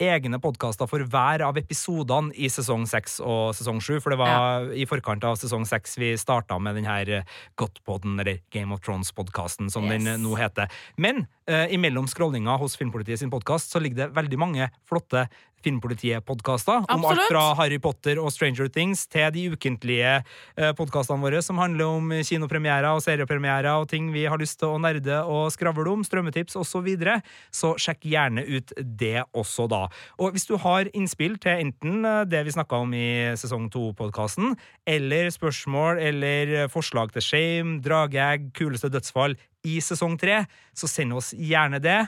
[0.01, 3.99] egne podkaster for hver av episodene i sesong seks og sesong sju.
[4.01, 8.41] For det var i forkant av sesong seks vi starta med denne eh, Godtpodden, eller
[8.55, 9.99] Game of Thrones-podkasten, som Yes.
[9.99, 10.73] den eh, nå heter.
[10.97, 15.27] Men eh, imellom scrollinga hos Filmpolitiet sin podkast så ligger det veldig mange flotte
[15.65, 16.87] Filmpolitiet-podkaster.
[16.91, 21.61] Om alt fra Harry Potter og Stranger Things til de ukentlige eh, podkastene våre som
[21.61, 25.87] handler om kinopremierer og seriepremierer og ting vi har lyst til å nerde og skravle
[25.93, 26.69] om, strømmetips osv.
[26.71, 27.19] Så, videre.
[27.53, 29.83] så sjekk gjerne ut det også, da.
[30.23, 33.11] Og hvis du har innspill til enten eh, det vi snakka om i
[33.41, 34.55] sesong to-podkasten,
[34.89, 39.37] eller spørsmål eller forslag til shame, drageegg, kuleste dødsfall
[39.69, 42.01] i sesong tre, så send oss gjerne det.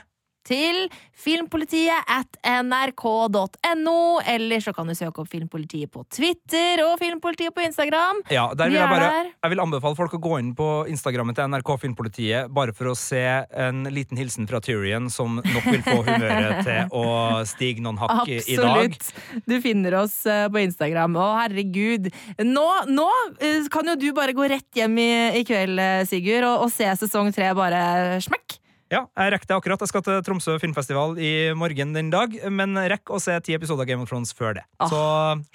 [0.47, 0.87] Til
[1.23, 3.95] filmpolitiet at nrk.no,
[4.27, 8.19] eller så kan du søke opp Filmpolitiet på Twitter og Filmpolitiet på Instagram.
[8.33, 11.47] Ja, der vil jeg, bare, jeg vil anbefale folk å gå inn på Instagrammet til
[11.53, 15.99] NRK Filmpolitiet, bare for å se en liten hilsen fra Tyrion, som nok vil få
[16.07, 17.05] humøret til å
[17.49, 18.93] stige noen hakk i- i dag.
[18.93, 19.45] Absolutt.
[19.47, 21.15] Du finner oss eh, på Instagram.
[21.19, 22.09] Å, herregud.
[22.43, 23.07] Nå, nå
[23.39, 25.09] eh, kan jo du bare gå rett hjem i,
[25.39, 28.59] i kveld, eh, Sigurd, og, og se sesong tre bare smekk.
[28.93, 29.81] Ja, jeg rekker det akkurat.
[29.81, 33.87] Jeg skal til Tromsø filmfestival i morgen den dag, men rekk å se ti episoder
[33.87, 34.65] av Game of Thrones før det.
[34.77, 34.91] Ah.
[34.91, 34.99] Så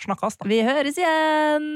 [0.09, 0.49] snakkes, da.
[0.51, 1.69] Vi høres igjen!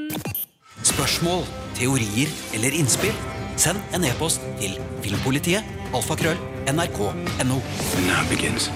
[0.83, 1.45] Spørsmål,
[1.77, 3.15] teorier eller innspill?
[3.55, 4.75] Send en e-post til
[5.05, 5.63] filmpolitiet.
[5.95, 6.39] Alfakrøll.
[6.67, 7.61] NRK.no.
[8.09, 8.67] Now begins.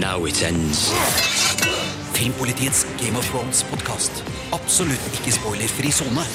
[0.00, 0.88] Now it ends.
[2.16, 4.24] Filmpolitiets Game of Thrones-podkast.
[4.56, 6.26] Absolutt ikke spoilerfri sone.